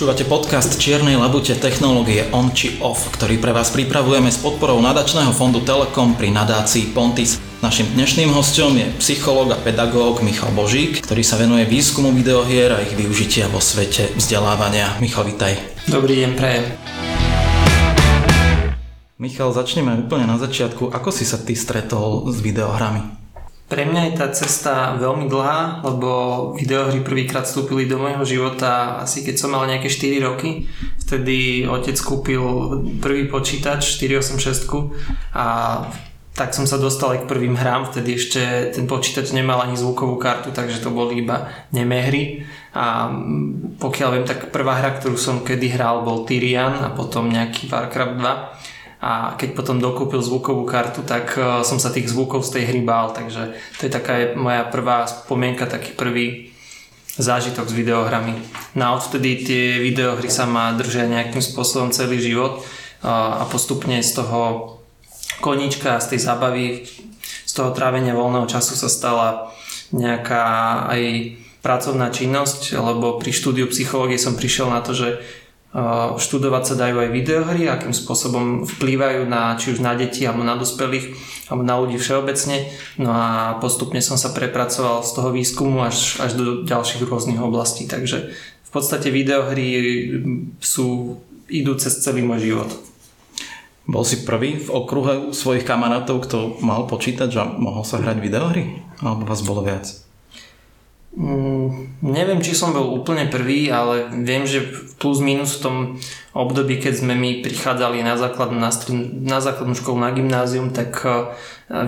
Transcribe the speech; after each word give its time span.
Počúvate 0.00 0.24
podcast 0.24 0.80
Čiernej 0.80 1.20
labute 1.20 1.52
technológie 1.60 2.24
On 2.32 2.48
či 2.56 2.80
Off, 2.80 3.12
ktorý 3.12 3.36
pre 3.36 3.52
vás 3.52 3.68
pripravujeme 3.68 4.32
s 4.32 4.40
podporou 4.40 4.80
nadačného 4.80 5.28
fondu 5.36 5.60
Telekom 5.60 6.16
pri 6.16 6.32
nadácii 6.32 6.96
Pontis. 6.96 7.36
Našim 7.60 7.84
dnešným 7.92 8.32
hostom 8.32 8.80
je 8.80 8.88
psychológ 8.96 9.52
a 9.52 9.60
pedagóg 9.60 10.24
Michal 10.24 10.56
Božík, 10.56 11.04
ktorý 11.04 11.20
sa 11.20 11.36
venuje 11.36 11.68
výskumu 11.68 12.16
videohier 12.16 12.72
a 12.72 12.80
ich 12.80 12.96
využitia 12.96 13.52
vo 13.52 13.60
svete 13.60 14.08
vzdelávania. 14.16 14.96
Michal, 15.04 15.28
vitaj. 15.28 15.84
Dobrý 15.84 16.24
deň, 16.24 16.30
prajem. 16.32 16.64
Michal, 19.20 19.52
začneme 19.52 20.00
úplne 20.00 20.24
na 20.24 20.40
začiatku. 20.40 20.96
Ako 20.96 21.12
si 21.12 21.28
sa 21.28 21.36
ty 21.36 21.52
stretol 21.52 22.24
s 22.32 22.40
videohrami? 22.40 23.19
Pre 23.70 23.86
mňa 23.86 24.02
je 24.10 24.12
tá 24.18 24.26
cesta 24.34 24.98
veľmi 24.98 25.30
dlhá, 25.30 25.86
lebo 25.86 26.10
videohry 26.58 27.06
prvýkrát 27.06 27.46
vstúpili 27.46 27.86
do 27.86 28.02
môjho 28.02 28.26
života 28.26 28.98
asi 28.98 29.22
keď 29.22 29.38
som 29.38 29.54
mal 29.54 29.62
nejaké 29.70 29.86
4 29.86 30.26
roky. 30.26 30.66
Vtedy 31.06 31.70
otec 31.70 31.94
kúpil 32.02 32.42
prvý 32.98 33.30
počítač 33.30 33.94
486 34.02 34.66
a 35.38 35.46
tak 36.34 36.56
som 36.56 36.64
sa 36.64 36.82
dostal 36.82 37.14
aj 37.14 37.20
k 37.26 37.30
prvým 37.30 37.52
hrám, 37.52 37.92
vtedy 37.92 38.16
ešte 38.16 38.72
ten 38.72 38.88
počítač 38.88 39.30
nemal 39.36 39.60
ani 39.60 39.76
zvukovú 39.76 40.16
kartu, 40.16 40.50
takže 40.56 40.80
to 40.80 40.88
boli 40.88 41.20
iba 41.20 41.52
nemé 41.68 42.00
hry. 42.08 42.24
A 42.72 43.12
pokiaľ 43.76 44.08
viem, 44.14 44.26
tak 44.26 44.48
prvá 44.48 44.78
hra, 44.78 44.96
ktorú 44.96 45.20
som 45.20 45.42
kedy 45.44 45.74
hral, 45.76 46.00
bol 46.00 46.24
Tyrian 46.24 46.80
a 46.80 46.88
potom 46.94 47.28
nejaký 47.28 47.68
Warcraft 47.68 48.14
2 48.18 48.69
a 49.00 49.32
keď 49.40 49.56
potom 49.56 49.80
dokúpil 49.80 50.20
zvukovú 50.20 50.68
kartu, 50.68 51.00
tak 51.00 51.32
e, 51.40 51.64
som 51.64 51.80
sa 51.80 51.88
tých 51.88 52.12
zvukov 52.12 52.44
z 52.44 52.60
tej 52.60 52.64
hry 52.68 52.80
bál, 52.84 53.16
takže 53.16 53.56
to 53.80 53.88
je 53.88 53.92
taká 53.92 54.36
moja 54.36 54.68
prvá 54.68 55.08
spomienka, 55.08 55.64
taký 55.64 55.96
prvý 55.96 56.52
zážitok 57.16 57.64
s 57.68 57.74
videohrami. 57.74 58.36
No 58.76 58.82
a 58.84 58.94
odvtedy 59.00 59.40
tie 59.40 59.64
videohry 59.80 60.28
sa 60.28 60.44
ma 60.44 60.76
držia 60.76 61.08
nejakým 61.08 61.40
spôsobom 61.40 61.90
celý 61.96 62.20
život 62.20 62.60
a 63.04 63.48
postupne 63.48 63.96
z 64.04 64.20
toho 64.20 64.76
konička, 65.40 66.00
z 66.00 66.16
tej 66.16 66.20
zábavy, 66.20 66.84
z 67.20 67.52
toho 67.52 67.72
trávenia 67.72 68.12
voľného 68.12 68.46
času 68.46 68.76
sa 68.76 68.92
stala 68.92 69.50
nejaká 69.90 70.44
aj 70.92 71.02
pracovná 71.60 72.08
činnosť, 72.08 72.76
lebo 72.76 73.20
pri 73.20 73.32
štúdiu 73.36 73.66
psychológie 73.68 74.16
som 74.16 74.36
prišiel 74.36 74.72
na 74.72 74.80
to, 74.80 74.96
že 74.96 75.20
študovať 76.18 76.62
sa 76.66 76.74
dajú 76.74 76.98
aj 76.98 77.14
videohry, 77.14 77.70
akým 77.70 77.94
spôsobom 77.94 78.66
vplývajú 78.66 79.22
na, 79.30 79.54
či 79.54 79.70
už 79.70 79.78
na 79.78 79.94
deti, 79.94 80.26
alebo 80.26 80.42
na 80.42 80.58
dospelých, 80.58 81.14
alebo 81.46 81.62
na 81.62 81.78
ľudí 81.78 81.94
všeobecne. 81.94 82.66
No 82.98 83.14
a 83.14 83.54
postupne 83.62 84.02
som 84.02 84.18
sa 84.18 84.34
prepracoval 84.34 85.06
z 85.06 85.10
toho 85.14 85.30
výskumu 85.30 85.86
až, 85.86 86.18
až 86.18 86.34
do 86.34 86.66
ďalších 86.66 87.06
rôznych 87.06 87.38
oblastí. 87.38 87.86
Takže 87.86 88.34
v 88.66 88.70
podstate 88.74 89.14
videohry 89.14 89.66
sú, 90.58 91.18
idú 91.46 91.78
cez 91.78 92.02
celý 92.02 92.26
môj 92.26 92.50
život. 92.50 92.70
Bol 93.86 94.02
si 94.02 94.26
prvý 94.26 94.58
v 94.58 94.70
okruhe 94.74 95.30
svojich 95.30 95.66
kamarátov, 95.66 96.26
kto 96.26 96.62
mal 96.62 96.90
počítať, 96.90 97.30
že 97.30 97.42
mohol 97.58 97.86
sa 97.86 98.02
hrať 98.02 98.18
videohry? 98.18 98.82
Alebo 99.02 99.22
vás 99.22 99.42
bolo 99.46 99.62
viac? 99.62 100.09
Mm, 101.10 101.98
neviem, 102.06 102.38
či 102.38 102.54
som 102.54 102.70
bol 102.70 102.94
úplne 102.94 103.26
prvý, 103.26 103.66
ale 103.66 104.06
viem, 104.22 104.46
že 104.46 104.62
plus 104.94 105.18
minus 105.18 105.58
v 105.58 105.62
tom 105.66 105.76
období, 106.38 106.78
keď 106.78 107.02
sme 107.02 107.18
my 107.18 107.42
prichádzali 107.42 108.06
na 108.06 108.14
základnú, 108.14 108.62
na, 108.62 108.70
na 109.26 109.38
základnú 109.42 109.74
školu, 109.74 109.98
na 109.98 110.14
gymnázium, 110.14 110.70
tak 110.70 111.02
uh, 111.02 111.34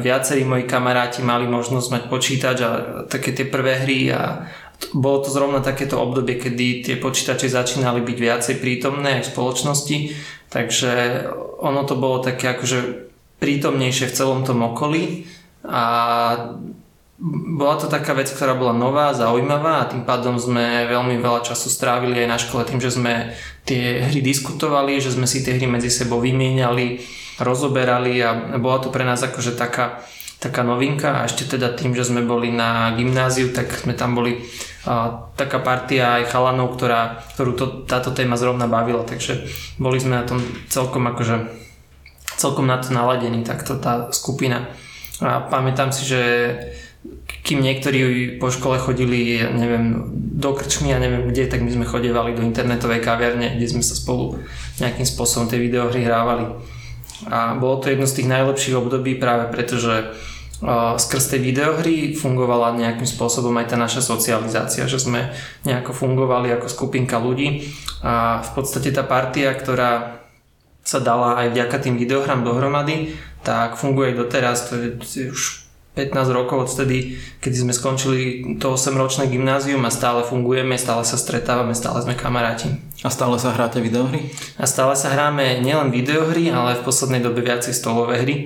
viacerí 0.03 0.43
moji 0.43 0.67
kamaráti 0.67 1.23
mali 1.23 1.47
možnosť 1.47 1.89
mať 1.95 2.03
počítač 2.11 2.57
a 2.67 2.71
také 3.07 3.31
tie 3.31 3.47
prvé 3.47 3.87
hry 3.87 4.11
a 4.11 4.51
bolo 4.91 5.23
to 5.23 5.31
zrovna 5.31 5.63
takéto 5.63 6.03
obdobie, 6.03 6.43
kedy 6.43 6.83
tie 6.83 6.97
počítače 6.99 7.47
začínali 7.47 8.03
byť 8.03 8.19
viacej 8.19 8.55
prítomné 8.59 9.23
aj 9.23 9.31
v 9.31 9.33
spoločnosti, 9.39 9.97
takže 10.51 10.91
ono 11.63 11.87
to 11.87 11.95
bolo 11.95 12.19
také 12.19 12.59
akože 12.59 13.07
prítomnejšie 13.39 14.11
v 14.11 14.17
celom 14.19 14.43
tom 14.43 14.67
okolí 14.67 15.31
a 15.63 15.83
bola 17.55 17.79
to 17.79 17.87
taká 17.87 18.19
vec, 18.19 18.27
ktorá 18.35 18.59
bola 18.59 18.75
nová, 18.75 19.15
zaujímavá 19.15 19.87
a 19.87 19.89
tým 19.95 20.03
pádom 20.03 20.43
sme 20.43 20.91
veľmi 20.91 21.23
veľa 21.23 21.47
času 21.47 21.71
strávili 21.71 22.19
aj 22.19 22.29
na 22.29 22.39
škole 22.39 22.67
tým, 22.67 22.83
že 22.83 22.99
sme 22.99 23.31
tie 23.63 24.03
hry 24.03 24.19
diskutovali, 24.19 24.99
že 24.99 25.15
sme 25.15 25.31
si 25.31 25.47
tie 25.47 25.55
hry 25.55 25.71
medzi 25.71 25.87
sebou 25.87 26.19
vymieniali, 26.19 26.99
rozoberali 27.39 28.19
a 28.19 28.59
bola 28.59 28.83
to 28.83 28.91
pre 28.91 29.07
nás 29.07 29.23
akože 29.23 29.55
taká, 29.55 30.03
taká 30.43 30.67
novinka 30.67 31.23
a 31.23 31.31
ešte 31.31 31.55
teda 31.55 31.71
tým, 31.79 31.95
že 31.95 32.11
sme 32.11 32.27
boli 32.27 32.51
na 32.51 32.91
gymnáziu, 32.99 33.55
tak 33.55 33.71
sme 33.71 33.95
tam 33.95 34.19
boli 34.19 34.43
a, 34.91 35.31
taká 35.39 35.63
partia 35.63 36.19
aj 36.19 36.27
chalanov, 36.27 36.75
ktorá, 36.75 37.23
ktorú 37.39 37.53
to, 37.55 37.67
táto 37.87 38.11
téma 38.11 38.35
zrovna 38.35 38.67
bavila, 38.67 39.07
takže 39.07 39.47
boli 39.79 40.03
sme 40.03 40.19
na 40.19 40.27
tom 40.27 40.43
celkom 40.67 41.07
akože 41.07 41.63
celkom 42.35 42.67
na 42.67 42.83
to 42.83 42.91
naladení, 42.91 43.47
takto 43.47 43.79
tá 43.79 44.11
skupina. 44.11 44.67
A 45.23 45.47
pamätám 45.47 45.95
si, 45.95 46.03
že 46.03 46.21
kým 47.43 47.59
niektorí 47.59 48.39
po 48.39 48.55
škole 48.55 48.79
chodili, 48.79 49.43
neviem, 49.43 50.07
do 50.39 50.55
krčmy 50.55 50.95
a 50.95 51.03
neviem 51.03 51.27
kde, 51.27 51.51
tak 51.51 51.63
my 51.63 51.71
sme 51.75 51.87
chodevali 51.87 52.39
do 52.39 52.43
internetovej 52.47 53.03
kaviarne, 53.03 53.59
kde 53.59 53.67
sme 53.67 53.83
sa 53.83 53.99
spolu 53.99 54.39
nejakým 54.79 55.03
spôsobom 55.03 55.51
tie 55.51 55.59
videohry 55.59 56.07
hrávali. 56.07 56.47
A 57.27 57.59
bolo 57.59 57.83
to 57.83 57.91
jedno 57.91 58.07
z 58.07 58.23
tých 58.23 58.31
najlepších 58.31 58.79
období 58.79 59.19
práve 59.19 59.51
preto, 59.51 59.79
že 59.79 60.15
skrz 60.99 61.35
tej 61.35 61.41
videohry 61.43 62.15
fungovala 62.15 62.79
nejakým 62.79 63.07
spôsobom 63.07 63.51
aj 63.59 63.75
tá 63.75 63.77
naša 63.79 63.99
socializácia, 63.99 64.87
že 64.87 65.03
sme 65.03 65.35
nejako 65.67 65.91
fungovali 65.91 66.55
ako 66.55 66.71
skupinka 66.71 67.19
ľudí 67.19 67.67
a 68.07 68.39
v 68.47 68.51
podstate 68.55 68.95
tá 68.95 69.03
partia, 69.03 69.51
ktorá 69.59 70.23
sa 70.87 70.99
dala 71.03 71.43
aj 71.43 71.55
vďaka 71.55 71.77
tým 71.83 71.99
videohrám 71.99 72.47
dohromady, 72.47 73.15
tak 73.43 73.75
funguje 73.75 74.15
doteraz, 74.15 74.71
to 74.71 74.79
je 75.03 75.31
už 75.31 75.62
15 75.93 76.33
rokov 76.33 76.73
odtedy, 76.73 77.21
kedy 77.45 77.69
sme 77.69 77.73
skončili 77.77 78.57
to 78.57 78.73
8-ročné 78.81 79.29
gymnázium 79.29 79.85
a 79.85 79.93
stále 79.93 80.25
fungujeme, 80.25 80.81
stále 80.81 81.05
sa 81.05 81.21
stretávame, 81.21 81.77
stále 81.77 82.01
sme 82.01 82.17
kamaráti. 82.17 82.73
A 83.05 83.13
stále 83.13 83.37
sa 83.37 83.53
hráte 83.53 83.77
videohry? 83.85 84.33
A 84.57 84.65
stále 84.65 84.97
sa 84.97 85.13
hráme 85.13 85.61
nielen 85.61 85.93
videohry, 85.93 86.49
ale 86.49 86.81
v 86.81 86.87
poslednej 86.89 87.21
dobe 87.21 87.45
viacej 87.45 87.77
stolové 87.77 88.25
hry. 88.25 88.37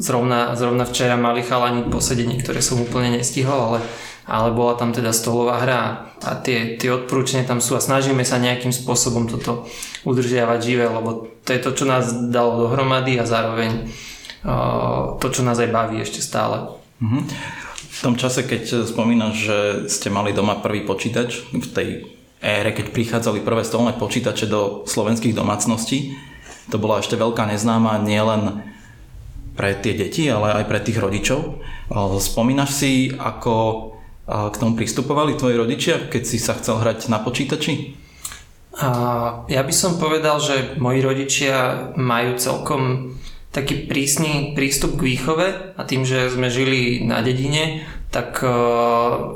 Zrovna, 0.00 0.56
zrovna 0.56 0.88
včera 0.88 1.20
mali 1.20 1.44
chalani 1.44 1.84
posedenie, 1.92 2.40
ktoré 2.40 2.64
som 2.64 2.80
úplne 2.80 3.20
nestihol, 3.20 3.76
ale, 3.76 3.80
ale 4.24 4.48
bola 4.56 4.80
tam 4.80 4.96
teda 4.96 5.12
stolová 5.12 5.60
hra 5.60 5.80
a 6.24 6.40
tie, 6.40 6.80
tie 6.80 6.88
odporúčania 6.88 7.44
tam 7.44 7.60
sú 7.60 7.76
a 7.76 7.84
snažíme 7.84 8.24
sa 8.24 8.40
nejakým 8.40 8.72
spôsobom 8.72 9.28
toto 9.28 9.68
udržiavať 10.08 10.58
živé, 10.64 10.88
lebo 10.88 11.28
to 11.44 11.52
je 11.52 11.60
to, 11.60 11.70
čo 11.76 11.84
nás 11.84 12.32
dalo 12.32 12.64
dohromady 12.64 13.20
a 13.20 13.28
zároveň 13.28 13.92
to, 15.18 15.26
čo 15.30 15.42
nás 15.42 15.58
aj 15.58 15.70
baví 15.70 15.98
ešte 16.02 16.22
stále. 16.22 16.68
Mm-hmm. 16.98 17.22
V 17.88 17.98
tom 18.04 18.14
čase, 18.14 18.46
keď 18.46 18.86
spomínaš, 18.86 19.34
že 19.34 19.58
ste 19.90 20.08
mali 20.10 20.30
doma 20.30 20.62
prvý 20.62 20.86
počítač, 20.86 21.42
v 21.50 21.66
tej 21.66 21.88
ére, 22.38 22.70
keď 22.70 22.94
prichádzali 22.94 23.42
prvé 23.42 23.66
stolné 23.66 23.98
počítače 23.98 24.46
do 24.46 24.86
slovenských 24.86 25.34
domácností, 25.34 26.14
to 26.70 26.78
bola 26.78 27.02
ešte 27.02 27.18
veľká 27.18 27.48
neznáma 27.50 27.98
nielen 27.98 28.62
pre 29.58 29.74
tie 29.74 29.98
deti, 29.98 30.30
ale 30.30 30.62
aj 30.62 30.64
pre 30.70 30.78
tých 30.78 31.02
rodičov. 31.02 31.58
Spomínaš 32.22 32.70
si, 32.78 33.10
ako 33.10 33.90
k 34.28 34.54
tomu 34.54 34.78
pristupovali 34.78 35.34
tvoji 35.34 35.56
rodičia, 35.58 36.06
keď 36.06 36.22
si 36.22 36.38
sa 36.38 36.54
chcel 36.54 36.78
hrať 36.78 37.10
na 37.10 37.18
počítači? 37.18 37.98
A 38.78 38.88
ja 39.50 39.66
by 39.66 39.74
som 39.74 39.98
povedal, 39.98 40.38
že 40.38 40.78
moji 40.78 41.02
rodičia 41.02 41.90
majú 41.98 42.38
celkom 42.38 43.16
taký 43.52 43.88
prísny 43.88 44.52
prístup 44.52 45.00
k 45.00 45.16
výchove 45.16 45.46
a 45.76 45.82
tým, 45.88 46.04
že 46.04 46.28
sme 46.28 46.52
žili 46.52 47.04
na 47.04 47.24
dedine, 47.24 47.88
tak 48.08 48.40
e, 48.44 48.48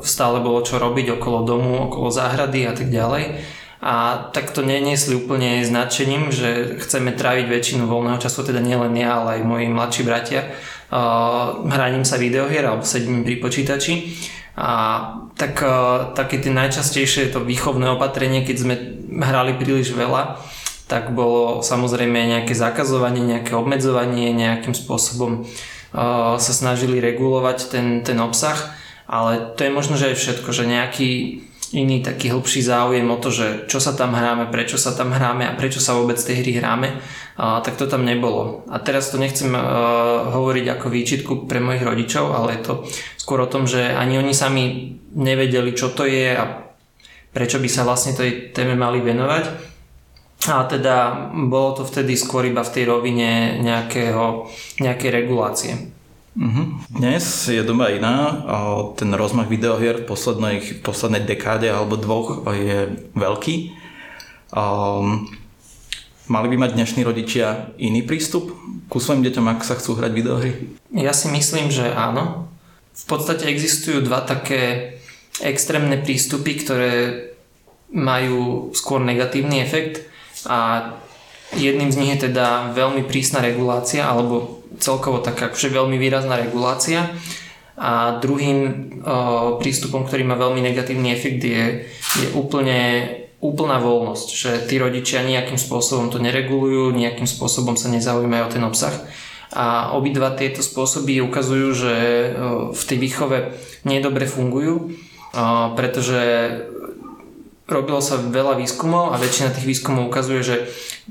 stále 0.05 0.41
bolo 0.41 0.61
čo 0.65 0.77
robiť 0.81 1.17
okolo 1.21 1.39
domu, 1.45 1.89
okolo 1.89 2.09
záhrady 2.13 2.69
a 2.69 2.73
tak 2.77 2.89
ďalej. 2.93 3.41
A 3.83 4.31
tak 4.31 4.55
to 4.55 4.63
neniesli 4.63 5.19
úplne 5.19 5.67
značením, 5.67 6.31
že 6.31 6.79
chceme 6.79 7.11
tráviť 7.19 7.51
väčšinu 7.51 7.91
voľného 7.91 8.23
času, 8.23 8.47
teda 8.47 8.63
nielen 8.63 8.95
ja, 8.95 9.19
ale 9.19 9.43
aj 9.43 9.49
moji 9.49 9.67
mladší 9.75 10.03
bratia, 10.07 10.47
uh, 10.47 11.67
hraním 11.67 12.07
sa 12.07 12.15
videohier 12.15 12.63
alebo 12.63 12.87
sedím 12.87 13.27
pri 13.27 13.43
počítači. 13.43 14.15
A 14.55 14.71
tak, 15.35 15.67
uh, 15.67 16.15
také 16.15 16.39
tie 16.39 16.55
najčastejšie 16.55 17.35
to 17.35 17.43
výchovné 17.43 17.91
opatrenie, 17.91 18.47
keď 18.47 18.57
sme 18.63 18.75
hrali 19.19 19.59
príliš 19.59 19.99
veľa, 19.99 20.39
tak 20.89 21.15
bolo 21.15 21.61
samozrejme 21.65 22.39
nejaké 22.39 22.53
zakazovanie, 22.53 23.23
nejaké 23.23 23.57
obmedzovanie, 23.57 24.35
nejakým 24.35 24.75
spôsobom 24.77 25.45
uh, 25.45 26.37
sa 26.37 26.53
snažili 26.53 27.01
regulovať 27.01 27.59
ten, 27.73 27.87
ten 28.07 28.19
obsah, 28.21 28.59
ale 29.09 29.55
to 29.57 29.67
je 29.67 29.73
možno, 29.73 29.95
že 29.97 30.13
aj 30.13 30.17
všetko, 30.17 30.51
že 30.53 30.65
nejaký 30.69 31.11
iný 31.73 32.05
taký 32.05 32.29
hĺbší 32.29 32.61
záujem 32.61 33.09
o 33.09 33.17
to, 33.17 33.33
že 33.33 33.65
čo 33.65 33.81
sa 33.81 33.97
tam 33.97 34.13
hráme, 34.13 34.53
prečo 34.53 34.77
sa 34.77 34.93
tam 34.93 35.09
hráme 35.09 35.49
a 35.49 35.57
prečo 35.57 35.81
sa 35.81 35.97
vôbec 35.97 36.21
tej 36.21 36.45
hry 36.45 36.61
hráme, 36.61 37.01
tak 37.37 37.81
to 37.81 37.89
tam 37.89 38.05
nebolo. 38.05 38.61
A 38.69 38.77
teraz 38.77 39.09
to 39.09 39.17
nechcem 39.17 39.49
uh, 39.57 40.29
hovoriť 40.37 40.69
ako 40.69 40.87
výčitku 40.93 41.33
pre 41.49 41.65
mojich 41.65 41.81
rodičov, 41.81 42.29
ale 42.29 42.61
je 42.61 42.63
to 42.69 42.73
skôr 43.17 43.41
o 43.41 43.49
tom, 43.49 43.65
že 43.65 43.89
ani 43.89 44.21
oni 44.21 44.37
sami 44.37 44.65
nevedeli, 45.17 45.73
čo 45.73 45.89
to 45.97 46.05
je 46.05 46.37
a 46.37 46.45
prečo 47.33 47.57
by 47.57 47.69
sa 47.73 47.89
vlastne 47.89 48.13
tej 48.13 48.53
téme 48.53 48.77
mali 48.77 49.01
venovať. 49.01 49.72
A 50.51 50.67
teda 50.67 51.29
bolo 51.31 51.79
to 51.79 51.83
vtedy 51.87 52.19
skôr 52.19 52.43
iba 52.51 52.67
v 52.67 52.75
tej 52.75 52.85
rovine 52.91 53.63
nejakého, 53.63 54.51
nejakej 54.83 55.11
regulácie. 55.15 55.73
Uh-huh. 56.33 56.81
Dnes 56.89 57.23
je 57.47 57.61
doba 57.61 57.93
iná, 57.93 58.43
ten 58.97 59.13
rozmach 59.13 59.47
videohier 59.53 60.03
v 60.03 60.09
poslednej, 60.09 60.57
v 60.65 60.81
poslednej 60.81 61.23
dekáde 61.29 61.69
alebo 61.69 62.01
dvoch 62.01 62.43
je 62.49 62.91
veľký. 63.13 63.55
Um, 64.51 65.29
mali 66.27 66.47
by 66.51 66.57
mať 66.57 66.71
dnešní 66.75 67.05
rodičia 67.05 67.71
iný 67.77 68.03
prístup 68.03 68.51
ku 68.89 68.99
svojim 68.99 69.23
deťom, 69.23 69.47
ak 69.47 69.61
sa 69.63 69.77
chcú 69.77 70.01
hrať 70.01 70.13
videohry? 70.17 70.53
Ja 70.91 71.13
si 71.13 71.29
myslím, 71.31 71.69
že 71.69 71.93
áno. 71.93 72.49
V 72.93 73.05
podstate 73.09 73.47
existujú 73.47 74.01
dva 74.05 74.25
také 74.25 74.97
extrémne 75.41 76.01
prístupy, 76.01 76.61
ktoré 76.61 76.93
majú 77.93 78.73
skôr 78.73 79.05
negatívny 79.05 79.61
efekt 79.61 80.12
a 80.49 80.93
jedným 81.53 81.93
z 81.93 81.99
nich 82.01 82.11
je 82.17 82.33
teda 82.33 82.73
veľmi 82.73 83.05
prísna 83.05 83.45
regulácia 83.45 84.09
alebo 84.09 84.65
celkovo 84.81 85.21
taká 85.21 85.53
akože 85.53 85.69
veľmi 85.69 86.01
výrazná 86.01 86.41
regulácia. 86.41 87.13
A 87.73 88.21
druhým 88.21 88.59
o, 88.61 89.57
prístupom, 89.57 90.05
ktorý 90.05 90.29
má 90.29 90.37
veľmi 90.37 90.61
negatívny 90.61 91.13
efekt 91.13 91.41
je, 91.41 91.89
je 92.21 92.29
úplne 92.37 93.09
úplná 93.43 93.83
voľnosť, 93.83 94.29
že 94.31 94.51
tí 94.71 94.79
rodičia 94.79 95.27
nejakým 95.27 95.59
spôsobom 95.59 96.13
to 96.13 96.23
neregulujú, 96.23 96.95
nejakým 96.95 97.27
spôsobom 97.27 97.75
sa 97.75 97.91
nezaujímajú 97.91 98.45
o 98.47 98.53
ten 98.55 98.63
obsah. 98.63 98.95
A 99.51 99.93
obidva 99.99 100.33
tieto 100.33 100.63
spôsoby 100.63 101.21
ukazujú, 101.21 101.69
že 101.75 101.95
v 102.71 102.83
tej 102.87 102.99
výchove 103.03 103.39
nedobre 103.83 104.31
fungujú, 104.31 104.95
pretože 105.75 106.21
robilo 107.73 108.05
sa 108.05 108.21
veľa 108.21 108.61
výskumov 108.61 109.11
a 109.11 109.19
väčšina 109.19 109.57
tých 109.57 109.65
výskumov 109.65 110.13
ukazuje, 110.13 110.41
že 110.45 110.57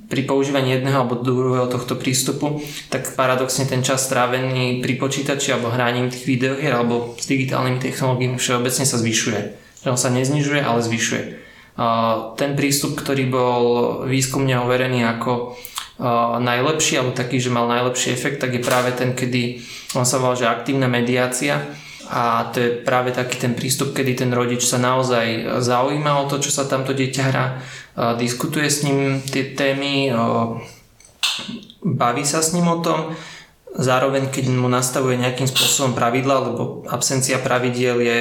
pri 0.07 0.23
používaní 0.23 0.77
jedného 0.77 1.03
alebo 1.03 1.19
druhého 1.19 1.67
tohto 1.67 1.99
prístupu, 1.99 2.63
tak 2.87 3.17
paradoxne 3.17 3.67
ten 3.67 3.83
čas 3.83 4.07
strávený 4.07 4.79
pri 4.79 4.95
počítači 4.95 5.51
alebo 5.51 5.73
hraním 5.73 6.07
tých 6.07 6.23
videohier 6.23 6.71
alebo 6.71 7.17
s 7.19 7.27
digitálnymi 7.27 7.81
technológiami 7.83 8.39
všeobecne 8.39 8.85
sa 8.87 8.97
zvyšuje. 9.01 9.41
Že 9.83 9.87
on 9.91 9.99
sa 9.99 10.13
neznižuje, 10.13 10.61
ale 10.61 10.79
zvyšuje. 10.79 11.23
Ten 12.37 12.51
prístup, 12.53 12.95
ktorý 12.95 13.27
bol 13.27 13.63
výskumne 14.05 14.61
overený 14.61 15.03
ako 15.17 15.57
najlepší 16.39 17.01
alebo 17.01 17.13
taký, 17.13 17.41
že 17.41 17.53
mal 17.53 17.65
najlepší 17.69 18.13
efekt, 18.13 18.41
tak 18.41 18.53
je 18.53 18.61
práve 18.61 18.93
ten, 18.93 19.13
kedy 19.13 19.61
on 19.97 20.05
sa 20.07 20.17
volá, 20.17 20.37
že 20.37 20.49
aktívna 20.49 20.87
mediácia, 20.87 21.61
a 22.11 22.51
to 22.51 22.59
je 22.59 22.69
práve 22.83 23.15
taký 23.15 23.39
ten 23.39 23.55
prístup, 23.55 23.95
kedy 23.95 24.19
ten 24.19 24.31
rodič 24.35 24.67
sa 24.67 24.75
naozaj 24.75 25.63
zaujíma 25.63 26.19
o 26.19 26.27
to, 26.27 26.43
čo 26.43 26.51
sa 26.51 26.67
tamto 26.67 26.91
dieťa 26.91 27.23
hrá, 27.23 27.45
diskutuje 28.19 28.67
s 28.67 28.83
ním 28.83 29.23
tie 29.23 29.55
témy, 29.55 30.11
baví 31.79 32.27
sa 32.27 32.43
s 32.43 32.51
ním 32.51 32.67
o 32.67 32.83
tom, 32.83 33.15
zároveň 33.71 34.27
keď 34.27 34.51
mu 34.51 34.67
nastavuje 34.67 35.15
nejakým 35.15 35.47
spôsobom 35.47 35.95
pravidla, 35.95 36.51
lebo 36.51 36.83
absencia 36.91 37.39
pravidiel 37.39 38.03
je 38.03 38.17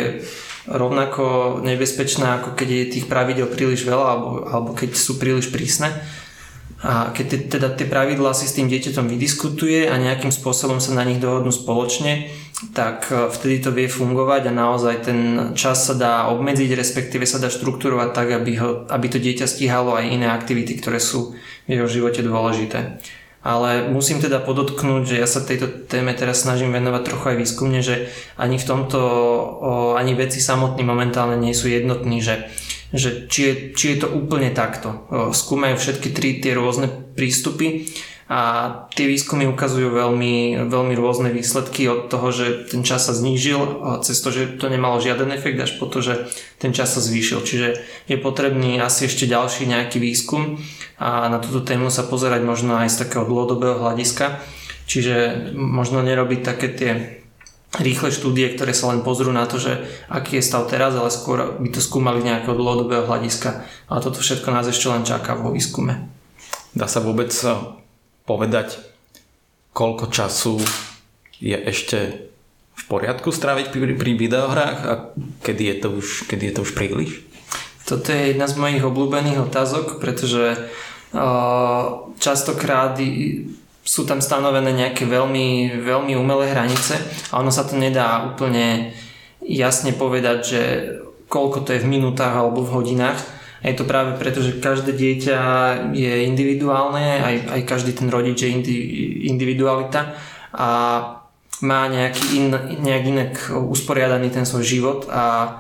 rovnako 0.70 1.58
nebezpečná, 1.66 2.38
ako 2.38 2.54
keď 2.54 2.69
je 2.70 2.92
tých 2.94 3.06
pravidel 3.10 3.50
príliš 3.50 3.82
veľa 3.82 4.06
alebo, 4.06 4.31
alebo 4.46 4.70
keď 4.78 4.94
sú 4.94 5.19
príliš 5.19 5.50
prísne. 5.50 5.90
A 6.81 7.12
keď 7.12 7.52
teda 7.52 7.69
tie 7.76 7.84
pravidlá 7.84 8.32
si 8.32 8.48
s 8.48 8.56
tým 8.56 8.70
dieťaťom 8.70 9.04
vydiskutuje 9.04 9.90
a 9.90 10.00
nejakým 10.00 10.32
spôsobom 10.32 10.81
sa 10.81 10.96
na 10.96 11.04
nich 11.04 11.20
dohodnú 11.20 11.52
spoločne, 11.52 12.32
tak 12.76 13.08
e, 13.08 13.32
vtedy 13.32 13.56
to 13.64 13.70
vie 13.72 13.88
fungovať 13.88 14.52
a 14.52 14.52
naozaj 14.52 14.96
ten 15.00 15.18
čas 15.56 15.88
sa 15.88 15.94
dá 15.96 16.28
obmedziť, 16.28 16.76
respektíve 16.76 17.24
sa 17.24 17.40
dá 17.40 17.48
štrukturovať 17.48 18.08
tak, 18.12 18.28
aby, 18.36 18.52
ho, 18.60 18.70
aby 18.92 19.06
to 19.08 19.16
dieťa 19.16 19.48
stíhalo 19.48 19.96
aj 19.96 20.12
iné 20.12 20.28
aktivity, 20.28 20.76
ktoré 20.76 21.00
sú 21.00 21.32
v 21.64 21.68
jeho 21.68 21.88
živote 21.88 22.20
dôležité. 22.20 23.00
Ale 23.40 23.88
musím 23.88 24.20
teda 24.20 24.36
podotknúť, 24.44 25.02
že 25.08 25.16
ja 25.16 25.24
sa 25.24 25.40
tejto 25.40 25.88
téme 25.88 26.12
teraz 26.12 26.44
snažím 26.44 26.76
venovať 26.76 27.02
trochu 27.08 27.24
aj 27.32 27.36
výskumne, 27.40 27.80
že 27.80 28.12
ani 28.36 28.60
v 28.60 28.68
tomto, 28.68 29.00
ani 29.96 30.12
veci 30.12 30.44
samotní 30.44 30.84
momentálne 30.84 31.40
nie 31.40 31.56
sú 31.56 31.72
jednotní, 31.72 32.20
že, 32.20 32.52
že 32.92 33.24
či, 33.32 33.40
je, 33.40 33.52
či 33.72 33.84
je 33.96 34.04
to 34.04 34.12
úplne 34.12 34.52
takto. 34.52 35.08
Skúmajú 35.32 35.80
všetky 35.80 36.12
tri 36.12 36.36
tie 36.44 36.52
rôzne 36.52 36.92
prístupy 37.16 37.88
a 38.30 38.40
tie 38.94 39.10
výskumy 39.10 39.50
ukazujú 39.50 39.90
veľmi, 39.90 40.62
veľmi 40.70 40.94
rôzne 40.94 41.34
výsledky 41.34 41.90
od 41.90 42.06
toho, 42.06 42.30
že 42.30 42.70
ten 42.70 42.86
čas 42.86 43.10
sa 43.10 43.12
znížil 43.12 43.82
cez 44.06 44.22
to, 44.22 44.30
že 44.30 44.54
to 44.54 44.70
nemalo 44.70 45.02
žiaden 45.02 45.34
efekt 45.34 45.58
až 45.58 45.74
po 45.82 45.90
to, 45.90 45.98
že 45.98 46.30
ten 46.62 46.70
čas 46.70 46.94
sa 46.94 47.02
zvýšil. 47.02 47.42
Čiže 47.42 47.68
je 48.06 48.16
potrebný 48.22 48.78
asi 48.78 49.10
ešte 49.10 49.26
ďalší 49.26 49.66
nejaký 49.66 49.98
výskum 49.98 50.62
a 51.02 51.26
na 51.26 51.42
túto 51.42 51.66
tému 51.66 51.90
sa 51.90 52.06
pozerať 52.06 52.46
možno 52.46 52.78
aj 52.78 52.94
z 52.94 53.02
takého 53.02 53.26
dlhodobého 53.26 53.82
hľadiska. 53.82 54.38
Čiže 54.86 55.50
možno 55.58 55.98
nerobiť 55.98 56.40
také 56.46 56.70
tie 56.70 56.90
rýchle 57.82 58.14
štúdie, 58.14 58.54
ktoré 58.54 58.70
sa 58.70 58.94
len 58.94 59.02
pozrú 59.02 59.34
na 59.34 59.50
to, 59.50 59.58
že 59.58 59.82
aký 60.06 60.38
je 60.38 60.46
stav 60.46 60.70
teraz, 60.70 60.94
ale 60.94 61.10
skôr 61.10 61.58
by 61.58 61.68
to 61.74 61.82
skúmali 61.82 62.22
nejakého 62.22 62.54
dlhodobého 62.54 63.10
hľadiska. 63.10 63.66
A 63.90 63.98
toto 63.98 64.22
všetko 64.22 64.54
nás 64.54 64.70
ešte 64.70 64.86
len 64.86 65.02
čaká 65.02 65.34
vo 65.34 65.50
výskume. 65.50 66.06
Dá 66.74 66.86
sa 66.86 67.02
vôbec 67.02 67.34
povedať, 68.30 68.78
koľko 69.74 70.06
času 70.14 70.62
je 71.42 71.58
ešte 71.58 72.30
v 72.78 72.82
poriadku 72.86 73.34
stráviť 73.34 73.74
pri, 73.74 73.98
pri 73.98 74.12
videohrách 74.14 74.78
a 74.86 74.92
kedy 75.42 75.62
je, 75.66 75.76
to 75.82 75.88
už, 75.98 76.06
kedy 76.30 76.50
je 76.50 76.54
to 76.54 76.60
už 76.62 76.72
príliš? 76.78 77.26
Toto 77.90 78.14
je 78.14 78.30
jedna 78.30 78.46
z 78.46 78.54
mojich 78.54 78.86
obľúbených 78.86 79.50
otázok, 79.50 79.98
pretože 79.98 80.70
častokrát 82.22 82.94
sú 83.82 84.06
tam 84.06 84.22
stanovené 84.22 84.70
nejaké 84.70 85.10
veľmi, 85.10 85.82
veľmi 85.82 86.14
umelé 86.14 86.54
hranice 86.54 86.94
a 87.34 87.42
ono 87.42 87.50
sa 87.50 87.66
to 87.66 87.74
nedá 87.74 88.30
úplne 88.30 88.94
jasne 89.42 89.90
povedať, 89.90 90.38
že 90.46 90.62
koľko 91.26 91.66
to 91.66 91.74
je 91.74 91.82
v 91.82 91.90
minútach 91.90 92.30
alebo 92.30 92.62
v 92.62 92.74
hodinách 92.78 93.18
a 93.60 93.64
je 93.68 93.76
to 93.76 93.84
práve 93.84 94.16
preto, 94.16 94.40
že 94.40 94.56
každé 94.56 94.96
dieťa 94.96 95.38
je 95.92 96.24
individuálne, 96.24 97.20
aj, 97.20 97.36
aj 97.52 97.60
každý 97.68 97.92
ten 97.92 98.08
rodič 98.08 98.40
je 98.40 98.48
indi, 98.48 98.76
individualita 99.28 100.16
a 100.56 100.68
má 101.61 101.80
nejaký 101.92 102.40
in, 102.40 102.49
nejak 102.80 103.04
inak 103.04 103.32
usporiadaný 103.52 104.32
ten 104.32 104.49
svoj 104.49 104.64
život 104.64 105.00
a 105.12 105.56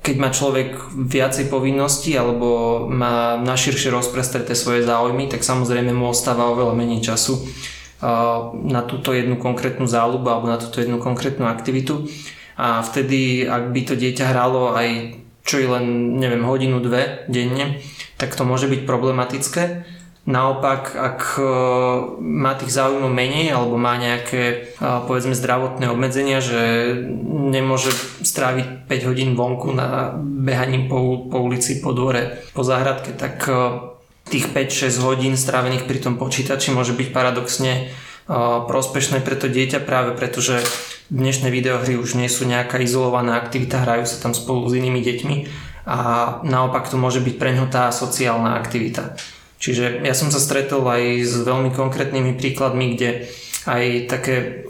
keď 0.00 0.16
má 0.16 0.32
človek 0.32 0.96
viacej 0.96 1.52
povinností 1.52 2.16
alebo 2.16 2.82
má 2.88 3.36
naširšie 3.36 3.92
rozprestreté 3.92 4.56
svoje 4.56 4.80
záujmy, 4.88 5.28
tak 5.28 5.44
samozrejme 5.44 5.92
mu 5.92 6.08
ostáva 6.08 6.48
oveľa 6.48 6.72
menej 6.72 7.04
času 7.04 7.36
na 8.64 8.80
túto 8.88 9.12
jednu 9.12 9.36
konkrétnu 9.36 9.84
záľubu 9.84 10.26
alebo 10.32 10.48
na 10.48 10.56
túto 10.56 10.80
jednu 10.80 10.96
konkrétnu 10.96 11.44
aktivitu. 11.44 12.08
A 12.56 12.80
vtedy, 12.80 13.44
ak 13.44 13.76
by 13.76 13.80
to 13.84 13.94
dieťa 13.94 14.32
hralo 14.32 14.72
aj 14.72 15.20
čo 15.42 15.58
je 15.58 15.68
len, 15.68 16.16
neviem, 16.18 16.42
hodinu, 16.46 16.78
dve 16.78 17.26
denne, 17.26 17.82
tak 18.18 18.38
to 18.38 18.46
môže 18.46 18.70
byť 18.70 18.86
problematické. 18.86 19.62
Naopak, 20.22 20.94
ak 20.94 21.34
e, 21.34 21.42
má 22.22 22.54
tých 22.54 22.70
záujmov 22.70 23.10
menej 23.10 23.50
alebo 23.50 23.74
má 23.74 23.98
nejaké, 23.98 24.70
e, 24.78 24.86
povedzme, 25.10 25.34
zdravotné 25.34 25.90
obmedzenia, 25.90 26.38
že 26.38 26.94
nemôže 27.26 27.90
stráviť 28.22 28.86
5 28.86 29.08
hodín 29.10 29.34
vonku 29.34 29.74
na 29.74 30.14
behaním 30.22 30.86
po, 30.86 31.26
po 31.26 31.42
ulici, 31.42 31.82
po 31.82 31.90
dvore, 31.90 32.38
po 32.54 32.62
záhradke, 32.62 33.18
tak 33.18 33.50
e, 33.50 33.54
tých 34.30 34.54
5-6 34.54 35.02
hodín 35.02 35.34
strávených 35.34 35.90
pri 35.90 35.98
tom 35.98 36.14
počítači 36.22 36.70
môže 36.70 36.94
byť 36.94 37.08
paradoxne 37.10 37.90
prospešné 38.68 39.20
pre 39.22 39.34
to 39.34 39.50
dieťa 39.50 39.82
práve 39.82 40.14
preto, 40.14 40.38
že 40.38 40.62
dnešné 41.12 41.52
videohry 41.52 41.98
už 41.98 42.16
nie 42.16 42.30
sú 42.30 42.48
nejaká 42.48 42.80
izolovaná 42.80 43.36
aktivita, 43.36 43.82
hrajú 43.82 44.08
sa 44.08 44.22
tam 44.22 44.32
spolu 44.32 44.64
s 44.70 44.78
inými 44.78 45.02
deťmi 45.02 45.36
a 45.84 45.98
naopak 46.46 46.86
to 46.86 46.96
môže 46.96 47.18
byť 47.18 47.34
pre 47.36 47.50
ňo 47.58 47.66
tá 47.68 47.90
sociálna 47.90 48.54
aktivita. 48.56 49.18
Čiže 49.62 50.02
ja 50.02 50.14
som 50.14 50.30
sa 50.30 50.42
stretol 50.42 50.82
aj 50.86 51.22
s 51.22 51.34
veľmi 51.42 51.70
konkrétnymi 51.74 52.34
príkladmi, 52.34 52.98
kde 52.98 53.30
aj 53.66 54.10
také 54.10 54.66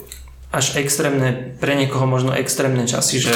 až 0.53 0.77
extrémne, 0.77 1.57
pre 1.57 1.73
niekoho 1.73 2.05
možno 2.05 2.29
extrémne 2.29 2.85
časy, 2.85 3.17
že 3.17 3.33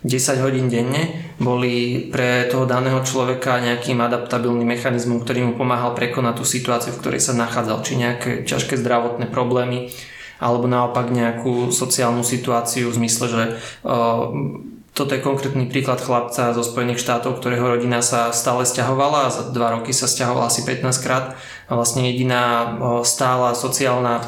10 0.00 0.40
hodín 0.40 0.72
denne 0.72 1.32
boli 1.36 2.08
pre 2.08 2.48
toho 2.48 2.64
daného 2.64 3.04
človeka 3.04 3.60
nejakým 3.60 4.00
adaptabilným 4.00 4.64
mechanizmom, 4.64 5.20
ktorý 5.20 5.52
mu 5.52 5.52
pomáhal 5.60 5.92
prekonať 5.92 6.40
tú 6.40 6.44
situáciu, 6.48 6.96
v 6.96 7.00
ktorej 7.04 7.20
sa 7.20 7.36
nachádzal, 7.36 7.84
či 7.84 8.00
nejaké 8.00 8.30
ťažké 8.48 8.80
zdravotné 8.80 9.28
problémy, 9.28 9.92
alebo 10.40 10.64
naopak 10.64 11.12
nejakú 11.12 11.68
sociálnu 11.68 12.24
situáciu 12.24 12.88
v 12.88 12.96
zmysle, 12.96 13.26
že 13.28 13.42
toto 14.90 15.14
je 15.14 15.22
konkrétny 15.22 15.68
príklad 15.68 16.00
chlapca 16.00 16.56
zo 16.56 16.64
Spojených 16.64 17.00
štátov, 17.00 17.38
ktorého 17.38 17.62
rodina 17.62 18.00
sa 18.00 18.32
stále 18.32 18.64
stiahovala 18.64 19.30
za 19.30 19.42
dva 19.52 19.78
roky 19.78 19.92
sa 19.94 20.08
stiahovala 20.08 20.48
asi 20.48 20.64
15 20.66 21.04
krát. 21.04 21.36
A 21.70 21.78
vlastne 21.78 22.08
jediná 22.08 22.74
stála 23.06 23.54
sociálna 23.54 24.24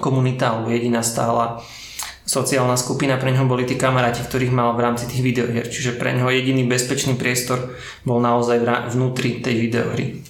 komunita 0.00 0.56
alebo 0.56 0.72
jediná 0.72 1.04
stála 1.04 1.60
sociálna 2.22 2.78
skupina, 2.78 3.18
pre 3.18 3.34
neho 3.34 3.46
boli 3.50 3.66
tí 3.66 3.74
kamaráti, 3.74 4.22
ktorých 4.22 4.54
mal 4.54 4.78
v 4.78 4.84
rámci 4.86 5.10
tých 5.10 5.22
videohier. 5.26 5.66
Čiže 5.66 5.98
pre 5.98 6.14
neho 6.14 6.30
jediný 6.30 6.62
bezpečný 6.66 7.18
priestor 7.18 7.74
bol 8.06 8.22
naozaj 8.22 8.62
vnútri 8.94 9.42
tej 9.42 9.58
videohry. 9.58 10.22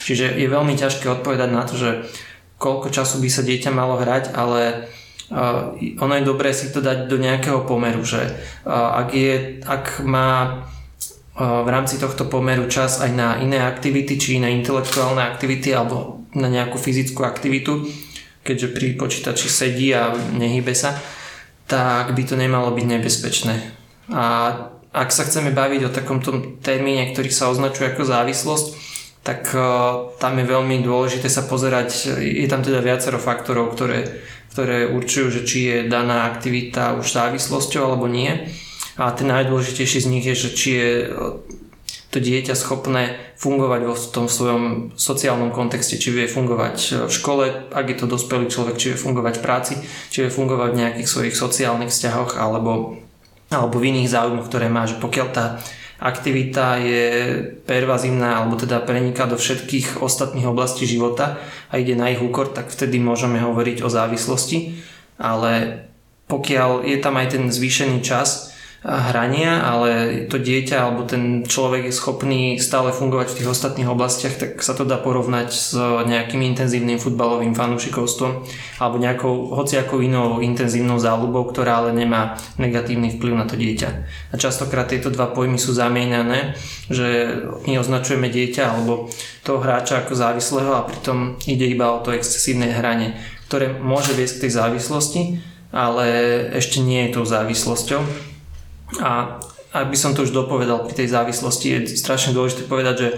Čiže 0.00 0.36
je 0.36 0.48
veľmi 0.48 0.76
ťažké 0.76 1.08
odpovedať 1.08 1.50
na 1.52 1.64
to, 1.64 1.76
že 1.76 1.90
koľko 2.60 2.88
času 2.88 3.20
by 3.20 3.28
sa 3.28 3.42
dieťa 3.44 3.70
malo 3.72 4.00
hrať, 4.00 4.32
ale 4.32 4.88
uh, 5.32 5.76
ono 6.00 6.12
je 6.16 6.28
dobré 6.28 6.56
si 6.56 6.72
to 6.72 6.80
dať 6.80 7.12
do 7.12 7.20
nejakého 7.20 7.64
pomeru, 7.68 8.00
že 8.04 8.24
uh, 8.64 9.04
ak, 9.04 9.08
je, 9.12 9.60
ak 9.64 10.00
má 10.04 10.28
uh, 10.48 11.60
v 11.64 11.68
rámci 11.68 12.00
tohto 12.00 12.24
pomeru 12.24 12.68
čas 12.72 13.04
aj 13.04 13.10
na 13.12 13.36
iné 13.40 13.60
aktivity, 13.60 14.16
či 14.16 14.40
iné 14.40 14.52
intelektuálne 14.56 15.20
aktivity 15.20 15.76
alebo 15.76 16.24
na 16.32 16.48
nejakú 16.48 16.80
fyzickú 16.80 17.20
aktivitu, 17.24 17.84
keďže 18.44 18.76
pri 18.76 18.86
počítači 18.96 19.48
sedí 19.48 19.92
a 19.96 20.12
nehybe 20.36 20.76
sa, 20.76 21.00
tak 21.66 22.12
by 22.12 22.22
to 22.24 22.36
nemalo 22.36 22.72
byť 22.72 22.86
nebezpečné. 22.86 23.54
A 24.12 24.24
ak 24.94 25.10
sa 25.10 25.26
chceme 25.26 25.50
baviť 25.50 25.80
o 25.88 25.94
takomto 25.94 26.60
termíne, 26.62 27.10
ktorý 27.10 27.30
sa 27.32 27.50
označuje 27.50 27.90
ako 27.90 28.06
závislosť, 28.06 28.66
tak 29.24 29.50
uh, 29.56 30.12
tam 30.20 30.36
je 30.36 30.44
veľmi 30.44 30.84
dôležité 30.84 31.32
sa 31.32 31.48
pozerať, 31.48 32.20
je 32.20 32.44
tam 32.44 32.60
teda 32.60 32.84
viacero 32.84 33.16
faktorov, 33.16 33.72
ktoré, 33.72 34.04
ktoré 34.52 34.92
určujú, 34.92 35.40
že 35.40 35.42
či 35.48 35.58
je 35.66 35.78
daná 35.88 36.28
aktivita 36.28 37.00
už 37.00 37.08
závislosťou 37.08 37.82
alebo 37.88 38.06
nie. 38.06 38.30
A 38.94 39.10
ten 39.10 39.26
najdôležitejší 39.26 40.06
z 40.06 40.10
nich 40.12 40.22
je, 40.28 40.36
že 40.36 40.50
či 40.54 40.68
je 40.78 40.90
to 42.14 42.22
dieťa 42.22 42.54
schopné 42.54 43.18
fungovať 43.34 43.80
vo 43.90 43.98
tom 43.98 44.30
svojom 44.30 44.94
sociálnom 44.94 45.50
kontexte, 45.50 45.98
či 45.98 46.14
vie 46.14 46.30
fungovať 46.30 47.10
v 47.10 47.12
škole, 47.12 47.44
ak 47.74 47.86
je 47.90 47.96
to 47.98 48.06
dospelý 48.06 48.46
človek, 48.46 48.78
či 48.78 48.94
vie 48.94 48.98
fungovať 49.02 49.42
v 49.42 49.42
práci, 49.42 49.74
či 50.14 50.22
vie 50.22 50.30
fungovať 50.30 50.70
v 50.70 50.80
nejakých 50.86 51.10
svojich 51.10 51.34
sociálnych 51.34 51.90
vzťahoch 51.90 52.38
alebo, 52.38 53.02
alebo 53.50 53.76
v 53.82 53.90
iných 53.90 54.14
záujmoch, 54.14 54.46
ktoré 54.46 54.70
má. 54.70 54.86
Že 54.86 55.02
pokiaľ 55.02 55.28
tá 55.34 55.58
aktivita 55.98 56.78
je 56.78 57.06
pervazívna 57.66 58.38
alebo 58.38 58.54
teda 58.54 58.78
preniká 58.86 59.26
do 59.26 59.34
všetkých 59.34 59.98
ostatných 59.98 60.46
oblastí 60.46 60.86
života 60.86 61.42
a 61.66 61.82
ide 61.82 61.98
na 61.98 62.14
ich 62.14 62.22
úkor, 62.22 62.54
tak 62.54 62.70
vtedy 62.70 63.02
môžeme 63.02 63.42
hovoriť 63.42 63.82
o 63.82 63.90
závislosti. 63.90 64.78
Ale 65.18 65.82
pokiaľ 66.30 66.86
je 66.86 66.98
tam 67.02 67.18
aj 67.18 67.34
ten 67.34 67.50
zvýšený 67.50 68.06
čas, 68.06 68.53
hrania, 68.84 69.64
ale 69.64 69.90
to 70.28 70.36
dieťa 70.36 70.76
alebo 70.76 71.08
ten 71.08 71.40
človek 71.48 71.88
je 71.88 71.94
schopný 71.96 72.60
stále 72.60 72.92
fungovať 72.92 73.32
v 73.32 73.36
tých 73.40 73.48
ostatných 73.48 73.88
oblastiach, 73.88 74.36
tak 74.36 74.50
sa 74.60 74.76
to 74.76 74.84
dá 74.84 75.00
porovnať 75.00 75.48
s 75.48 75.72
nejakým 76.04 76.44
intenzívnym 76.44 77.00
futbalovým 77.00 77.56
fanúšikovstvom 77.56 78.44
alebo 78.84 78.96
nejakou 79.00 79.56
hociakou 79.56 80.04
inou 80.04 80.44
intenzívnou 80.44 81.00
záľubou, 81.00 81.48
ktorá 81.48 81.80
ale 81.80 81.96
nemá 81.96 82.36
negatívny 82.60 83.16
vplyv 83.16 83.32
na 83.32 83.48
to 83.48 83.56
dieťa. 83.56 83.88
A 84.30 84.34
častokrát 84.36 84.92
tieto 84.92 85.08
dva 85.08 85.32
pojmy 85.32 85.56
sú 85.56 85.72
zamieňané, 85.72 86.52
že 86.92 87.40
my 87.64 87.80
označujeme 87.80 88.28
dieťa 88.28 88.64
alebo 88.68 89.08
toho 89.40 89.64
hráča 89.64 90.04
ako 90.04 90.12
závislého 90.12 90.76
a 90.76 90.84
pritom 90.84 91.40
ide 91.48 91.64
iba 91.72 91.88
o 91.88 92.04
to 92.04 92.12
excesívne 92.12 92.68
hranie, 92.68 93.16
ktoré 93.48 93.80
môže 93.80 94.12
viesť 94.12 94.36
k 94.36 94.42
tej 94.44 94.52
závislosti, 94.60 95.22
ale 95.72 96.06
ešte 96.52 96.84
nie 96.84 97.08
je 97.08 97.16
tou 97.16 97.24
závislosťou 97.24 98.33
a 99.00 99.40
ak 99.74 99.90
by 99.90 99.96
som 99.98 100.14
to 100.14 100.22
už 100.22 100.30
dopovedal 100.30 100.86
pri 100.86 100.94
tej 100.94 101.08
závislosti, 101.10 101.66
je 101.66 101.78
strašne 101.98 102.30
dôležité 102.30 102.70
povedať, 102.70 102.94
že 102.94 103.08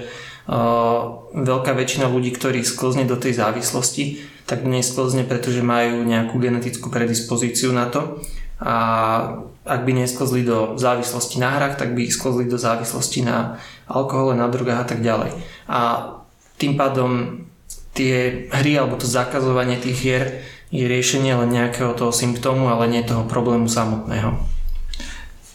uh, 0.48 1.28
veľká 1.36 1.76
väčšina 1.76 2.08
ľudí, 2.08 2.32
ktorí 2.32 2.64
sklzne 2.64 3.04
do 3.04 3.20
tej 3.20 3.36
závislosti, 3.36 4.24
tak 4.48 4.64
nesklzne, 4.64 5.28
pretože 5.28 5.60
majú 5.60 6.00
nejakú 6.06 6.40
genetickú 6.40 6.88
predispozíciu 6.88 7.76
na 7.76 7.92
to. 7.92 8.24
A 8.56 8.74
ak 9.68 9.84
by 9.84 9.92
nesklzli 9.92 10.48
do 10.48 10.80
závislosti 10.80 11.36
na 11.42 11.60
hrách, 11.60 11.76
tak 11.76 11.92
by 11.92 12.08
sklzli 12.08 12.48
do 12.48 12.56
závislosti 12.56 13.20
na 13.26 13.60
alkohole, 13.84 14.32
na 14.32 14.48
drogách 14.48 14.80
a 14.80 14.88
tak 14.88 15.04
ďalej. 15.04 15.36
A 15.68 15.80
tým 16.56 16.78
pádom 16.80 17.44
tie 17.92 18.48
hry 18.48 18.80
alebo 18.80 18.96
to 18.96 19.04
zakazovanie 19.04 19.76
tých 19.76 19.98
hier 20.00 20.24
je 20.72 20.88
riešenie 20.88 21.36
len 21.36 21.52
nejakého 21.52 21.92
toho 21.92 22.16
symptómu, 22.16 22.72
ale 22.72 22.88
nie 22.88 23.04
toho 23.04 23.28
problému 23.28 23.68
samotného. 23.68 24.55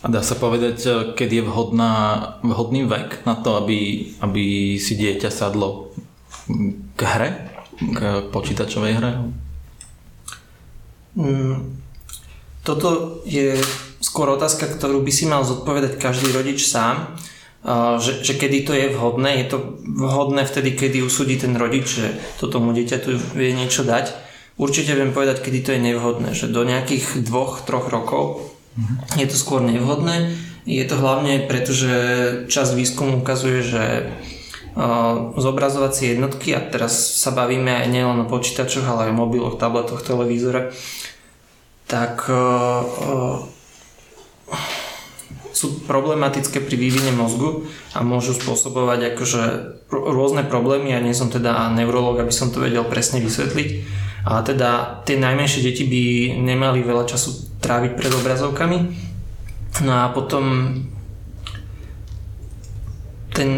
A 0.02 0.10
dá 0.10 0.26
sa 0.26 0.34
povedať, 0.34 0.78
e, 0.86 0.92
keď 1.14 1.30
je 1.30 1.44
vhodná, 1.46 1.94
vhodný 2.42 2.90
vek 2.90 3.22
na 3.30 3.38
to, 3.38 3.62
aby, 3.62 4.10
aby 4.26 4.76
si 4.82 4.98
dieťa 4.98 5.30
sadlo 5.30 5.94
k 6.98 7.02
hre, 7.06 7.30
k 7.78 8.00
počítačovej 8.34 8.94
hre? 8.98 9.12
Mm, 11.14 11.78
toto 12.66 13.22
je 13.30 13.62
skôr 14.02 14.34
otázka, 14.34 14.66
ktorú 14.66 15.06
by 15.06 15.12
si 15.14 15.30
mal 15.30 15.46
zodpovedať 15.46 16.02
každý 16.02 16.34
rodič 16.34 16.66
sám, 16.66 17.14
že, 18.02 18.26
že 18.26 18.34
kedy 18.42 18.58
to 18.66 18.74
je 18.74 18.90
vhodné. 18.90 19.46
Je 19.46 19.48
to 19.54 19.78
vhodné 19.86 20.50
vtedy, 20.50 20.74
kedy 20.74 21.06
usúdi 21.06 21.38
ten 21.38 21.54
rodič, 21.54 22.02
že 22.02 22.18
to 22.42 22.50
tomu 22.50 22.74
dieťaťu 22.74 23.38
vie 23.38 23.54
niečo 23.54 23.86
dať. 23.86 24.18
Určite 24.58 24.98
viem 24.98 25.14
povedať, 25.14 25.46
kedy 25.46 25.60
to 25.62 25.72
je 25.78 25.82
nevhodné, 25.94 26.34
že 26.34 26.50
do 26.50 26.66
nejakých 26.66 27.22
dvoch, 27.22 27.62
troch 27.66 27.90
rokov 27.94 28.50
je 29.20 29.28
to 29.28 29.38
skôr 29.38 29.60
nevhodné. 29.64 30.36
Je 30.64 30.86
to 30.86 30.96
hlavne 30.96 31.50
preto, 31.50 31.74
že 31.74 31.94
časť 32.48 32.72
výskumu 32.78 33.26
ukazuje, 33.26 33.66
že 33.66 33.84
zobrazovacie 35.36 36.16
jednotky, 36.16 36.56
a 36.56 36.64
teraz 36.64 36.96
sa 37.20 37.36
bavíme 37.36 37.76
aj 37.84 37.92
nielen 37.92 38.24
o 38.24 38.30
počítačoch, 38.32 38.88
ale 38.88 39.10
aj 39.10 39.12
o 39.12 39.20
mobiloch, 39.20 39.60
tabletoch, 39.60 40.00
televízore, 40.00 40.72
tak 41.92 42.24
sú 45.52 45.84
problematické 45.84 46.64
pri 46.64 46.76
vývine 46.80 47.12
mozgu 47.12 47.68
a 47.92 48.00
môžu 48.00 48.32
spôsobovať 48.32 49.12
akože 49.12 49.44
rôzne 49.92 50.48
problémy. 50.48 50.96
Ja 50.96 51.04
nie 51.04 51.12
som 51.12 51.28
teda 51.28 51.68
neurolog, 51.76 52.24
aby 52.24 52.32
som 52.32 52.48
to 52.56 52.64
vedel 52.64 52.88
presne 52.88 53.20
vysvetliť 53.20 53.70
a 54.24 54.40
teda 54.40 55.04
tie 55.04 55.20
najmenšie 55.20 55.60
deti 55.60 55.84
by 55.84 56.04
nemali 56.40 56.80
veľa 56.80 57.04
času 57.12 57.51
tráviť 57.62 57.92
pred 57.96 58.12
obrazovkami. 58.12 58.78
No 59.86 59.94
a 60.04 60.12
potom 60.12 60.76
ten, 63.32 63.52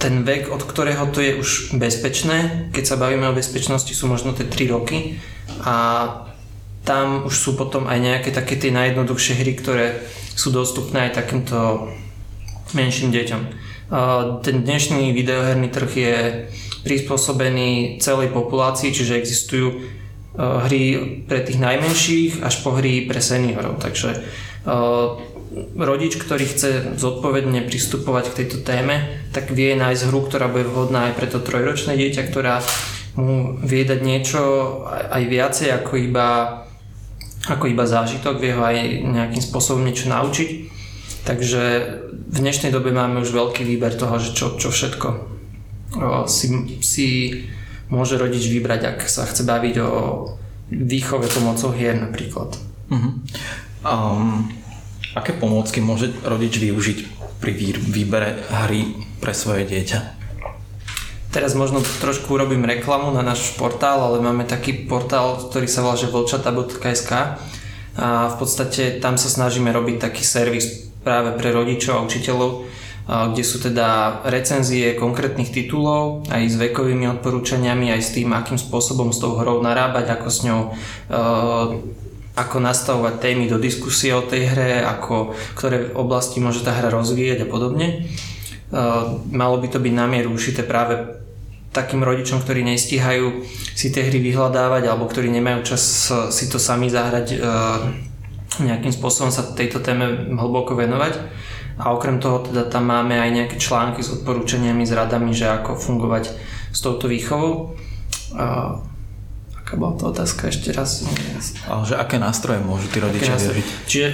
ten 0.00 0.14
vek, 0.26 0.50
od 0.50 0.66
ktorého 0.66 1.06
to 1.14 1.22
je 1.22 1.38
už 1.38 1.78
bezpečné, 1.78 2.68
keď 2.74 2.84
sa 2.84 2.96
bavíme 2.98 3.30
o 3.30 3.36
bezpečnosti, 3.36 3.94
sú 3.94 4.10
možno 4.10 4.34
tie 4.34 4.48
3 4.48 4.74
roky 4.74 5.22
a 5.62 5.76
tam 6.82 7.22
už 7.22 7.34
sú 7.38 7.50
potom 7.54 7.86
aj 7.86 7.98
nejaké 8.02 8.34
také 8.34 8.58
tie 8.58 8.74
najjednoduchšie 8.74 9.38
hry, 9.38 9.54
ktoré 9.54 9.86
sú 10.34 10.50
dostupné 10.50 11.06
aj 11.06 11.22
takýmto 11.22 11.86
menším 12.74 13.14
deťom. 13.14 13.42
Ten 14.42 14.56
dnešný 14.66 15.14
videoherný 15.14 15.70
trh 15.70 15.92
je 15.94 16.16
prispôsobený 16.82 18.02
celej 18.02 18.34
populácii, 18.34 18.90
čiže 18.90 19.14
existujú 19.14 19.78
hry 20.38 20.84
pre 21.28 21.44
tých 21.44 21.60
najmenších 21.60 22.40
až 22.40 22.54
po 22.64 22.72
hry 22.72 23.04
pre 23.04 23.20
seniorov. 23.20 23.76
Takže 23.80 24.10
e, 24.16 24.18
rodič, 25.76 26.16
ktorý 26.16 26.44
chce 26.48 26.96
zodpovedne 26.96 27.68
pristupovať 27.68 28.32
k 28.32 28.36
tejto 28.44 28.64
téme, 28.64 29.22
tak 29.36 29.52
vie 29.52 29.76
nájsť 29.76 30.08
hru, 30.08 30.24
ktorá 30.24 30.48
bude 30.48 30.64
vhodná 30.64 31.12
aj 31.12 31.16
pre 31.20 31.28
to 31.28 31.44
trojročné 31.44 31.96
dieťa, 32.00 32.22
ktorá 32.32 32.64
mu 33.20 33.60
vie 33.60 33.84
dať 33.84 34.00
niečo 34.00 34.40
aj 34.88 35.22
viacej 35.28 35.68
ako 35.76 35.92
iba, 36.00 36.28
ako 37.44 37.68
iba 37.68 37.84
zážitok, 37.84 38.40
vie 38.40 38.56
ho 38.56 38.64
aj 38.64 39.04
nejakým 39.04 39.42
spôsobom 39.44 39.84
niečo 39.84 40.08
naučiť. 40.08 40.72
Takže 41.22 41.62
v 42.08 42.36
dnešnej 42.40 42.72
dobe 42.72 42.90
máme 42.90 43.20
už 43.20 43.30
veľký 43.30 43.62
výber 43.68 43.94
toho, 43.94 44.16
že 44.16 44.32
čo, 44.32 44.56
čo 44.56 44.72
všetko 44.72 45.32
si, 46.26 46.46
si 46.80 47.06
môže 47.92 48.16
rodič 48.16 48.48
vybrať, 48.48 48.96
ak 48.96 48.98
sa 49.04 49.28
chce 49.28 49.44
baviť 49.44 49.76
o 49.84 49.90
výchove 50.72 51.28
pomocou 51.28 51.76
hier 51.76 51.92
napríklad. 52.00 52.56
Uh-huh. 52.88 53.12
Um, 53.84 54.48
aké 55.12 55.36
pomôcky 55.36 55.84
môže 55.84 56.08
rodič 56.24 56.56
využiť 56.56 56.98
pri 57.44 57.52
výbere 57.76 58.40
hry 58.48 58.96
pre 59.20 59.36
svoje 59.36 59.68
dieťa? 59.68 60.24
Teraz 61.32 61.56
možno 61.56 61.80
trošku 61.80 62.36
urobím 62.36 62.68
reklamu 62.68 63.12
na 63.12 63.24
náš 63.24 63.56
portál, 63.56 64.04
ale 64.04 64.20
máme 64.20 64.44
taký 64.44 64.84
portál, 64.84 65.40
ktorý 65.40 65.64
sa 65.64 65.80
volá 65.80 65.96
že 65.96 66.12
vlčata.sk 66.12 67.12
a 67.92 68.08
v 68.32 68.36
podstate 68.36 69.00
tam 69.00 69.16
sa 69.20 69.28
snažíme 69.28 69.68
robiť 69.72 69.96
taký 70.00 70.24
servis 70.24 70.92
práve 71.00 71.32
pre 71.36 71.52
rodičov 71.52 71.92
a 71.96 72.04
učiteľov, 72.04 72.68
kde 73.06 73.42
sú 73.42 73.58
teda 73.58 74.22
recenzie 74.30 74.94
konkrétnych 74.94 75.50
titulov 75.50 76.22
aj 76.30 76.42
s 76.46 76.54
vekovými 76.54 77.10
odporúčaniami, 77.18 77.90
aj 77.90 78.02
s 78.02 78.14
tým, 78.14 78.30
akým 78.30 78.54
spôsobom 78.54 79.10
s 79.10 79.18
tou 79.18 79.34
hrou 79.34 79.58
narábať, 79.58 80.14
ako 80.14 80.28
s 80.30 80.38
ňou 80.46 80.60
ako 82.32 82.56
nastavovať 82.64 83.14
témy 83.20 83.44
do 83.50 83.60
diskusie 83.60 84.14
o 84.16 84.24
tej 84.24 84.48
hre, 84.48 84.80
ako, 84.86 85.36
ktoré 85.52 85.92
oblasti 85.92 86.40
môže 86.40 86.64
tá 86.64 86.72
hra 86.72 86.88
rozvíjať 86.88 87.44
a 87.44 87.50
podobne. 87.50 88.08
Malo 89.28 89.60
by 89.60 89.68
to 89.68 89.82
byť 89.82 89.92
na 89.92 90.08
mieru 90.08 90.32
ušité 90.32 90.64
práve 90.64 91.20
takým 91.76 92.00
rodičom, 92.00 92.40
ktorí 92.40 92.64
nestíhajú 92.64 93.44
si 93.76 93.92
tie 93.92 94.08
hry 94.08 94.20
vyhľadávať 94.20 94.88
alebo 94.88 95.08
ktorí 95.08 95.28
nemajú 95.28 95.74
čas 95.74 96.08
si 96.32 96.44
to 96.48 96.56
sami 96.56 96.88
zahrať 96.88 97.36
nejakým 98.60 98.92
spôsobom 98.92 99.32
sa 99.32 99.52
tejto 99.52 99.80
téme 99.84 100.32
hlboko 100.32 100.72
venovať. 100.76 101.16
A 101.82 101.90
okrem 101.90 102.22
toho 102.22 102.46
teda 102.46 102.70
tam 102.70 102.86
máme 102.86 103.18
aj 103.18 103.30
nejaké 103.34 103.56
články 103.58 104.06
s 104.06 104.14
odporúčaniami, 104.14 104.86
s 104.86 104.94
radami, 104.94 105.34
že 105.34 105.50
ako 105.50 105.74
fungovať 105.74 106.30
s 106.70 106.78
touto 106.78 107.10
výchovou. 107.10 107.74
A, 108.38 108.78
aká 109.58 109.74
bola 109.74 109.98
to 109.98 110.14
otázka 110.14 110.54
ešte 110.54 110.70
raz? 110.70 111.02
Ale 111.66 111.82
že 111.82 111.98
aké 111.98 112.22
nástroje 112.22 112.62
môžu 112.62 112.86
tí 112.86 113.02
rodičia 113.02 113.34
využiť? 113.34 113.66
Čiže 113.90 114.08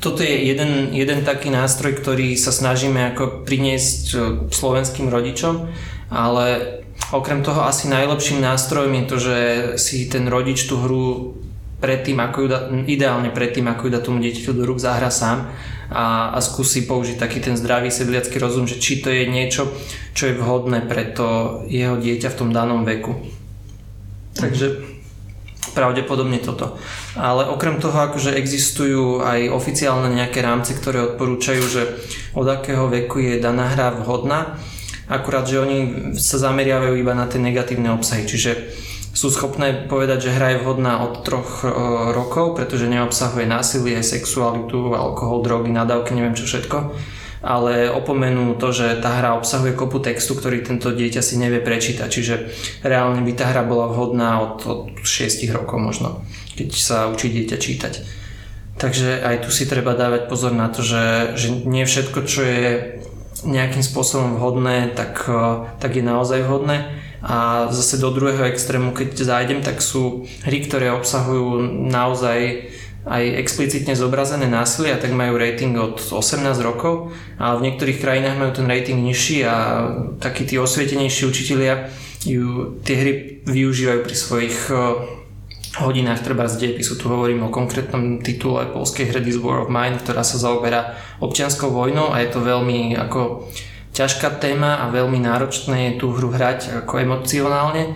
toto 0.00 0.24
je 0.24 0.32
jeden, 0.32 0.96
jeden 0.96 1.20
taký 1.20 1.52
nástroj, 1.52 2.00
ktorý 2.00 2.32
sa 2.40 2.48
snažíme 2.48 3.12
ako 3.12 3.44
priniesť 3.44 4.02
e, 4.08 4.16
slovenským 4.48 5.12
rodičom, 5.12 5.68
ale 6.08 6.80
okrem 7.12 7.44
toho 7.44 7.68
asi 7.68 7.92
najlepším 7.92 8.40
nástrojom 8.40 8.88
je 8.88 9.04
to, 9.04 9.16
že 9.20 9.36
si 9.76 10.08
ten 10.08 10.32
rodič 10.32 10.64
tú 10.64 10.80
hru 10.80 11.36
predtým, 11.82 12.16
ako 12.24 12.36
ju 12.40 12.48
dá, 12.48 12.60
ideálne 12.88 13.28
predtým, 13.34 13.68
ako 13.68 13.86
ju 13.86 13.90
dá 13.90 14.00
tomu 14.00 14.22
dieťaťu 14.24 14.54
do 14.56 14.64
rúk, 14.64 14.80
zahra 14.80 15.12
sám 15.12 15.52
a, 15.92 16.32
a 16.32 16.38
skúsi 16.40 16.88
použiť 16.88 17.20
taký 17.20 17.38
ten 17.44 17.54
zdravý 17.54 17.92
sedliacký 17.92 18.40
rozum, 18.40 18.64
že 18.64 18.80
či 18.80 19.04
to 19.04 19.12
je 19.12 19.28
niečo, 19.28 19.68
čo 20.16 20.32
je 20.32 20.38
vhodné 20.40 20.88
pre 20.88 21.12
to 21.12 21.60
jeho 21.68 22.00
dieťa 22.00 22.32
v 22.32 22.38
tom 22.40 22.50
danom 22.50 22.88
veku. 22.88 23.14
Takže 24.32 24.92
pravdepodobne 25.76 26.40
toto. 26.40 26.76
Ale 27.16 27.48
okrem 27.48 27.80
toho, 27.80 27.96
akože 27.96 28.36
existujú 28.36 29.24
aj 29.24 29.52
oficiálne 29.52 30.12
nejaké 30.12 30.44
rámce, 30.44 30.76
ktoré 30.76 31.14
odporúčajú, 31.14 31.62
že 31.64 31.82
od 32.36 32.48
akého 32.48 32.88
veku 32.88 33.20
je 33.20 33.40
daná 33.40 33.72
hra 33.72 33.94
vhodná, 34.02 34.60
akurát, 35.08 35.48
že 35.48 35.60
oni 35.60 35.78
sa 36.16 36.40
zameriavajú 36.40 36.94
iba 36.96 37.12
na 37.16 37.28
tie 37.28 37.40
negatívne 37.40 37.92
obsahy, 37.92 38.24
čiže 38.28 38.72
sú 39.12 39.28
schopné 39.28 39.84
povedať, 39.92 40.28
že 40.28 40.34
hra 40.34 40.56
je 40.56 40.62
vhodná 40.64 41.04
od 41.04 41.20
troch 41.20 41.60
e, 41.60 41.68
rokov, 42.16 42.56
pretože 42.56 42.88
neobsahuje 42.88 43.44
násilie, 43.44 44.00
sexualitu, 44.00 44.96
alkohol, 44.96 45.44
drogy, 45.44 45.68
nadávky, 45.68 46.16
neviem 46.16 46.32
čo 46.32 46.48
všetko. 46.48 46.96
Ale 47.44 47.92
opomenú 47.92 48.56
to, 48.56 48.72
že 48.72 49.02
tá 49.04 49.20
hra 49.20 49.36
obsahuje 49.36 49.76
kopu 49.76 50.00
textu, 50.00 50.32
ktorý 50.32 50.64
tento 50.64 50.94
dieťa 50.94 51.20
si 51.20 51.36
nevie 51.36 51.60
prečítať. 51.60 52.08
Čiže 52.08 52.34
reálne 52.86 53.20
by 53.20 53.32
tá 53.36 53.52
hra 53.52 53.68
bola 53.68 53.92
vhodná 53.92 54.40
od, 54.40 54.64
od 54.64 55.04
6 55.04 55.44
rokov 55.52 55.76
možno, 55.76 56.24
keď 56.56 56.68
sa 56.72 56.96
učí 57.12 57.28
dieťa 57.28 57.56
čítať. 57.60 57.94
Takže 58.80 59.20
aj 59.20 59.44
tu 59.44 59.52
si 59.52 59.68
treba 59.68 59.92
dávať 59.92 60.32
pozor 60.32 60.56
na 60.56 60.72
to, 60.72 60.80
že, 60.80 61.36
že 61.36 61.52
nie 61.68 61.84
všetko, 61.84 62.18
čo 62.24 62.40
je 62.40 62.64
nejakým 63.44 63.84
spôsobom 63.84 64.40
vhodné, 64.40 64.96
tak, 64.96 65.28
e, 65.28 65.68
tak 65.76 66.00
je 66.00 66.04
naozaj 66.06 66.48
vhodné 66.48 67.01
a 67.22 67.70
zase 67.70 68.02
do 68.02 68.10
druhého 68.10 68.50
extrému, 68.50 68.90
keď 68.90 69.14
zájdem, 69.14 69.62
tak 69.62 69.78
sú 69.78 70.26
hry, 70.42 70.66
ktoré 70.66 70.90
obsahujú 70.90 71.62
naozaj 71.86 72.68
aj 73.02 73.24
explicitne 73.42 73.98
zobrazené 73.98 74.46
násilie 74.46 74.94
a 74.94 74.98
tak 74.98 75.10
majú 75.10 75.34
rating 75.34 75.74
od 75.74 75.98
18 75.98 76.46
rokov 76.62 77.10
a 77.34 77.58
v 77.58 77.66
niektorých 77.66 77.98
krajinách 77.98 78.38
majú 78.38 78.52
ten 78.54 78.70
rating 78.70 79.02
nižší 79.02 79.42
a 79.42 79.54
takí 80.22 80.46
tí 80.46 80.54
osvietenejší 80.54 81.26
učitelia 81.26 81.90
ju, 82.22 82.78
tie 82.86 82.94
hry 82.94 83.12
využívajú 83.42 84.00
pri 84.06 84.14
svojich 84.14 84.56
hodinách 85.82 86.20
treba 86.20 86.46
z 86.46 86.62
dejepisu. 86.62 87.00
Tu 87.00 87.08
hovorím 87.08 87.48
o 87.48 87.54
konkrétnom 87.54 88.20
titule 88.20 88.68
polskej 88.70 89.08
hry 89.08 89.24
This 89.24 89.40
War 89.40 89.64
of 89.64 89.72
Mine, 89.72 89.98
ktorá 89.98 90.20
sa 90.22 90.36
zaoberá 90.36 90.94
občianskou 91.18 91.72
vojnou 91.72 92.12
a 92.12 92.20
je 92.20 92.28
to 92.28 92.44
veľmi 92.44 92.94
ako 92.94 93.48
ťažká 93.92 94.40
téma 94.40 94.80
a 94.80 94.88
veľmi 94.88 95.20
náročné 95.20 95.92
je 95.92 95.92
tú 96.00 96.16
hru 96.16 96.32
hrať 96.32 96.84
ako 96.84 97.04
emocionálne, 97.04 97.92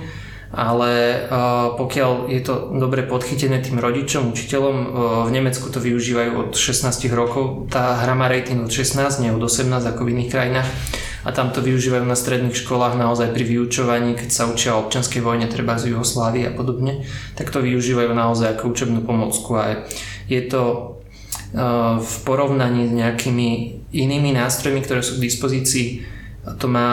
ale 0.53 1.25
uh, 1.26 1.75
pokiaľ 1.75 2.31
je 2.31 2.41
to 2.45 2.71
dobre 2.76 3.03
podchytené 3.05 3.65
tým 3.65 3.81
rodičom, 3.81 4.31
učiteľom, 4.31 4.76
uh, 4.76 4.88
v 5.26 5.31
Nemecku 5.35 5.73
to 5.73 5.83
využívajú 5.83 6.33
od 6.37 6.50
16 6.54 7.11
rokov, 7.13 7.67
tá 7.73 7.99
hra 8.04 8.15
má 8.15 8.28
rating 8.28 8.63
od 8.63 8.71
16, 8.71 9.25
nie 9.25 9.32
od 9.32 9.43
18 9.43 9.73
ako 9.85 10.06
v 10.06 10.13
iných 10.17 10.30
krajinách. 10.30 10.71
A 11.26 11.35
tam 11.35 11.50
to 11.50 11.59
využívajú 11.59 12.06
na 12.06 12.15
stredných 12.15 12.54
školách 12.54 12.95
naozaj 12.95 13.35
pri 13.35 13.43
vyučovaní, 13.43 14.15
keď 14.15 14.30
sa 14.30 14.47
učia 14.47 14.78
o 14.78 14.87
občianskej 14.87 15.26
vojne, 15.26 15.50
treba 15.50 15.75
z 15.75 15.91
Jugoslávy 15.91 16.47
a 16.47 16.54
podobne, 16.54 17.02
tak 17.35 17.50
to 17.50 17.59
využívajú 17.59 18.15
naozaj 18.15 18.54
ako 18.54 18.71
učebnú 18.71 19.02
pomocku 19.02 19.59
a 19.59 19.91
je 20.30 20.41
to 20.47 20.95
v 22.00 22.15
porovnaní 22.26 22.91
s 22.91 22.93
nejakými 22.97 23.49
inými 23.95 24.35
nástrojmi, 24.35 24.82
ktoré 24.82 25.04
sú 25.04 25.19
k 25.19 25.26
dispozícii, 25.30 25.89
to 26.47 26.71
má 26.71 26.91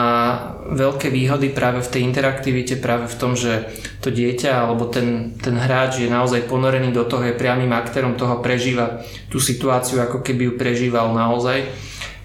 veľké 0.66 1.14
výhody 1.14 1.54
práve 1.54 1.78
v 1.78 1.90
tej 1.94 2.02
interaktivite, 2.02 2.74
práve 2.82 3.06
v 3.06 3.18
tom, 3.18 3.38
že 3.38 3.70
to 4.02 4.10
dieťa 4.10 4.66
alebo 4.66 4.90
ten, 4.90 5.38
ten 5.38 5.54
hráč 5.54 6.02
je 6.02 6.10
naozaj 6.10 6.50
ponorený 6.50 6.90
do 6.90 7.06
toho, 7.06 7.22
je 7.22 7.38
priamým 7.38 7.70
aktérom 7.70 8.18
toho, 8.18 8.42
prežíva 8.42 9.06
tú 9.30 9.38
situáciu, 9.38 10.02
ako 10.02 10.26
keby 10.26 10.50
ju 10.50 10.52
prežíval 10.58 11.14
naozaj. 11.14 11.70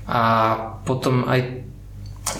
A 0.09 0.21
potom 0.81 1.29
aj 1.29 1.61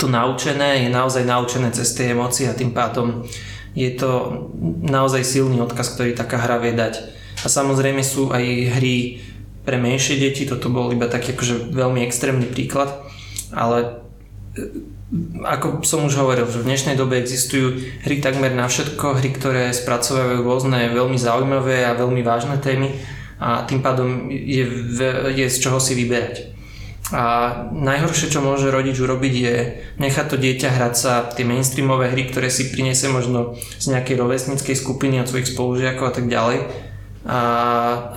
to 0.02 0.10
naučené 0.10 0.86
je 0.86 0.90
naozaj 0.90 1.22
naučené 1.22 1.70
cez 1.70 1.94
tie 1.94 2.18
emócie 2.18 2.50
a 2.50 2.58
tým 2.58 2.74
pádom 2.74 3.30
je 3.78 3.94
to 3.94 4.42
naozaj 4.82 5.22
silný 5.22 5.62
odkaz, 5.62 5.94
ktorý 5.94 6.18
taká 6.18 6.42
hra 6.42 6.58
vie 6.58 6.74
dať. 6.74 6.98
A 7.46 7.48
samozrejme 7.48 8.02
sú 8.02 8.34
aj 8.34 8.44
hry 8.82 9.22
pre 9.70 9.78
menšie 9.78 10.18
deti, 10.18 10.50
toto 10.50 10.74
bol 10.74 10.90
iba 10.90 11.06
taký 11.06 11.38
akože 11.38 11.70
veľmi 11.70 12.02
extrémny 12.02 12.50
príklad, 12.50 12.90
ale 13.54 14.02
e, 14.58 14.66
ako 15.46 15.86
som 15.86 16.10
už 16.10 16.18
hovoril, 16.18 16.50
že 16.50 16.66
v 16.66 16.74
dnešnej 16.74 16.98
dobe 16.98 17.22
existujú 17.22 17.78
hry 18.02 18.18
takmer 18.18 18.50
na 18.50 18.66
všetko, 18.66 19.22
hry, 19.22 19.30
ktoré 19.30 19.70
spracovajú 19.70 20.42
rôzne 20.42 20.90
veľmi 20.90 21.22
zaujímavé 21.22 21.86
a 21.86 21.94
veľmi 21.94 22.26
vážne 22.26 22.58
témy 22.58 22.98
a 23.38 23.62
tým 23.70 23.86
pádom 23.86 24.34
je, 24.34 24.66
je 25.38 25.46
z 25.46 25.58
čoho 25.62 25.78
si 25.78 25.94
vyberať. 25.94 26.58
A 27.14 27.54
najhoršie, 27.70 28.34
čo 28.34 28.42
môže 28.42 28.74
rodič 28.74 28.98
urobiť 28.98 29.34
je 29.38 29.56
nechať 30.02 30.26
to 30.34 30.38
dieťa 30.38 30.70
hrať 30.82 30.94
sa 30.98 31.14
tie 31.30 31.46
mainstreamové 31.46 32.10
hry, 32.10 32.30
ktoré 32.34 32.50
si 32.50 32.74
priniesie 32.74 33.10
možno 33.10 33.54
z 33.78 33.94
nejakej 33.94 34.18
rovesníckej 34.18 34.74
skupiny 34.74 35.22
od 35.22 35.30
svojich 35.30 35.54
spolužiakov 35.54 36.06
a 36.10 36.14
tak 36.14 36.26
ďalej 36.26 36.89
a, 37.30 37.42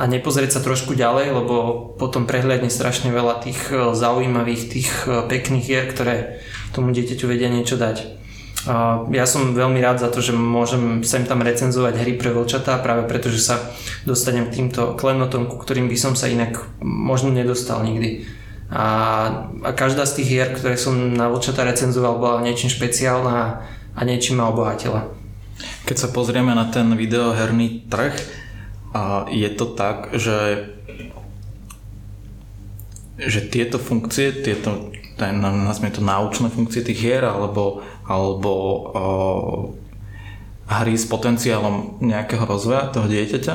a 0.00 0.02
nepozrieť 0.08 0.56
sa 0.56 0.64
trošku 0.64 0.96
ďalej, 0.96 1.36
lebo 1.36 1.54
potom 2.00 2.24
prehľadne 2.24 2.72
strašne 2.72 3.12
veľa 3.12 3.44
tých 3.44 3.68
e, 3.68 3.92
zaujímavých, 3.92 4.62
tých 4.72 4.88
e, 5.04 5.28
pekných 5.28 5.64
hier, 5.68 5.84
ktoré 5.92 6.40
tomu 6.72 6.96
dieťaťu 6.96 7.28
vedia 7.28 7.52
niečo 7.52 7.76
dať. 7.76 8.24
Ja 9.10 9.26
som 9.26 9.58
veľmi 9.58 9.82
rád 9.82 9.98
za 9.98 10.06
to, 10.06 10.22
že 10.22 10.30
môžem 10.30 11.02
sem 11.02 11.26
tam 11.26 11.42
recenzovať 11.42 11.98
hry 11.98 12.14
pre 12.14 12.30
vlčatá, 12.30 12.78
práve 12.78 13.10
preto, 13.10 13.26
že 13.26 13.42
sa 13.42 13.58
dostanem 14.06 14.46
k 14.46 14.54
týmto 14.54 14.94
klenotom, 14.94 15.50
ku 15.50 15.58
ktorým 15.58 15.90
by 15.90 15.98
som 15.98 16.14
sa 16.14 16.30
inak 16.30 16.62
možno 16.78 17.34
nedostal 17.34 17.82
nikdy. 17.82 18.22
A, 18.70 18.86
a 19.66 19.70
každá 19.74 20.06
z 20.06 20.22
tých 20.22 20.28
hier, 20.30 20.48
ktoré 20.54 20.78
som 20.78 20.94
na 20.94 21.26
vlčatá 21.26 21.66
recenzoval, 21.66 22.22
bola 22.22 22.46
niečím 22.46 22.70
špeciálna 22.70 23.66
a 23.98 24.00
niečím 24.06 24.38
ma 24.38 24.46
obohatila. 24.54 25.10
Keď 25.82 25.96
sa 25.98 26.08
pozrieme 26.14 26.54
na 26.54 26.70
ten 26.70 26.86
videoherný 26.94 27.90
trh, 27.90 28.14
a 28.92 29.26
je 29.32 29.48
to 29.52 29.66
tak, 29.72 30.12
že 30.16 30.68
že 33.20 33.44
tieto 33.44 33.78
funkcie, 33.78 34.42
tieto, 34.42 34.90
ten, 35.20 35.38
nazvime 35.38 35.92
to 35.94 36.02
náučné 36.02 36.48
funkcie 36.50 36.82
tých 36.82 36.98
hier, 36.98 37.22
alebo, 37.22 37.84
alebo 38.08 38.50
o, 38.50 38.62
hry 40.66 40.96
s 40.96 41.06
potenciálom 41.06 42.00
nejakého 42.00 42.42
rozvoja 42.48 42.88
toho 42.90 43.06
dieťaťa, 43.06 43.54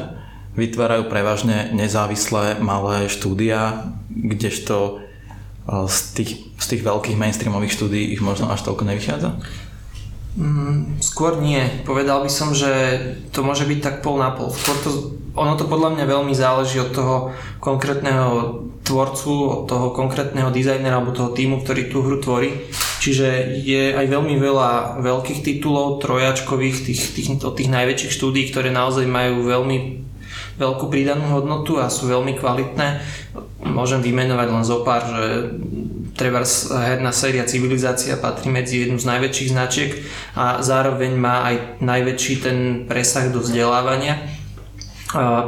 vytvárajú 0.58 1.10
prevažne 1.10 1.74
nezávislé 1.74 2.62
malé 2.62 3.10
štúdia, 3.10 3.94
kdežto 4.10 5.06
z 5.68 5.98
tých, 6.16 6.32
z 6.58 6.66
tých 6.66 6.82
veľkých 6.82 7.20
mainstreamových 7.20 7.76
štúdií 7.76 8.16
ich 8.16 8.24
možno 8.24 8.50
až 8.50 8.64
toľko 8.64 8.88
nevychádza? 8.88 9.38
Mm, 10.38 11.02
skôr 11.02 11.42
nie. 11.42 11.66
Povedal 11.82 12.22
by 12.22 12.30
som, 12.30 12.54
že 12.54 12.70
to 13.34 13.42
môže 13.42 13.66
byť 13.66 13.80
tak 13.82 13.96
pol 14.06 14.22
na 14.22 14.30
pol. 14.30 14.54
Skôr 14.54 14.78
to, 14.86 14.90
ono 15.34 15.58
to 15.58 15.66
podľa 15.66 15.98
mňa 15.98 16.06
veľmi 16.06 16.34
záleží 16.38 16.78
od 16.78 16.94
toho 16.94 17.34
konkrétneho 17.58 18.62
tvorcu, 18.86 19.34
od 19.50 19.62
toho 19.66 19.90
konkrétneho 19.98 20.54
dizajnera 20.54 21.02
alebo 21.02 21.18
toho 21.18 21.34
týmu, 21.34 21.66
ktorý 21.66 21.90
tú 21.90 22.06
hru 22.06 22.22
tvorí. 22.22 22.54
Čiže 23.02 23.58
je 23.66 23.98
aj 23.98 24.06
veľmi 24.06 24.38
veľa 24.38 25.02
veľkých 25.02 25.42
titulov, 25.42 26.06
trojačkových, 26.06 26.78
tých, 26.86 27.02
tých, 27.18 27.28
od 27.42 27.58
tých 27.58 27.74
najväčších 27.74 28.14
štúdí, 28.14 28.54
ktoré 28.54 28.70
naozaj 28.70 29.10
majú 29.10 29.42
veľmi 29.42 30.06
veľkú 30.58 30.86
pridanú 30.90 31.34
hodnotu 31.34 31.82
a 31.82 31.90
sú 31.90 32.10
veľmi 32.10 32.38
kvalitné. 32.38 33.02
Môžem 33.66 34.06
vymenovať 34.06 34.48
len 34.54 34.66
zo 34.66 34.86
pár, 34.86 35.02
že 35.06 35.24
treba 36.18 36.42
herná 36.74 37.14
séria 37.14 37.46
Civilizácia 37.46 38.18
patrí 38.18 38.50
medzi 38.50 38.90
jednu 38.90 38.98
z 38.98 39.06
najväčších 39.06 39.54
značiek 39.54 39.92
a 40.34 40.66
zároveň 40.66 41.14
má 41.14 41.46
aj 41.46 41.56
najväčší 41.80 42.34
ten 42.42 42.58
presah 42.90 43.30
do 43.30 43.40
vzdelávania. 43.40 44.18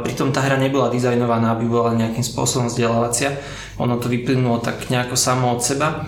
Pritom 0.06 0.30
tá 0.30 0.40
hra 0.40 0.56
nebola 0.56 0.88
dizajnovaná, 0.88 1.58
aby 1.58 1.66
bola 1.68 1.98
nejakým 1.98 2.24
spôsobom 2.24 2.70
vzdelávacia. 2.70 3.36
Ono 3.76 3.98
to 3.98 4.08
vyplynulo 4.08 4.62
tak 4.62 4.88
nejako 4.88 5.18
samo 5.18 5.52
od 5.52 5.60
seba. 5.60 6.06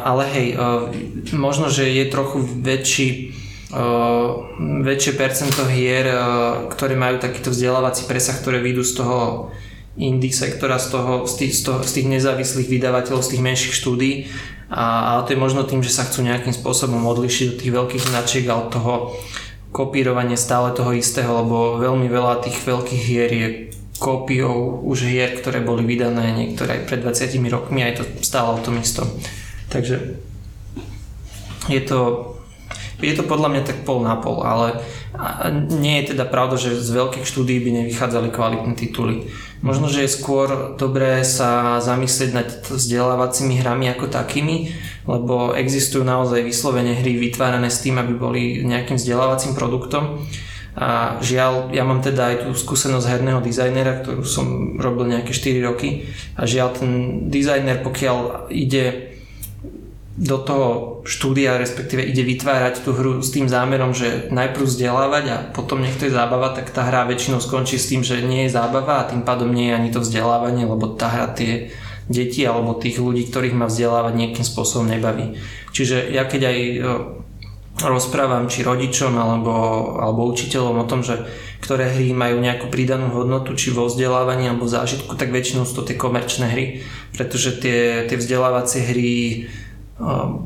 Ale 0.00 0.24
hej, 0.32 0.56
možno, 1.36 1.68
že 1.68 1.90
je 1.90 2.08
trochu 2.08 2.40
väčší 2.40 3.36
väčšie 4.86 5.12
percento 5.18 5.66
hier, 5.66 6.06
ktoré 6.70 6.94
majú 6.94 7.18
takýto 7.18 7.50
vzdelávací 7.50 8.06
presah, 8.06 8.38
ktoré 8.38 8.62
vyjdú 8.62 8.86
z 8.86 8.92
toho 9.02 9.50
indie 9.96 10.32
sektora, 10.32 10.76
z, 10.76 10.92
toho, 10.92 11.12
z, 11.24 11.34
tých, 11.40 11.52
z, 11.56 11.60
toho, 11.66 11.78
z 11.80 11.92
tých 12.00 12.06
nezávislých 12.08 12.68
vydavateľov, 12.68 13.24
z 13.24 13.30
tých 13.36 13.42
menších 13.44 13.74
štúdí. 13.74 14.12
A, 14.68 15.16
ale 15.16 15.20
to 15.24 15.32
je 15.32 15.44
možno 15.44 15.64
tým, 15.64 15.80
že 15.80 15.94
sa 15.94 16.04
chcú 16.04 16.26
nejakým 16.26 16.52
spôsobom 16.52 17.00
odlišiť 17.06 17.46
od 17.54 17.58
tých 17.60 17.72
veľkých 17.72 18.04
značiek 18.12 18.44
a 18.50 18.60
od 18.60 18.68
toho 18.70 18.94
kopírovania 19.72 20.40
stále 20.40 20.72
toho 20.72 20.96
istého, 20.96 21.28
lebo 21.44 21.76
veľmi 21.76 22.08
veľa 22.08 22.40
tých 22.40 22.56
veľkých 22.64 23.02
hier 23.02 23.30
je 23.32 23.48
kópiou 23.96 24.84
už 24.84 25.08
hier, 25.08 25.32
ktoré 25.36 25.64
boli 25.64 25.84
vydané 25.84 26.32
niektoré 26.32 26.80
aj 26.80 26.82
pred 26.88 27.00
20 27.00 27.40
rokmi 27.48 27.80
a 27.84 27.88
je 27.92 28.00
to 28.00 28.04
stále 28.20 28.56
o 28.56 28.60
tom 28.60 28.76
istom. 28.80 29.08
Takže 29.72 30.20
je 31.68 31.80
to, 31.82 32.00
je 33.00 33.12
to 33.16 33.24
podľa 33.24 33.48
mňa 33.52 33.62
tak 33.64 33.78
pol 33.84 34.04
na 34.04 34.16
pol, 34.16 34.44
ale 34.44 34.80
nie 35.80 36.04
je 36.04 36.12
teda 36.12 36.28
pravda, 36.28 36.60
že 36.60 36.76
z 36.76 36.90
veľkých 36.92 37.24
štúdí 37.24 37.56
by 37.60 37.70
nevychádzali 37.84 38.28
kvalitné 38.30 38.72
tituly. 38.76 39.28
Možno, 39.64 39.88
že 39.88 40.04
je 40.04 40.16
skôr 40.16 40.76
dobré 40.76 41.24
sa 41.24 41.80
zamyslieť 41.80 42.30
nad 42.30 42.48
vzdelávacími 42.68 43.60
hrami 43.64 43.88
ako 43.88 44.12
takými, 44.12 44.76
lebo 45.08 45.56
existujú 45.56 46.04
naozaj 46.04 46.44
vyslovene 46.44 46.92
hry 46.92 47.16
vytvárané 47.16 47.72
s 47.72 47.80
tým, 47.80 47.96
aby 47.96 48.12
boli 48.14 48.42
nejakým 48.62 49.00
vzdelávacím 49.00 49.56
produktom. 49.56 50.22
A 50.76 51.16
žiaľ, 51.24 51.72
ja 51.72 51.88
mám 51.88 52.04
teda 52.04 52.36
aj 52.36 52.36
tú 52.44 52.48
skúsenosť 52.52 53.08
herného 53.08 53.40
dizajnera, 53.40 54.04
ktorú 54.04 54.28
som 54.28 54.76
robil 54.76 55.08
nejaké 55.08 55.32
4 55.32 55.64
roky 55.64 56.04
a 56.36 56.44
žiaľ 56.44 56.76
ten 56.76 56.90
dizajner, 57.32 57.80
pokiaľ 57.80 58.52
ide 58.52 59.15
do 60.16 60.40
toho 60.40 60.68
štúdia, 61.04 61.60
respektíve 61.60 62.00
ide 62.00 62.24
vytvárať 62.24 62.88
tú 62.88 62.96
hru 62.96 63.20
s 63.20 63.28
tým 63.28 63.52
zámerom, 63.52 63.92
že 63.92 64.32
najprv 64.32 64.64
vzdelávať 64.64 65.24
a 65.28 65.36
potom 65.52 65.84
nech 65.84 65.92
to 66.00 66.08
je 66.08 66.16
zábava, 66.16 66.56
tak 66.56 66.72
tá 66.72 66.88
hra 66.88 67.04
väčšinou 67.04 67.36
skončí 67.36 67.76
s 67.76 67.92
tým, 67.92 68.00
že 68.00 68.24
nie 68.24 68.48
je 68.48 68.56
zábava 68.56 69.04
a 69.04 69.08
tým 69.12 69.28
pádom 69.28 69.52
nie 69.52 69.68
je 69.68 69.76
ani 69.76 69.90
to 69.92 70.00
vzdelávanie, 70.00 70.64
lebo 70.64 70.96
tá 70.96 71.12
hra 71.12 71.36
tie 71.36 71.68
deti 72.08 72.48
alebo 72.48 72.80
tých 72.80 72.96
ľudí, 72.96 73.28
ktorých 73.28 73.58
má 73.60 73.68
vzdelávať 73.68 74.14
nejakým 74.16 74.46
spôsobom 74.46 74.88
nebaví. 74.88 75.36
Čiže 75.76 76.08
ja 76.08 76.24
keď 76.24 76.42
aj 76.48 76.58
e, 76.64 76.76
rozprávam 77.84 78.48
či 78.48 78.64
rodičom 78.64 79.12
alebo, 79.20 79.52
alebo 80.00 80.32
učiteľom 80.32 80.80
o 80.80 80.88
tom, 80.88 81.04
že 81.04 81.28
ktoré 81.60 81.92
hry 81.92 82.16
majú 82.16 82.40
nejakú 82.40 82.72
pridanú 82.72 83.12
hodnotu 83.12 83.52
či 83.52 83.68
vo 83.68 83.84
vzdelávaní 83.84 84.48
alebo 84.48 84.64
v 84.64 84.80
zážitku, 84.80 85.12
tak 85.12 85.28
väčšinou 85.28 85.68
sú 85.68 85.84
to 85.84 85.92
tie 85.92 86.00
komerčné 86.00 86.46
hry, 86.48 86.64
pretože 87.12 87.60
tie, 87.60 88.08
tie 88.08 88.16
vzdelávacie 88.16 88.80
hry 88.80 89.12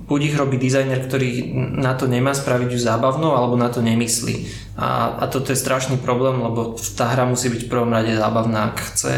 buď 0.06 0.20
ich 0.30 0.38
robí 0.38 0.62
dizajner, 0.62 1.10
ktorý 1.10 1.50
na 1.74 1.98
to 1.98 2.06
nemá 2.06 2.30
spraviť 2.30 2.70
ju 2.70 2.78
zábavnou, 2.78 3.34
alebo 3.34 3.58
na 3.58 3.66
to 3.66 3.82
nemyslí. 3.82 4.46
A, 4.78 5.18
a 5.18 5.24
toto 5.26 5.50
je 5.50 5.58
strašný 5.58 5.98
problém, 5.98 6.38
lebo 6.38 6.78
tá 6.94 7.10
hra 7.10 7.26
musí 7.26 7.50
byť 7.50 7.66
v 7.66 7.70
prvom 7.70 7.90
rade 7.90 8.14
zábavná, 8.14 8.70
ak 8.70 8.78
chce 8.94 9.14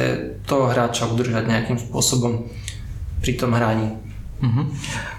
toho 0.48 0.72
hráča 0.72 1.04
udržať 1.12 1.44
nejakým 1.44 1.76
spôsobom 1.76 2.48
pri 3.20 3.32
tom 3.36 3.52
hraní. 3.52 3.92
Uh-huh. 4.40 4.64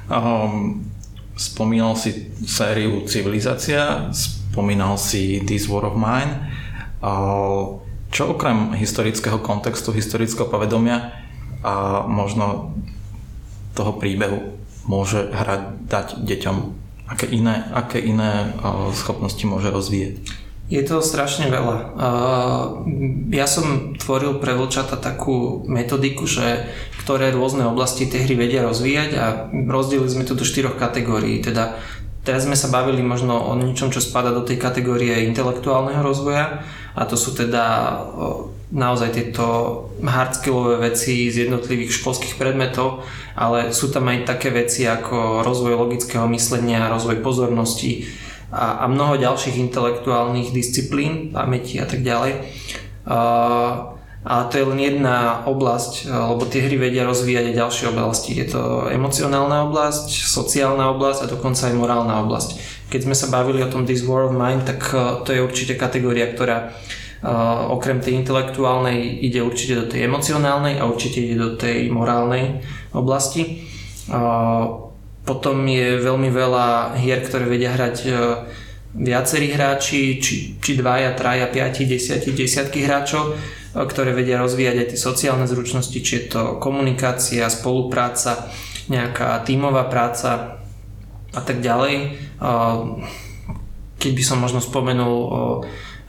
Um, 0.10 0.82
spomínal 1.38 1.94
si 1.94 2.34
sériu 2.50 3.06
Civilizácia, 3.06 4.10
spomínal 4.10 4.98
si 4.98 5.46
This 5.46 5.70
War 5.70 5.94
of 5.94 5.94
Mine. 5.94 6.50
Uh, 7.06 7.78
čo 8.10 8.34
okrem 8.34 8.74
historického 8.74 9.38
kontextu, 9.46 9.94
historického 9.94 10.50
povedomia 10.50 11.14
a 11.62 12.02
možno 12.10 12.74
toho 13.78 13.98
príbehu 13.98 14.63
môže 14.88 15.32
hrať, 15.32 15.62
dať 15.88 16.08
deťom? 16.24 16.58
Aké 17.04 17.28
iné, 17.28 17.68
aké 17.76 18.00
iné 18.00 18.56
schopnosti 18.96 19.44
môže 19.44 19.70
rozvíjať? 19.70 20.24
Je 20.72 20.80
to 20.82 21.04
strašne 21.04 21.52
veľa. 21.52 22.00
Ja 23.36 23.46
som 23.46 24.00
tvoril 24.00 24.40
pre 24.40 24.56
vlčata 24.56 24.96
takú 24.96 25.68
metodiku, 25.68 26.24
že 26.24 26.72
ktoré 27.04 27.36
rôzne 27.36 27.68
oblasti 27.68 28.08
tej 28.08 28.32
hry 28.32 28.36
vedia 28.40 28.64
rozvíjať 28.64 29.12
a 29.20 29.26
rozdielili 29.52 30.08
sme 30.08 30.24
to 30.24 30.40
do 30.40 30.48
štyroch 30.48 30.80
kategórií. 30.80 31.44
Teda 31.44 31.76
teraz 32.24 32.48
sme 32.48 32.56
sa 32.56 32.72
bavili 32.72 33.04
možno 33.04 33.36
o 33.36 33.54
ničom, 33.60 33.92
čo 33.92 34.00
spada 34.00 34.32
do 34.32 34.48
tej 34.48 34.56
kategórie 34.56 35.28
intelektuálneho 35.28 36.00
rozvoja 36.00 36.64
a 36.96 37.04
to 37.04 37.20
sú 37.20 37.36
teda 37.36 38.00
naozaj 38.74 39.14
tieto 39.14 39.46
hardskillové 40.02 40.90
veci 40.90 41.30
z 41.30 41.46
jednotlivých 41.48 41.94
školských 41.94 42.42
predmetov, 42.42 43.06
ale 43.38 43.70
sú 43.70 43.94
tam 43.94 44.10
aj 44.10 44.26
také 44.26 44.50
veci 44.50 44.90
ako 44.90 45.46
rozvoj 45.46 45.78
logického 45.78 46.26
myslenia, 46.34 46.90
rozvoj 46.90 47.22
pozornosti 47.22 48.10
a, 48.50 48.84
a 48.84 48.86
mnoho 48.90 49.22
ďalších 49.22 49.62
intelektuálnych 49.70 50.50
disciplín, 50.50 51.30
pamäti 51.30 51.78
a 51.78 51.86
tak 51.86 52.02
ďalej. 52.02 52.34
Uh, 53.06 53.94
ale 54.24 54.48
to 54.48 54.56
je 54.56 54.70
len 54.72 54.80
jedna 54.80 55.44
oblasť, 55.44 56.08
lebo 56.08 56.48
tie 56.48 56.64
hry 56.64 56.80
vedia 56.80 57.04
rozvíjať 57.04 57.52
aj 57.52 57.60
ďalšie 57.60 57.86
oblasti. 57.92 58.32
Je 58.40 58.48
to 58.56 58.88
emocionálna 58.88 59.68
oblasť, 59.68 60.08
sociálna 60.08 60.96
oblasť 60.96 61.28
a 61.28 61.32
dokonca 61.36 61.68
aj 61.68 61.76
morálna 61.76 62.24
oblasť. 62.24 62.56
Keď 62.88 63.04
sme 63.04 63.16
sa 63.20 63.28
bavili 63.28 63.60
o 63.60 63.68
tom 63.68 63.84
This 63.84 64.08
War 64.08 64.32
of 64.32 64.32
Mind, 64.32 64.64
tak 64.64 64.80
to 65.28 65.30
je 65.36 65.44
určite 65.44 65.76
kategória, 65.76 66.32
ktorá 66.32 66.72
okrem 67.72 68.04
tej 68.04 68.20
intelektuálnej 68.20 69.24
ide 69.24 69.40
určite 69.40 69.80
do 69.80 69.86
tej 69.88 70.12
emocionálnej 70.12 70.76
a 70.80 70.84
určite 70.84 71.24
ide 71.24 71.38
do 71.40 71.56
tej 71.56 71.88
morálnej 71.88 72.60
oblasti. 72.92 73.64
Potom 75.24 75.58
je 75.64 76.04
veľmi 76.04 76.28
veľa 76.28 77.00
hier, 77.00 77.24
ktoré 77.24 77.48
vedia 77.48 77.72
hrať 77.72 77.96
e, 78.04 78.12
viacerí 78.92 79.56
hráči, 79.56 80.20
či, 80.20 80.60
či 80.60 80.72
dvaja, 80.76 81.16
traja, 81.16 81.48
piati, 81.48 81.88
desiati, 81.88 82.36
desiatky 82.36 82.84
hráčov, 82.84 83.40
ktoré 83.72 84.12
vedia 84.12 84.44
rozvíjať 84.44 84.76
aj 84.84 84.88
tie 84.92 85.00
sociálne 85.00 85.48
zručnosti, 85.48 85.96
či 85.96 86.14
je 86.20 86.24
to 86.28 86.60
komunikácia, 86.60 87.48
spolupráca, 87.48 88.52
nejaká 88.92 89.40
tímová 89.48 89.88
práca 89.88 90.60
a 91.32 91.42
tak 91.42 91.64
ďalej. 91.64 92.20
Keď 93.96 94.12
by 94.12 94.24
som 94.28 94.44
možno 94.44 94.60
spomenul 94.60 95.16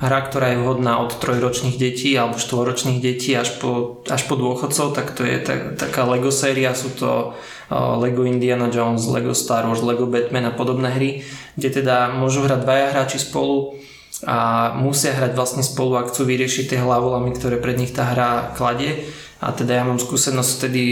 hra, 0.05 0.29
ktorá 0.29 0.53
je 0.53 0.61
vhodná 0.61 1.01
od 1.01 1.17
trojročných 1.17 1.81
detí 1.81 2.13
alebo 2.15 2.37
štvoročných 2.37 3.01
detí 3.01 3.33
až 3.33 3.57
po, 3.59 4.05
až 4.07 4.23
po 4.29 4.37
dôchodcov, 4.37 4.93
tak 4.93 5.17
to 5.17 5.25
je 5.25 5.41
tak, 5.41 5.81
taká 5.81 6.05
Lego 6.05 6.29
séria, 6.29 6.77
sú 6.77 6.93
to 6.95 7.33
Lego 7.73 8.29
Indiana 8.29 8.69
Jones, 8.69 9.09
Lego 9.09 9.33
Star 9.33 9.65
Wars, 9.65 9.81
Lego 9.81 10.05
Batman 10.05 10.49
a 10.49 10.53
podobné 10.53 10.93
hry, 10.93 11.11
kde 11.57 11.83
teda 11.83 12.13
môžu 12.13 12.45
hrať 12.45 12.61
dvaja 12.63 12.87
hráči 12.93 13.19
spolu 13.19 13.81
a 14.29 14.71
musia 14.77 15.17
hrať 15.17 15.33
vlastne 15.35 15.65
spolu 15.65 15.99
a 15.99 16.07
chcú 16.07 16.29
vyriešiť 16.29 16.77
tie 16.77 16.79
hlavolamy, 16.85 17.35
ktoré 17.35 17.59
pred 17.59 17.81
nich 17.81 17.91
tá 17.91 18.07
hra 18.07 18.55
kladie. 18.55 19.05
A 19.43 19.53
teda 19.53 19.77
ja 19.77 19.85
mám 19.85 20.01
skúsenosť 20.01 20.51
vtedy 20.61 20.83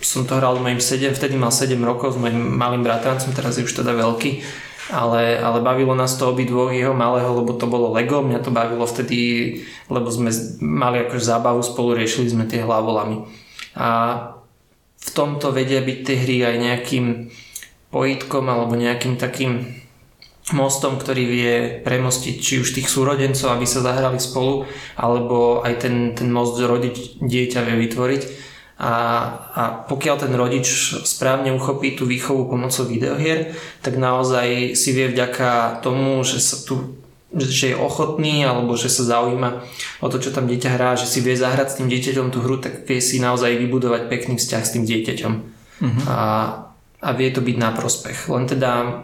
som 0.00 0.28
to 0.28 0.36
hral 0.36 0.60
mojim 0.60 0.78
7, 0.78 1.16
vtedy 1.16 1.34
mal 1.34 1.50
7 1.50 1.76
rokov 1.80 2.14
s 2.14 2.20
mojim 2.20 2.36
malým 2.36 2.84
bratrancom, 2.84 3.32
teraz 3.32 3.56
je 3.56 3.64
už 3.64 3.80
teda 3.80 3.96
veľký 3.96 4.44
ale, 4.90 5.38
ale 5.38 5.58
bavilo 5.62 5.94
nás 5.98 6.14
to 6.14 6.30
obidvoch 6.30 6.70
jeho 6.70 6.94
malého, 6.94 7.30
lebo 7.42 7.58
to 7.58 7.66
bolo 7.66 7.90
Lego, 7.90 8.22
mňa 8.22 8.38
to 8.42 8.54
bavilo 8.54 8.86
vtedy, 8.86 9.18
lebo 9.90 10.06
sme 10.10 10.30
mali 10.62 11.02
akože 11.06 11.24
zábavu 11.26 11.62
spolu, 11.62 11.98
riešili 11.98 12.30
sme 12.30 12.46
tie 12.46 12.62
hlavolami. 12.62 13.26
A 13.74 13.88
v 14.96 15.10
tomto 15.10 15.50
vedia 15.50 15.82
byť 15.82 15.98
tie 16.06 16.16
hry 16.16 16.36
aj 16.46 16.56
nejakým 16.62 17.06
pojitkom 17.90 18.44
alebo 18.46 18.74
nejakým 18.78 19.18
takým 19.18 19.82
mostom, 20.54 20.94
ktorý 20.98 21.22
vie 21.26 21.54
premostiť 21.82 22.34
či 22.38 22.62
už 22.62 22.70
tých 22.70 22.86
súrodencov, 22.86 23.50
aby 23.50 23.66
sa 23.66 23.82
zahrali 23.82 24.22
spolu, 24.22 24.62
alebo 24.94 25.66
aj 25.66 25.74
ten, 25.82 26.14
ten 26.14 26.30
most 26.30 26.54
rodič 26.62 27.18
dieťa 27.18 27.66
vie 27.66 27.76
vytvoriť 27.90 28.22
a, 28.76 28.92
a 29.56 29.62
pokiaľ 29.88 30.16
ten 30.20 30.32
rodič 30.36 31.00
správne 31.08 31.48
uchopí 31.56 31.96
tú 31.96 32.04
výchovu 32.04 32.44
pomocou 32.44 32.84
videohier, 32.84 33.56
tak 33.80 33.96
naozaj 33.96 34.76
si 34.76 34.92
vie 34.92 35.08
vďaka 35.08 35.80
tomu, 35.80 36.20
že 36.20 36.40
sa 36.40 36.60
tu 36.60 37.00
že 37.36 37.74
je 37.74 37.76
ochotný 37.76 38.46
alebo 38.48 38.78
že 38.78 38.88
sa 38.88 39.02
zaujíma 39.04 39.60
o 40.00 40.06
to, 40.08 40.16
čo 40.22 40.32
tam 40.32 40.48
dieťa 40.48 40.72
hrá, 40.72 40.96
že 40.96 41.04
si 41.04 41.20
vie 41.20 41.36
zahrať 41.36 41.68
s 41.68 41.76
tým 41.82 41.88
dieťaťom 41.90 42.32
tú 42.32 42.40
hru, 42.40 42.62
tak 42.62 42.88
vie 42.88 43.02
si 43.02 43.20
naozaj 43.20 43.60
vybudovať 43.60 44.08
pekný 44.08 44.40
vzťah 44.40 44.62
s 44.62 44.72
tým 44.72 44.84
dieťaťom. 44.86 45.32
Uh-huh. 45.34 46.02
A, 46.08 46.18
a 47.02 47.10
vie 47.12 47.28
to 47.34 47.44
byť 47.44 47.56
na 47.60 47.74
prospech. 47.76 48.32
Len 48.32 48.44
teda 48.48 49.02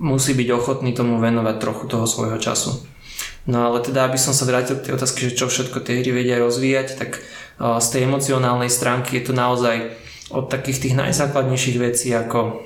musí 0.00 0.34
byť 0.34 0.48
ochotný 0.50 0.96
tomu 0.96 1.20
venovať 1.20 1.56
trochu 1.60 1.84
toho 1.86 2.08
svojho 2.08 2.40
času. 2.40 2.93
No 3.44 3.68
ale 3.68 3.84
teda, 3.84 4.08
aby 4.08 4.16
som 4.16 4.32
sa 4.32 4.48
vrátil 4.48 4.80
k 4.80 4.88
tej 4.88 4.96
otázke, 4.96 5.20
že 5.20 5.36
čo 5.36 5.52
všetko 5.52 5.84
tie 5.84 6.00
hry 6.00 6.10
vedia 6.16 6.40
rozvíjať, 6.40 6.88
tak 6.96 7.20
z 7.60 7.86
tej 7.92 8.08
emocionálnej 8.08 8.72
stránky 8.72 9.20
je 9.20 9.28
to 9.28 9.32
naozaj 9.36 9.92
od 10.32 10.48
takých 10.48 10.88
tých 10.88 10.94
najzákladnejších 10.96 11.76
vecí 11.76 12.08
ako, 12.16 12.64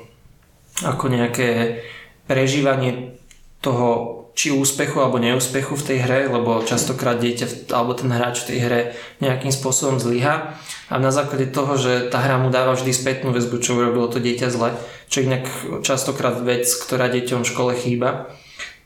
ako 0.86 1.04
nejaké 1.10 1.82
prežívanie 2.30 3.18
toho 3.58 4.14
či 4.38 4.54
úspechu 4.54 5.02
alebo 5.02 5.18
neúspechu 5.18 5.74
v 5.74 5.82
tej 5.82 5.98
hre, 6.06 6.20
lebo 6.30 6.62
častokrát 6.62 7.18
dieťa 7.18 7.74
alebo 7.74 7.98
ten 7.98 8.06
hráč 8.14 8.46
v 8.46 8.54
tej 8.54 8.58
hre 8.62 8.80
nejakým 9.18 9.50
spôsobom 9.50 9.98
zlyha. 9.98 10.54
A 10.86 10.94
na 11.02 11.10
základe 11.10 11.50
toho, 11.50 11.74
že 11.74 12.06
tá 12.06 12.22
hra 12.22 12.38
mu 12.38 12.54
dáva 12.54 12.78
vždy 12.78 12.94
spätnú 12.94 13.34
väzbu, 13.34 13.58
čo 13.58 13.74
urobilo 13.74 14.06
to 14.06 14.22
dieťa 14.22 14.46
zle, 14.54 14.78
čo 15.10 15.26
inak 15.26 15.42
častokrát 15.82 16.38
vec, 16.38 16.70
ktorá 16.70 17.10
deťom 17.10 17.42
v 17.42 17.50
škole 17.50 17.74
chýba, 17.74 18.30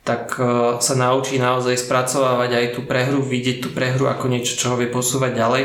tak 0.02 0.34
e, 0.38 0.78
sa 0.82 0.94
naučí 0.98 1.38
naozaj 1.38 1.78
spracovávať 1.78 2.50
aj 2.58 2.66
tú 2.74 2.80
prehru, 2.82 3.22
vidieť 3.22 3.62
tú 3.62 3.68
prehru 3.70 4.10
ako 4.10 4.26
niečo, 4.26 4.58
čo 4.58 4.74
ho 4.74 4.76
vie 4.78 4.90
posúvať 4.90 5.32
ďalej. 5.38 5.64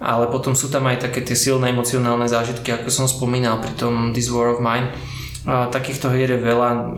Ale 0.00 0.32
potom 0.32 0.56
sú 0.56 0.72
tam 0.72 0.88
aj 0.88 1.10
také 1.10 1.20
tie 1.20 1.36
silné 1.36 1.74
emocionálne 1.74 2.24
zážitky, 2.24 2.72
ako 2.72 2.88
som 2.88 3.06
spomínal 3.10 3.60
pri 3.60 3.76
tom 3.76 4.16
This 4.16 4.32
War 4.32 4.56
of 4.56 4.64
Mine. 4.64 4.96
Takýchto 5.44 6.08
hier 6.08 6.32
je 6.32 6.40
veľa. 6.40 6.96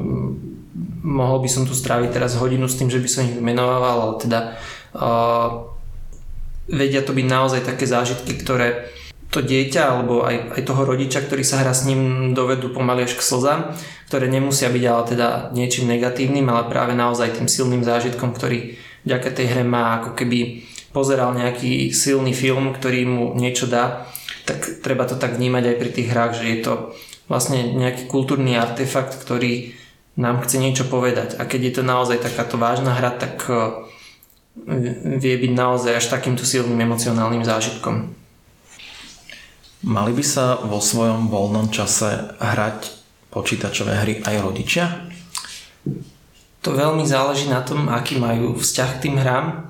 Mohol 1.03 1.39
by 1.43 1.49
som 1.51 1.67
tu 1.67 1.75
stráviť 1.75 2.15
teraz 2.15 2.39
hodinu 2.39 2.71
s 2.71 2.79
tým, 2.79 2.87
že 2.87 3.03
by 3.03 3.09
som 3.11 3.27
ich 3.27 3.35
vymenoval, 3.35 3.83
ale 3.83 4.15
teda 4.23 4.55
uh, 4.95 5.67
vedia 6.71 7.03
to 7.03 7.11
byť 7.11 7.27
naozaj 7.27 7.67
také 7.67 7.91
zážitky, 7.91 8.39
ktoré 8.39 8.87
to 9.33 9.41
dieťa 9.41 9.83
alebo 9.83 10.29
aj, 10.29 10.61
aj 10.61 10.63
toho 10.69 10.85
rodiča, 10.85 11.25
ktorý 11.25 11.41
sa 11.41 11.65
hrá 11.65 11.73
s 11.73 11.89
ním, 11.89 12.33
dovedú 12.37 12.69
pomaly 12.69 13.09
až 13.09 13.17
k 13.17 13.25
slzám, 13.25 13.73
ktoré 14.13 14.29
nemusia 14.29 14.69
byť 14.69 14.85
ale 14.85 15.03
teda 15.09 15.29
niečím 15.57 15.89
negatívnym, 15.89 16.45
ale 16.53 16.69
práve 16.69 16.93
naozaj 16.93 17.41
tým 17.41 17.49
silným 17.49 17.81
zážitkom, 17.81 18.37
ktorý 18.37 18.77
vďaka 19.09 19.29
tej 19.33 19.47
hre 19.57 19.65
má 19.65 20.05
ako 20.05 20.13
keby 20.13 20.69
pozeral 20.93 21.33
nejaký 21.33 21.97
silný 21.97 22.37
film, 22.37 22.77
ktorý 22.77 23.09
mu 23.09 23.25
niečo 23.33 23.65
dá, 23.65 24.05
tak 24.45 24.85
treba 24.85 25.09
to 25.09 25.17
tak 25.17 25.41
vnímať 25.41 25.65
aj 25.65 25.77
pri 25.81 25.91
tých 25.91 26.11
hrách, 26.13 26.33
že 26.37 26.47
je 26.53 26.59
to 26.61 26.73
vlastne 27.33 27.73
nejaký 27.73 28.13
kultúrny 28.13 28.61
artefakt, 28.61 29.17
ktorý 29.17 29.73
nám 30.21 30.45
chce 30.45 30.61
niečo 30.61 30.85
povedať. 30.93 31.41
A 31.41 31.49
keď 31.49 31.61
je 31.65 31.75
to 31.81 31.83
naozaj 31.89 32.21
takáto 32.21 32.61
vážna 32.61 32.93
hra, 32.93 33.17
tak 33.17 33.49
eh, 33.49 33.81
vie 35.17 35.35
byť 35.41 35.53
naozaj 35.57 35.97
až 35.97 36.13
takýmto 36.13 36.45
silným 36.45 36.85
emocionálnym 36.85 37.41
zážitkom. 37.49 38.22
Mali 39.83 40.15
by 40.15 40.23
sa 40.23 40.63
vo 40.63 40.79
svojom 40.79 41.27
voľnom 41.27 41.67
čase 41.75 42.39
hrať 42.39 42.95
počítačové 43.35 43.99
hry 43.99 44.15
aj 44.23 44.37
rodičia? 44.39 44.87
To 46.63 46.71
veľmi 46.71 47.03
záleží 47.03 47.51
na 47.51 47.67
tom, 47.67 47.91
aký 47.91 48.23
majú 48.23 48.55
vzťah 48.55 48.91
k 48.95 49.03
tým 49.03 49.19
hrám. 49.19 49.67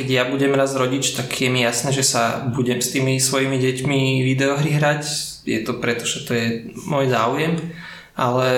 Keď 0.00 0.08
ja 0.08 0.24
budem 0.24 0.56
raz 0.56 0.72
rodič, 0.72 1.12
tak 1.12 1.28
je 1.28 1.52
mi 1.52 1.60
jasné, 1.60 1.92
že 1.92 2.00
sa 2.00 2.40
budem 2.48 2.80
s 2.80 2.88
tými 2.94 3.20
svojimi 3.20 3.60
deťmi 3.60 4.24
videohry 4.24 4.80
hrať. 4.80 5.02
Je 5.44 5.60
to 5.60 5.76
preto, 5.76 6.08
že 6.08 6.24
to 6.24 6.32
je 6.32 6.46
môj 6.88 7.12
záujem. 7.12 7.60
Ale 8.16 8.48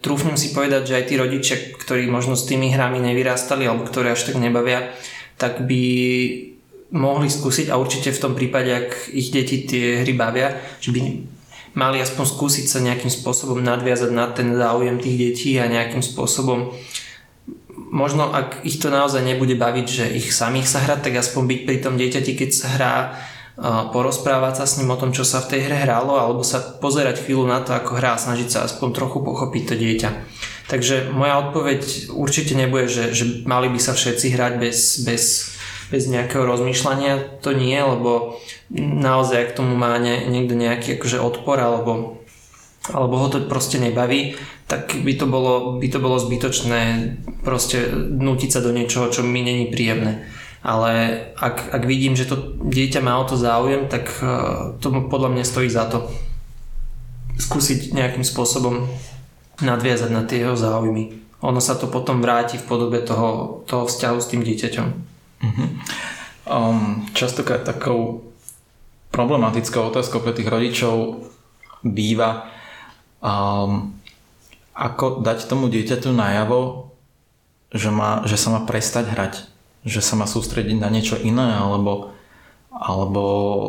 trúfnem 0.00 0.40
si 0.40 0.56
povedať, 0.56 0.88
že 0.88 0.96
aj 0.96 1.04
tí 1.04 1.14
rodičia, 1.20 1.56
ktorí 1.76 2.08
možno 2.08 2.32
s 2.32 2.48
tými 2.48 2.72
hrami 2.72 2.96
nevyrastali 3.02 3.68
alebo 3.68 3.84
ktoré 3.84 4.16
až 4.16 4.32
tak 4.32 4.40
nebavia, 4.40 4.88
tak 5.36 5.68
by 5.68 5.84
mohli 6.94 7.28
skúsiť 7.28 7.68
a 7.68 7.76
určite 7.76 8.12
v 8.14 8.22
tom 8.22 8.32
prípade, 8.32 8.70
ak 8.72 9.12
ich 9.12 9.28
deti 9.28 9.68
tie 9.68 10.02
hry 10.04 10.12
bavia, 10.16 10.56
že 10.80 10.92
by 10.92 11.00
mali 11.76 12.00
aspoň 12.00 12.24
skúsiť 12.24 12.66
sa 12.66 12.80
nejakým 12.80 13.12
spôsobom 13.12 13.60
nadviazať 13.60 14.10
na 14.10 14.26
ten 14.32 14.56
záujem 14.56 14.96
tých 14.96 15.16
detí 15.16 15.50
a 15.60 15.68
nejakým 15.68 16.00
spôsobom 16.00 16.72
možno 17.88 18.28
ak 18.28 18.64
ich 18.68 18.80
to 18.80 18.92
naozaj 18.92 19.24
nebude 19.24 19.56
baviť, 19.56 19.86
že 19.86 20.04
ich 20.12 20.28
samých 20.32 20.68
sa 20.68 20.84
hrať, 20.84 21.08
tak 21.08 21.14
aspoň 21.20 21.42
byť 21.44 21.60
pri 21.64 21.78
tom 21.80 21.94
dieťati, 21.96 22.32
keď 22.36 22.50
sa 22.52 22.68
hrá, 22.76 22.94
porozprávať 23.90 24.62
sa 24.62 24.64
s 24.70 24.78
ním 24.78 24.94
o 24.94 25.00
tom, 25.00 25.10
čo 25.10 25.26
sa 25.26 25.42
v 25.42 25.50
tej 25.56 25.60
hre 25.66 25.82
hralo, 25.82 26.14
alebo 26.14 26.46
sa 26.46 26.62
pozerať 26.78 27.26
chvíľu 27.26 27.50
na 27.50 27.58
to, 27.58 27.74
ako 27.74 27.98
hrá 27.98 28.14
a 28.14 28.22
snažiť 28.22 28.48
sa 28.48 28.58
aspoň 28.68 28.88
trochu 28.94 29.18
pochopiť 29.18 29.62
to 29.66 29.74
dieťa. 29.74 30.10
Takže 30.68 31.10
moja 31.10 31.48
odpoveď 31.48 32.12
určite 32.12 32.54
nebude, 32.54 32.86
že, 32.86 33.10
že 33.16 33.24
mali 33.48 33.72
by 33.72 33.80
sa 33.80 33.96
všetci 33.96 34.36
hrať 34.36 34.52
bez, 34.60 34.78
bez 35.02 35.22
bez 35.88 36.04
nejakého 36.08 36.44
rozmýšľania, 36.44 37.40
to 37.40 37.56
nie, 37.56 37.76
lebo 37.80 38.36
naozaj 38.78 39.52
k 39.52 39.56
tomu 39.56 39.72
má 39.74 39.96
ne, 39.96 40.28
niekto 40.28 40.52
nejaký 40.52 41.00
akože 41.00 41.18
odpor 41.18 41.56
alebo, 41.56 42.20
alebo 42.92 43.14
ho 43.16 43.28
to 43.32 43.48
proste 43.48 43.80
nebaví, 43.80 44.36
tak 44.68 44.92
by 45.00 45.12
to 45.16 45.24
bolo, 45.24 45.80
by 45.80 45.88
to 45.88 45.98
bolo 45.98 46.20
zbytočné 46.20 46.80
proste 47.40 47.88
nutiť 47.96 48.50
sa 48.52 48.60
do 48.60 48.76
niečoho, 48.76 49.08
čo 49.08 49.24
mi 49.24 49.40
není 49.40 49.72
príjemné. 49.72 50.28
Ale 50.60 51.24
ak, 51.38 51.72
ak 51.72 51.82
vidím, 51.88 52.18
že 52.18 52.28
to 52.28 52.60
dieťa 52.60 53.00
má 53.00 53.16
o 53.16 53.24
to 53.24 53.38
záujem, 53.38 53.88
tak 53.88 54.10
uh, 54.20 54.76
to 54.82 54.92
podľa 55.08 55.32
mňa 55.32 55.44
stojí 55.46 55.70
za 55.72 55.88
to 55.88 56.10
skúsiť 57.38 57.94
nejakým 57.94 58.26
spôsobom 58.26 58.90
nadviazať 59.62 60.10
na 60.10 60.26
tie 60.26 60.44
jeho 60.44 60.58
záujmy. 60.58 61.16
Ono 61.40 61.62
sa 61.62 61.78
to 61.78 61.86
potom 61.86 62.18
vráti 62.18 62.58
v 62.58 62.66
podobe 62.66 62.98
toho, 63.00 63.62
toho 63.64 63.86
vzťahu 63.86 64.18
s 64.18 64.30
tým 64.34 64.42
dieťaťom. 64.42 64.86
Uh-huh. 65.38 65.68
Um, 66.48 67.06
častokrát 67.14 67.62
takou 67.62 68.28
problematickou 69.12 69.88
otázkou 69.88 70.20
pre 70.20 70.32
tých 70.34 70.50
rodičov 70.50 71.24
býva, 71.84 72.50
um, 73.22 73.94
ako 74.74 75.22
dať 75.26 75.50
tomu 75.50 75.66
dieťaťu 75.70 76.10
najavo, 76.14 76.90
že, 77.74 77.90
má, 77.90 78.24
že 78.24 78.38
sa 78.38 78.54
má 78.54 78.60
prestať 78.64 79.10
hrať, 79.12 79.34
že 79.84 80.00
sa 80.00 80.14
má 80.16 80.24
sústrediť 80.24 80.78
na 80.78 80.88
niečo 80.88 81.18
iné 81.18 81.58
alebo, 81.58 82.14
alebo 82.70 83.22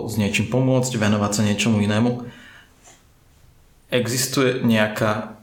s 0.08 0.15
niečím 0.15 0.47
pomôcť, 0.47 0.95
venovať 0.95 1.32
sa 1.34 1.41
niečomu 1.45 1.82
inému. 1.82 2.29
Existuje 3.89 4.62
nejaká 4.62 5.34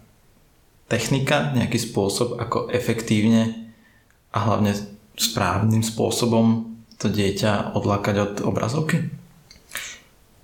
technika, 0.86 1.50
nejaký 1.50 1.82
spôsob, 1.82 2.38
ako 2.38 2.70
efektívne 2.70 3.74
a 4.30 4.38
hlavne 4.38 4.95
správnym 5.16 5.80
spôsobom 5.82 6.76
to 6.96 7.08
dieťa 7.08 7.76
odlákať 7.76 8.16
od 8.20 8.34
obrazovky? 8.44 9.08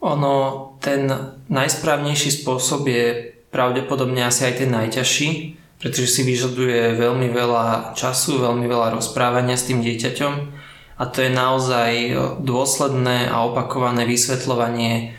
Ono, 0.03 0.35
ten 0.83 1.07
najsprávnejší 1.47 2.43
spôsob 2.43 2.91
je 2.91 3.33
pravdepodobne 3.55 4.27
asi 4.27 4.51
aj 4.51 4.65
ten 4.65 4.71
najťažší, 4.75 5.29
pretože 5.79 6.11
si 6.11 6.23
vyžaduje 6.27 6.99
veľmi 6.99 7.31
veľa 7.31 7.95
času, 7.95 8.43
veľmi 8.43 8.67
veľa 8.67 8.99
rozprávania 8.99 9.55
s 9.55 9.71
tým 9.71 9.79
dieťaťom 9.79 10.33
a 10.99 11.03
to 11.11 11.27
je 11.27 11.31
naozaj 11.35 11.91
dôsledné 12.43 13.27
a 13.27 13.43
opakované 13.43 14.07
vysvetľovanie 14.07 15.19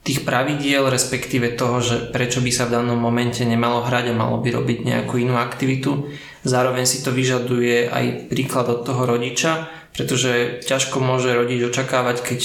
tých 0.00 0.24
pravidiel, 0.24 0.88
respektíve 0.88 1.52
toho, 1.52 1.84
že 1.84 2.08
prečo 2.08 2.40
by 2.40 2.48
sa 2.48 2.64
v 2.64 2.80
danom 2.80 2.96
momente 2.96 3.44
nemalo 3.44 3.84
hrať 3.84 4.08
a 4.08 4.16
malo 4.16 4.40
by 4.40 4.56
robiť 4.56 4.88
nejakú 4.88 5.20
inú 5.20 5.36
aktivitu. 5.36 6.08
Zároveň 6.46 6.86
si 6.86 7.02
to 7.02 7.10
vyžaduje 7.10 7.90
aj 7.90 8.30
príklad 8.30 8.70
od 8.70 8.86
toho 8.86 9.06
rodiča, 9.08 9.66
pretože 9.90 10.62
ťažko 10.62 11.02
môže 11.02 11.34
rodič 11.34 11.58
očakávať, 11.66 12.22
keď 12.22 12.40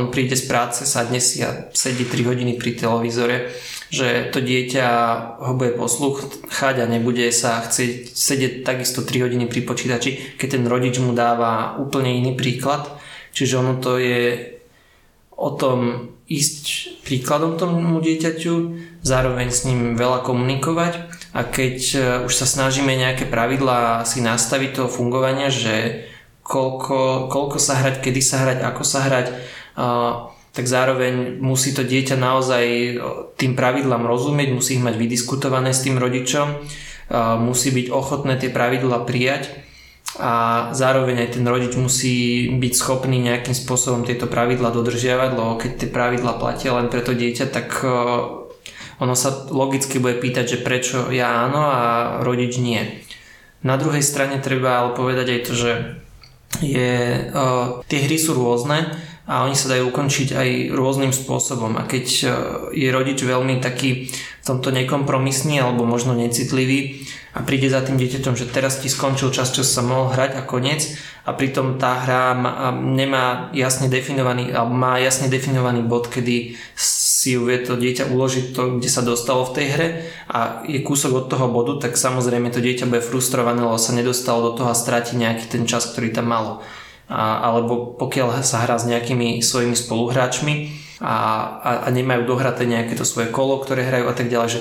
on 0.00 0.08
príde 0.08 0.32
z 0.32 0.48
práce, 0.48 0.88
sadne 0.88 1.20
si 1.20 1.44
a 1.44 1.68
sedí 1.76 2.08
3 2.08 2.24
hodiny 2.24 2.56
pri 2.56 2.72
televízore, 2.80 3.52
že 3.92 4.32
to 4.32 4.40
dieťa 4.40 4.88
ho 5.44 5.52
bude 5.52 5.76
poslúchať 5.76 6.74
a 6.80 6.88
nebude 6.88 7.28
sa 7.30 7.60
chcieť 7.60 8.16
sedieť 8.16 8.52
takisto 8.64 9.04
3 9.04 9.28
hodiny 9.28 9.44
pri 9.44 9.60
počítači, 9.68 10.40
keď 10.40 10.48
ten 10.56 10.64
rodič 10.64 10.96
mu 10.98 11.12
dáva 11.12 11.76
úplne 11.76 12.16
iný 12.16 12.32
príklad. 12.32 12.88
Čiže 13.36 13.60
ono 13.60 13.76
to 13.76 14.00
je 14.00 14.56
o 15.36 15.52
tom 15.52 16.08
ísť 16.26 16.96
príkladom 17.04 17.60
tomu 17.60 18.00
dieťaťu, 18.00 18.54
zároveň 19.04 19.52
s 19.52 19.68
ním 19.68 19.94
veľa 19.94 20.24
komunikovať 20.24 21.05
a 21.36 21.44
keď 21.44 21.76
e, 21.92 21.98
už 22.24 22.32
sa 22.32 22.48
snažíme 22.48 22.88
nejaké 22.96 23.28
pravidlá 23.28 24.08
si 24.08 24.24
nastaviť 24.24 24.80
toho 24.80 24.88
fungovania, 24.88 25.52
že 25.52 26.08
koľko, 26.40 27.28
koľko 27.28 27.58
sa 27.60 27.76
hrať, 27.76 28.00
kedy 28.00 28.20
sa 28.24 28.36
hrať, 28.46 28.58
ako 28.64 28.82
sa 28.86 29.02
hrať, 29.02 29.26
tak 30.54 30.64
zároveň 30.64 31.42
musí 31.42 31.74
to 31.74 31.82
dieťa 31.82 32.16
naozaj 32.16 32.64
tým 33.34 33.58
pravidlám 33.58 34.06
rozumieť, 34.06 34.54
musí 34.54 34.78
ich 34.78 34.86
mať 34.86 34.94
vydiskutované 34.94 35.74
s 35.74 35.82
tým 35.82 35.98
rodičom, 35.98 36.54
musí 37.42 37.74
byť 37.74 37.86
ochotné 37.90 38.38
tie 38.38 38.54
pravidlá 38.54 39.04
prijať 39.04 39.66
a 40.16 40.32
zároveň 40.72 41.28
aj 41.28 41.30
ten 41.36 41.44
rodič 41.44 41.76
musí 41.76 42.48
byť 42.56 42.72
schopný 42.72 43.20
nejakým 43.20 43.52
spôsobom 43.52 44.08
tieto 44.08 44.24
pravidla 44.24 44.72
dodržiavať, 44.72 45.30
lebo 45.36 45.60
keď 45.60 45.72
tie 45.76 45.90
pravidla 45.92 46.40
platia 46.40 46.72
len 46.72 46.88
pre 46.88 47.04
to 47.04 47.12
dieťa, 47.12 47.52
tak 47.52 47.68
e, 47.84 47.88
ono 49.00 49.14
sa 49.18 49.48
logicky 49.52 50.00
bude 50.00 50.16
pýtať, 50.16 50.56
že 50.56 50.64
prečo 50.64 51.12
ja 51.12 51.44
áno 51.48 51.62
a 51.68 51.82
rodič 52.24 52.56
nie. 52.56 52.80
Na 53.60 53.76
druhej 53.76 54.04
strane 54.04 54.40
treba 54.40 54.80
ale 54.80 54.96
povedať 54.96 55.26
aj 55.32 55.40
to, 55.44 55.52
že 55.52 55.72
je, 56.62 56.92
uh, 57.34 57.82
tie 57.90 57.98
hry 58.06 58.16
sú 58.16 58.32
rôzne 58.38 58.88
a 59.26 59.42
oni 59.44 59.58
sa 59.58 59.74
dajú 59.74 59.90
ukončiť 59.90 60.28
aj 60.32 60.48
rôznym 60.72 61.10
spôsobom. 61.10 61.76
A 61.76 61.84
keď 61.84 62.06
uh, 62.06 62.30
je 62.72 62.88
rodič 62.88 63.20
veľmi 63.20 63.58
taký 63.60 64.08
v 64.08 64.44
tomto 64.44 64.70
nekompromisný 64.70 65.58
alebo 65.58 65.82
možno 65.82 66.14
necitlivý, 66.14 67.04
a 67.36 67.44
príde 67.44 67.68
za 67.68 67.84
tým 67.84 68.00
dieťaťom, 68.00 68.32
že 68.32 68.48
teraz 68.48 68.80
ti 68.80 68.88
skončil 68.88 69.28
čas, 69.28 69.52
čo 69.52 69.60
sa 69.60 69.84
mohol 69.84 70.08
hrať 70.08 70.40
a 70.40 70.42
koniec 70.48 70.96
a 71.28 71.36
pritom 71.36 71.76
tá 71.76 72.00
hra 72.00 72.32
má, 72.32 72.72
nemá 72.72 73.52
jasne 73.52 73.92
definovaný, 73.92 74.56
alebo 74.56 74.72
má 74.72 74.96
jasne 74.96 75.28
definovaný 75.28 75.84
bod, 75.84 76.08
kedy 76.08 76.56
si 77.26 77.34
vie 77.34 77.58
to 77.58 77.74
dieťa 77.74 78.06
uložiť 78.14 78.54
to, 78.54 78.78
kde 78.78 78.86
sa 78.86 79.02
dostalo 79.02 79.42
v 79.50 79.54
tej 79.58 79.66
hre 79.74 79.88
a 80.30 80.62
je 80.62 80.78
kúsok 80.86 81.10
od 81.10 81.26
toho 81.26 81.50
bodu, 81.50 81.82
tak 81.82 81.98
samozrejme 81.98 82.54
to 82.54 82.62
dieťa 82.62 82.86
bude 82.86 83.02
frustrované, 83.02 83.66
lebo 83.66 83.74
sa 83.74 83.98
nedostalo 83.98 84.54
do 84.54 84.62
toho 84.62 84.70
a 84.70 84.78
stráti 84.78 85.18
nejaký 85.18 85.50
ten 85.50 85.66
čas, 85.66 85.90
ktorý 85.90 86.14
tam 86.14 86.30
malo. 86.30 86.62
A, 87.10 87.50
alebo 87.50 87.98
pokiaľ 87.98 88.46
sa 88.46 88.62
hrá 88.62 88.78
s 88.78 88.86
nejakými 88.86 89.42
svojimi 89.42 89.74
spoluhráčmi, 89.74 90.85
a, 90.96 91.14
a, 91.60 91.70
a 91.84 91.88
nemajú 91.92 92.24
dohraté 92.24 92.64
nejaké 92.64 92.96
to 92.96 93.04
svoje 93.04 93.28
kolo, 93.28 93.60
ktoré 93.60 93.84
hrajú 93.84 94.08
a 94.08 94.14
tak 94.16 94.32
ďalej. 94.32 94.48
Že 94.48 94.60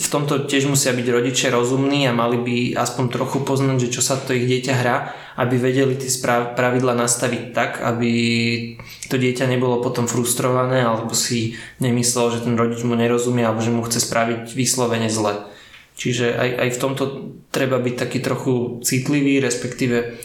v 0.00 0.08
tomto 0.08 0.34
tiež 0.48 0.72
musia 0.72 0.96
byť 0.96 1.06
rodičia 1.12 1.48
rozumní 1.52 2.08
a 2.08 2.16
mali 2.16 2.40
by 2.40 2.56
aspoň 2.80 3.04
trochu 3.12 3.44
poznať, 3.44 3.88
že 3.88 3.92
čo 3.92 4.00
sa 4.00 4.16
to 4.16 4.32
ich 4.32 4.48
dieťa 4.48 4.72
hrá, 4.72 5.12
aby 5.36 5.60
vedeli 5.60 6.00
tie 6.00 6.08
pravidla 6.56 6.96
nastaviť 6.96 7.42
tak, 7.52 7.84
aby 7.84 8.12
to 9.12 9.20
dieťa 9.20 9.44
nebolo 9.44 9.84
potom 9.84 10.08
frustrované 10.08 10.80
alebo 10.80 11.12
si 11.12 11.60
nemyslel, 11.84 12.40
že 12.40 12.44
ten 12.48 12.56
rodič 12.56 12.80
mu 12.80 12.96
nerozumie 12.96 13.44
alebo 13.44 13.60
že 13.60 13.68
mu 13.68 13.84
chce 13.84 14.00
spraviť 14.00 14.56
vyslovene 14.56 15.12
zle. 15.12 15.44
Čiže 15.96 16.36
aj, 16.36 16.50
aj 16.60 16.68
v 16.72 16.80
tomto 16.80 17.04
treba 17.52 17.80
byť 17.80 17.94
taký 17.96 18.20
trochu 18.20 18.80
citlivý, 18.84 19.40
respektíve 19.40 20.20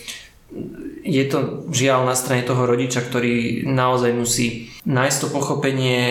je 1.01 1.23
to 1.31 1.67
žiaľ 1.71 2.05
na 2.05 2.15
strane 2.15 2.43
toho 2.43 2.67
rodiča, 2.67 3.01
ktorý 3.01 3.65
naozaj 3.65 4.11
musí 4.13 4.69
nájsť 4.85 5.17
to 5.17 5.27
pochopenie, 5.31 6.01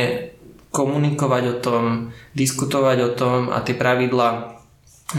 komunikovať 0.71 1.45
o 1.51 1.57
tom, 1.59 1.85
diskutovať 2.39 2.99
o 3.07 3.11
tom 3.15 3.39
a 3.51 3.59
tie 3.61 3.75
pravidla 3.75 4.59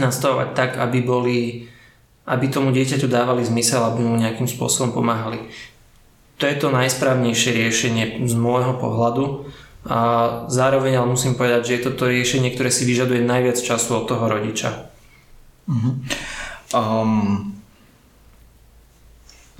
nastavovať 0.00 0.48
tak, 0.56 0.70
aby 0.80 0.98
boli 1.04 1.38
aby 2.22 2.46
tomu 2.48 2.70
dieťaťu 2.70 3.10
dávali 3.10 3.42
zmysel, 3.42 3.82
aby 3.82 4.06
mu 4.06 4.14
nejakým 4.14 4.46
spôsobom 4.46 4.94
pomáhali. 4.94 5.42
To 6.38 6.46
je 6.46 6.56
to 6.58 6.70
najsprávnejšie 6.70 7.50
riešenie 7.54 8.04
z 8.26 8.34
môjho 8.38 8.78
pohľadu 8.78 9.46
a 9.86 9.98
zároveň 10.46 11.02
ale 11.02 11.10
musím 11.10 11.34
povedať, 11.34 11.66
že 11.66 11.74
je 11.78 11.82
to 11.90 12.06
riešenie, 12.06 12.54
ktoré 12.54 12.70
si 12.70 12.86
vyžaduje 12.86 13.26
najviac 13.26 13.58
času 13.58 14.02
od 14.02 14.04
toho 14.06 14.24
rodiča. 14.30 14.90
Uh-huh. 15.66 15.98
Um, 16.70 17.61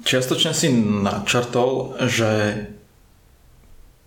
čiastočne 0.02 0.52
si 0.52 0.68
načrtol, 0.74 1.98
že 2.06 2.30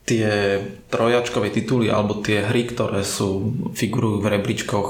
tie 0.05 0.61
trojačkové 0.93 1.49
tituly 1.49 1.89
alebo 1.89 2.21
tie 2.21 2.45
hry, 2.45 2.69
ktoré 2.69 3.01
sú, 3.01 3.51
figurujú 3.73 4.21
v 4.21 4.31
rebríčkoch 4.37 4.89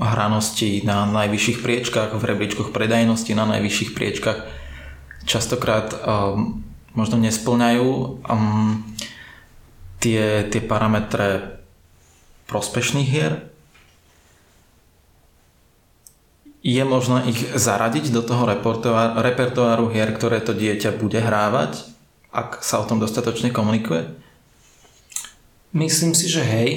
hranosti 0.00 0.80
na 0.84 1.04
najvyšších 1.08 1.60
priečkách, 1.60 2.16
v 2.16 2.24
rebríčkoch 2.24 2.72
predajnosti 2.72 3.32
na 3.36 3.44
najvyšších 3.56 3.92
priečkách, 3.92 4.38
častokrát 5.28 5.92
um, 5.92 6.64
možno 6.96 7.20
nesplňajú 7.20 7.88
um, 8.24 8.80
tie, 10.00 10.48
tie 10.48 10.60
parametre 10.64 11.60
prospešných 12.48 13.08
hier? 13.08 13.53
Je 16.64 16.80
možné 16.80 17.28
ich 17.28 17.44
zaradiť 17.44 18.08
do 18.08 18.24
toho 18.24 18.48
repertoáru 19.20 19.92
hier, 19.92 20.08
ktoré 20.16 20.40
to 20.40 20.56
dieťa 20.56 20.96
bude 20.96 21.20
hrávať, 21.20 21.84
ak 22.32 22.64
sa 22.64 22.80
o 22.80 22.88
tom 22.88 22.96
dostatočne 23.04 23.52
komunikuje? 23.52 24.08
Myslím 25.76 26.16
si, 26.16 26.24
že 26.24 26.40
hej. 26.40 26.70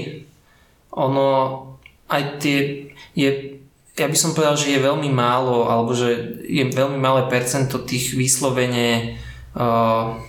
Ono 0.91 1.63
aj 2.11 2.43
tie 2.43 2.91
je, 3.15 3.63
ja 3.95 4.07
by 4.11 4.17
som 4.19 4.35
povedal, 4.35 4.59
že 4.59 4.75
je 4.75 4.83
veľmi 4.83 5.07
málo, 5.07 5.71
alebo 5.71 5.95
že 5.95 6.35
je 6.43 6.67
veľmi 6.67 6.99
malé 6.99 7.31
percento 7.31 7.79
tých 7.79 8.11
vyslovene 8.11 9.15
uh, 9.55 10.19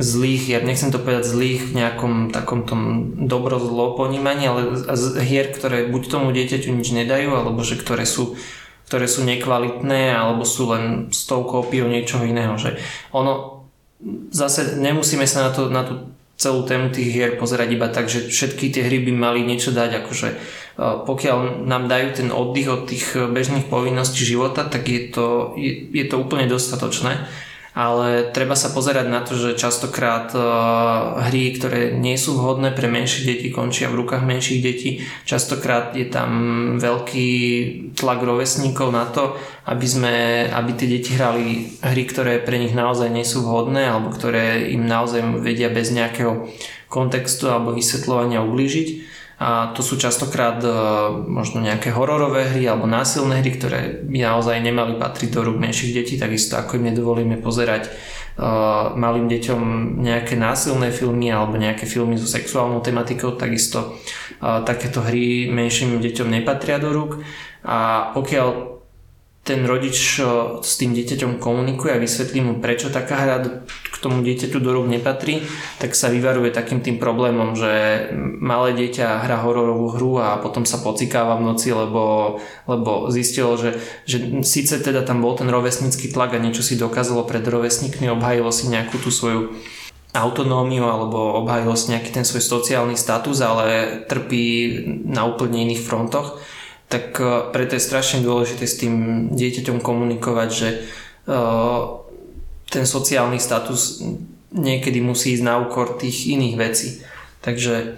zlých 0.00 0.42
hier, 0.48 0.62
nechcem 0.64 0.88
to 0.88 1.02
povedať 1.02 1.28
zlých 1.28 1.60
v 1.68 1.76
nejakom 1.84 2.32
takom 2.32 2.64
tom 2.64 3.12
dobro-zlo 3.28 4.00
ponímaní, 4.00 4.48
ale 4.48 4.60
hier, 5.20 5.52
ktoré 5.52 5.92
buď 5.92 6.02
tomu 6.08 6.32
dieťaťu 6.32 6.72
nič 6.72 6.96
nedajú, 6.96 7.36
alebo 7.36 7.60
že 7.60 7.76
ktoré 7.76 8.08
sú 8.08 8.40
ktoré 8.90 9.06
sú 9.06 9.22
nekvalitné 9.22 10.10
alebo 10.10 10.42
sú 10.42 10.74
len 10.74 11.06
tou 11.14 11.46
kópiou 11.46 11.86
niečoho 11.86 12.26
iného. 12.26 12.58
Že 12.58 12.74
ono, 13.14 13.62
zase 14.34 14.82
nemusíme 14.82 15.30
sa 15.30 15.46
na, 15.46 15.50
to, 15.54 15.70
na 15.70 15.86
tú 15.86 16.10
celú 16.34 16.66
tému 16.66 16.90
tých 16.90 17.14
hier 17.14 17.30
pozerať 17.38 17.68
iba 17.70 17.86
tak, 17.86 18.10
že 18.10 18.26
všetky 18.26 18.74
tie 18.74 18.82
hry 18.82 18.98
by 19.06 19.12
mali 19.14 19.46
niečo 19.46 19.70
dať, 19.70 20.02
akože 20.02 20.28
pokiaľ 20.80 21.68
nám 21.68 21.86
dajú 21.86 22.08
ten 22.16 22.28
oddych 22.32 22.68
od 22.72 22.82
tých 22.88 23.14
bežných 23.30 23.68
povinností 23.70 24.24
života, 24.24 24.66
tak 24.66 24.88
je 24.88 25.12
to, 25.12 25.54
je, 25.54 25.86
je 25.92 26.04
to 26.08 26.16
úplne 26.18 26.50
dostatočné 26.50 27.28
ale 27.70 28.34
treba 28.34 28.58
sa 28.58 28.74
pozerať 28.74 29.06
na 29.06 29.22
to, 29.22 29.38
že 29.38 29.54
častokrát 29.54 30.34
uh, 30.34 31.22
hry, 31.30 31.54
ktoré 31.54 31.94
nie 31.94 32.18
sú 32.18 32.34
vhodné 32.34 32.74
pre 32.74 32.90
menšie 32.90 33.22
deti, 33.22 33.54
končia 33.54 33.86
v 33.86 34.02
rukách 34.02 34.26
menších 34.26 34.60
detí. 34.60 34.90
Častokrát 35.22 35.94
je 35.94 36.10
tam 36.10 36.30
veľký 36.82 37.28
tlak 37.94 38.20
rovesníkov 38.26 38.90
na 38.90 39.06
to, 39.06 39.38
aby, 39.70 39.86
sme, 39.86 40.14
aby 40.50 40.70
tie 40.74 40.88
deti 40.90 41.14
hrali 41.14 41.78
hry, 41.78 42.02
ktoré 42.10 42.42
pre 42.42 42.58
nich 42.58 42.74
naozaj 42.74 43.06
nie 43.06 43.22
sú 43.22 43.46
vhodné 43.46 43.86
alebo 43.86 44.10
ktoré 44.10 44.74
im 44.74 44.90
naozaj 44.90 45.22
vedia 45.38 45.70
bez 45.70 45.94
nejakého 45.94 46.50
kontextu 46.90 47.46
alebo 47.46 47.70
vysvetľovania 47.70 48.42
ublížiť 48.42 49.19
a 49.40 49.72
to 49.72 49.80
sú 49.80 49.96
častokrát 49.96 50.60
uh, 50.60 51.08
možno 51.16 51.64
nejaké 51.64 51.96
hororové 51.96 52.52
hry 52.52 52.68
alebo 52.68 52.84
násilné 52.84 53.40
hry, 53.40 53.56
ktoré 53.56 53.80
by 54.04 54.20
naozaj 54.20 54.60
nemali 54.60 55.00
patriť 55.00 55.32
do 55.32 55.40
rúk 55.48 55.56
menších 55.56 55.96
detí, 55.96 56.20
takisto 56.20 56.60
ako 56.60 56.76
im 56.76 56.92
nedovolíme 56.92 57.40
pozerať 57.40 57.88
uh, 57.88 58.92
malým 58.92 59.32
deťom 59.32 59.60
nejaké 60.04 60.36
násilné 60.36 60.92
filmy 60.92 61.32
alebo 61.32 61.56
nejaké 61.56 61.88
filmy 61.88 62.20
so 62.20 62.28
sexuálnou 62.28 62.84
tematikou, 62.84 63.32
takisto 63.40 63.96
uh, 64.44 64.60
takéto 64.60 65.00
hry 65.00 65.48
menším 65.48 66.04
deťom 66.04 66.28
nepatria 66.28 66.76
do 66.76 66.92
rúk. 66.92 67.24
A 67.64 68.12
pokiaľ 68.12 68.79
ten 69.50 69.66
rodič 69.66 70.22
s 70.62 70.72
tým 70.78 70.94
dieťaťom 70.94 71.42
komunikuje 71.42 71.90
a 71.90 71.98
vysvetlí 71.98 72.38
mu, 72.38 72.52
prečo 72.62 72.86
taká 72.86 73.18
hra 73.18 73.66
k 73.66 73.96
tomu 73.98 74.22
dieťaťu 74.22 74.62
do 74.62 74.70
rúk 74.70 74.86
nepatrí, 74.86 75.42
tak 75.82 75.98
sa 75.98 76.06
vyvaruje 76.06 76.54
takým 76.54 76.78
tým 76.78 77.02
problémom, 77.02 77.58
že 77.58 78.06
malé 78.38 78.78
dieťa 78.78 79.26
hrá 79.26 79.42
hororovú 79.42 79.98
hru 79.98 80.12
a 80.22 80.38
potom 80.38 80.62
sa 80.62 80.78
pocikáva 80.78 81.34
v 81.34 81.50
noci, 81.50 81.74
lebo, 81.74 82.38
lebo 82.70 83.10
zistilo, 83.10 83.58
že, 83.58 83.74
že 84.06 84.38
síce 84.46 84.78
teda 84.78 85.02
tam 85.02 85.18
bol 85.18 85.34
ten 85.34 85.50
rovesnický 85.50 86.14
tlak 86.14 86.38
a 86.38 86.42
niečo 86.42 86.62
si 86.62 86.78
dokázalo 86.78 87.26
pred 87.26 87.42
rovesníkmi, 87.42 88.06
obhajilo 88.06 88.54
si 88.54 88.70
nejakú 88.70 89.02
tú 89.02 89.10
svoju 89.10 89.50
autonómiu 90.14 90.86
alebo 90.86 91.42
obhajilo 91.42 91.74
si 91.74 91.90
nejaký 91.90 92.14
ten 92.14 92.22
svoj 92.22 92.42
sociálny 92.42 92.94
status, 92.94 93.42
ale 93.42 93.66
trpí 94.06 94.78
na 95.10 95.26
úplne 95.26 95.66
iných 95.66 95.82
frontoch 95.82 96.38
tak 96.90 97.14
e, 97.22 97.54
preto 97.54 97.78
je 97.78 97.86
strašne 97.86 98.20
dôležité 98.26 98.66
s 98.66 98.82
tým 98.82 98.94
dieťaťom 99.30 99.78
komunikovať, 99.78 100.48
že 100.50 100.68
e, 100.74 100.78
ten 102.66 102.84
sociálny 102.84 103.38
status 103.38 104.02
niekedy 104.50 104.98
musí 104.98 105.38
ísť 105.38 105.46
na 105.46 105.62
úkor 105.62 105.94
tých 105.94 106.34
iných 106.34 106.56
vecí. 106.58 106.88
Takže 107.46 107.74
e, 107.78 107.88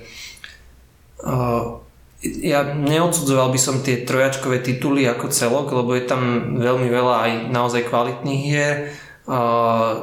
ja 2.23 2.61
neodsudzoval 2.77 3.49
by 3.51 3.59
som 3.59 3.81
tie 3.81 4.05
trojačkové 4.05 4.61
tituly 4.61 5.09
ako 5.09 5.33
celok, 5.33 5.73
lebo 5.73 5.97
je 5.97 6.05
tam 6.05 6.55
veľmi 6.61 6.87
veľa 6.87 7.17
aj 7.19 7.33
naozaj 7.51 7.89
kvalitných 7.91 8.43
hier. 8.47 8.95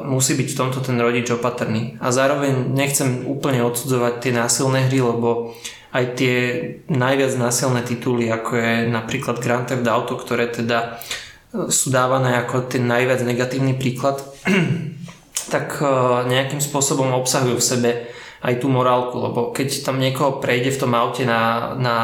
musí 0.04 0.36
byť 0.36 0.48
v 0.52 0.58
tomto 0.60 0.84
ten 0.84 1.00
rodič 1.00 1.32
opatrný. 1.32 1.96
A 1.96 2.12
zároveň 2.12 2.76
nechcem 2.76 3.24
úplne 3.24 3.64
odsudzovať 3.64 4.20
tie 4.20 4.32
násilné 4.36 4.92
hry, 4.92 5.00
lebo 5.00 5.56
aj 5.90 6.04
tie 6.14 6.36
najviac 6.86 7.34
násilné 7.34 7.82
tituly, 7.82 8.30
ako 8.30 8.54
je 8.54 8.74
napríklad 8.86 9.42
Grand 9.42 9.66
Theft 9.66 9.86
Auto, 9.90 10.14
ktoré 10.14 10.46
teda 10.46 11.02
e, 11.50 11.66
sú 11.66 11.90
dávané 11.90 12.38
ako 12.38 12.70
ten 12.70 12.86
najviac 12.86 13.26
negatívny 13.26 13.74
príklad, 13.74 14.22
tak 15.54 15.82
e, 15.82 15.86
nejakým 16.30 16.62
spôsobom 16.62 17.10
obsahujú 17.18 17.58
v 17.58 17.68
sebe 17.68 17.90
aj 18.40 18.62
tú 18.62 18.70
morálku, 18.70 19.18
lebo 19.18 19.50
keď 19.50 19.84
tam 19.84 19.98
niekoho 19.98 20.38
prejde 20.38 20.72
v 20.72 20.80
tom 20.80 20.94
aute 20.96 21.26
na, 21.26 21.74
na 21.76 21.96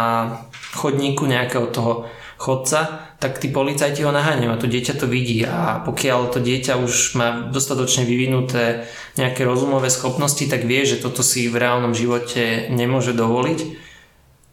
chodníku 0.76 1.24
nejakého 1.24 1.70
toho 1.70 2.10
chodca, 2.36 3.05
tak 3.16 3.40
tí 3.40 3.48
policajti 3.48 4.04
ho 4.04 4.12
naháňajú 4.12 4.50
a 4.52 4.60
to 4.60 4.68
dieťa 4.68 4.94
to 5.00 5.08
vidí. 5.08 5.40
A 5.48 5.80
pokiaľ 5.88 6.36
to 6.36 6.38
dieťa 6.44 6.76
už 6.76 7.16
má 7.16 7.48
dostatočne 7.48 8.04
vyvinuté 8.04 8.84
nejaké 9.16 9.40
rozumové 9.48 9.88
schopnosti, 9.88 10.44
tak 10.44 10.68
vie, 10.68 10.84
že 10.84 11.00
toto 11.00 11.24
si 11.24 11.48
v 11.48 11.56
reálnom 11.56 11.96
živote 11.96 12.68
nemôže 12.68 13.16
dovoliť. 13.16 13.88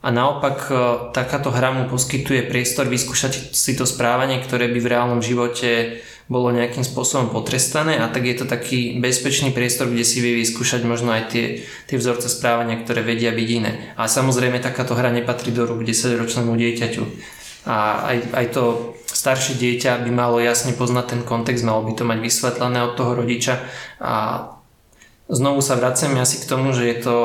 A 0.04 0.12
naopak 0.12 0.58
e, 0.68 0.74
takáto 1.16 1.52
hra 1.52 1.76
mu 1.76 1.92
poskytuje 1.92 2.48
priestor 2.48 2.88
vyskúšať 2.88 3.56
si 3.56 3.72
to 3.76 3.88
správanie, 3.88 4.40
ktoré 4.40 4.72
by 4.72 4.80
v 4.80 4.92
reálnom 4.92 5.20
živote 5.24 6.00
bolo 6.32 6.52
nejakým 6.56 6.88
spôsobom 6.88 7.36
potrestané. 7.36 8.00
A 8.00 8.08
tak 8.08 8.28
je 8.28 8.36
to 8.40 8.46
taký 8.48 9.00
bezpečný 9.00 9.52
priestor, 9.52 9.92
kde 9.92 10.08
si 10.08 10.24
vie 10.24 10.40
vyskúšať 10.40 10.88
možno 10.88 11.12
aj 11.12 11.36
tie, 11.36 11.46
tie 11.88 12.00
vzorce 12.00 12.32
správania, 12.32 12.80
ktoré 12.80 13.04
vedia 13.04 13.36
byť 13.36 13.50
iné. 13.52 13.92
A 14.00 14.08
samozrejme 14.08 14.64
takáto 14.64 14.96
hra 14.96 15.12
nepatrí 15.12 15.52
do 15.52 15.68
rúk 15.68 15.84
10-ročnému 15.84 16.56
dieťaťu 16.56 17.04
a 17.64 18.08
aj, 18.12 18.18
aj 18.36 18.46
to 18.52 18.64
staršie 19.08 19.56
dieťa 19.56 20.04
by 20.04 20.12
malo 20.12 20.42
jasne 20.44 20.76
poznať 20.76 21.06
ten 21.16 21.22
kontext, 21.24 21.64
malo 21.64 21.88
by 21.88 21.94
to 21.96 22.04
mať 22.04 22.20
vysvetlené 22.20 22.80
od 22.84 22.94
toho 23.00 23.16
rodiča 23.16 23.64
a 24.04 24.14
znovu 25.32 25.64
sa 25.64 25.80
vracem 25.80 26.12
asi 26.20 26.44
k 26.44 26.50
tomu, 26.50 26.76
že 26.76 26.84
je 26.92 26.98
to 27.00 27.18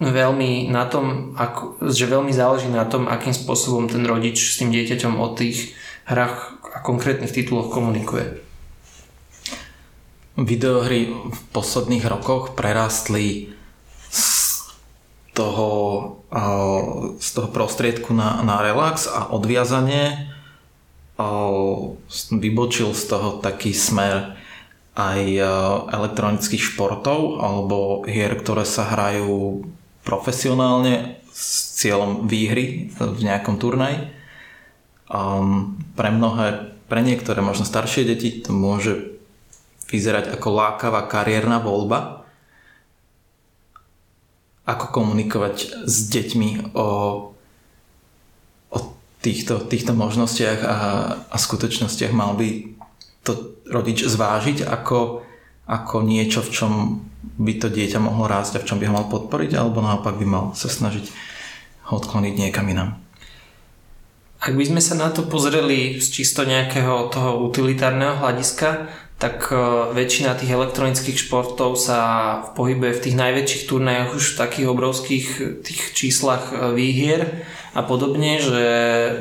veľmi 0.00 0.72
na 0.72 0.88
tom, 0.88 1.36
ako, 1.36 1.76
že 1.92 2.08
veľmi 2.08 2.32
záleží 2.32 2.72
na 2.72 2.88
tom, 2.88 3.06
akým 3.06 3.36
spôsobom 3.36 3.86
ten 3.86 4.02
rodič 4.08 4.56
s 4.56 4.58
tým 4.58 4.72
dieťaťom 4.72 5.20
o 5.20 5.28
tých 5.36 5.76
hrách 6.08 6.56
a 6.72 6.78
konkrétnych 6.80 7.30
tituloch 7.30 7.68
komunikuje. 7.68 8.40
Videohry 10.40 11.12
v 11.12 11.40
posledných 11.52 12.08
rokoch 12.08 12.56
prerástli 12.56 13.52
z 13.52 13.59
toho, 15.40 15.68
z 17.16 17.28
toho 17.32 17.48
prostriedku 17.48 18.12
na, 18.12 18.44
na 18.44 18.60
relax 18.60 19.08
a 19.08 19.32
odviazanie 19.32 20.28
vybočil 22.28 22.92
z 22.92 23.04
toho 23.08 23.40
taký 23.40 23.72
smer 23.72 24.36
aj 24.96 25.20
elektronických 25.96 26.60
športov 26.60 27.40
alebo 27.40 28.04
hier, 28.04 28.36
ktoré 28.36 28.68
sa 28.68 28.84
hrajú 28.84 29.64
profesionálne 30.04 31.20
s 31.30 31.76
cieľom 31.80 32.28
výhry 32.28 32.92
v 32.92 33.20
nejakom 33.24 33.56
turnaji. 33.56 34.12
Um, 35.10 35.80
pre 35.98 36.12
mnohé, 36.12 36.76
pre 36.86 37.02
niektoré 37.02 37.42
možno 37.42 37.66
staršie 37.66 38.06
deti 38.06 38.44
to 38.44 38.54
môže 38.54 39.18
vyzerať 39.90 40.30
ako 40.38 40.48
lákavá 40.54 41.10
kariérna 41.10 41.58
voľba. 41.58 42.19
Ako 44.68 44.92
komunikovať 44.92 45.86
s 45.88 45.96
deťmi 46.12 46.76
o, 46.76 46.88
o 48.70 48.78
týchto, 49.24 49.64
týchto 49.66 49.92
možnostiach 49.96 50.60
a, 50.62 50.76
a 51.28 51.36
skutočnostiach 51.36 52.12
mal 52.12 52.36
by 52.36 52.76
to 53.24 53.60
rodič 53.68 54.04
zvážiť 54.04 54.64
ako, 54.64 55.24
ako 55.68 55.96
niečo, 56.04 56.40
v 56.40 56.50
čom 56.50 56.72
by 57.20 57.52
to 57.60 57.68
dieťa 57.68 58.00
mohlo 58.00 58.24
rásť 58.28 58.56
a 58.56 58.62
v 58.64 58.68
čom 58.68 58.78
by 58.80 58.88
ho 58.88 58.96
mal 58.96 59.06
podporiť, 59.12 59.56
alebo 59.56 59.84
naopak 59.84 60.16
by 60.16 60.26
mal 60.26 60.44
sa 60.56 60.72
snažiť 60.72 61.08
ho 61.88 61.92
odkloniť 62.00 62.34
niekam 62.36 62.68
inám. 62.68 62.96
Ak 64.40 64.56
by 64.56 64.64
sme 64.64 64.80
sa 64.80 64.96
na 64.96 65.12
to 65.12 65.28
pozreli 65.28 66.00
z 66.00 66.06
čisto 66.08 66.48
nejakého 66.48 67.12
toho 67.12 67.44
utilitárneho 67.44 68.16
hľadiska, 68.24 68.88
tak 69.20 69.52
e, 69.52 69.56
väčšina 69.92 70.32
tých 70.32 70.56
elektronických 70.56 71.28
športov 71.28 71.76
sa 71.76 72.00
pohybuje 72.56 72.96
v 72.96 73.02
tých 73.04 73.16
najväčších 73.20 73.64
turnajoch 73.68 74.16
už 74.16 74.24
v 74.32 74.38
takých 74.40 74.66
obrovských 74.72 75.26
tých 75.60 75.80
číslach 75.92 76.48
e, 76.50 76.72
výhier 76.72 77.44
a 77.76 77.84
podobne, 77.84 78.40
že, 78.40 78.72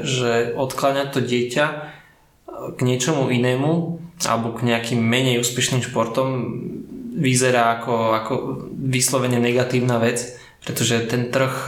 že 0.07 0.31
odkláňať 0.55 1.07
to 1.11 1.19
dieťa 1.19 1.65
e, 1.67 1.75
k 2.73 2.79
niečomu 2.79 3.27
inému 3.27 3.99
alebo 4.23 4.55
k 4.55 4.71
nejakým 4.71 5.03
menej 5.03 5.43
úspešným 5.43 5.83
športom 5.83 6.27
vyzerá 7.19 7.83
ako, 7.83 7.95
ako 8.15 8.33
vyslovene 8.71 9.35
negatívna 9.43 9.99
vec, 9.99 10.39
pretože 10.63 11.11
ten 11.11 11.27
trh 11.27 11.67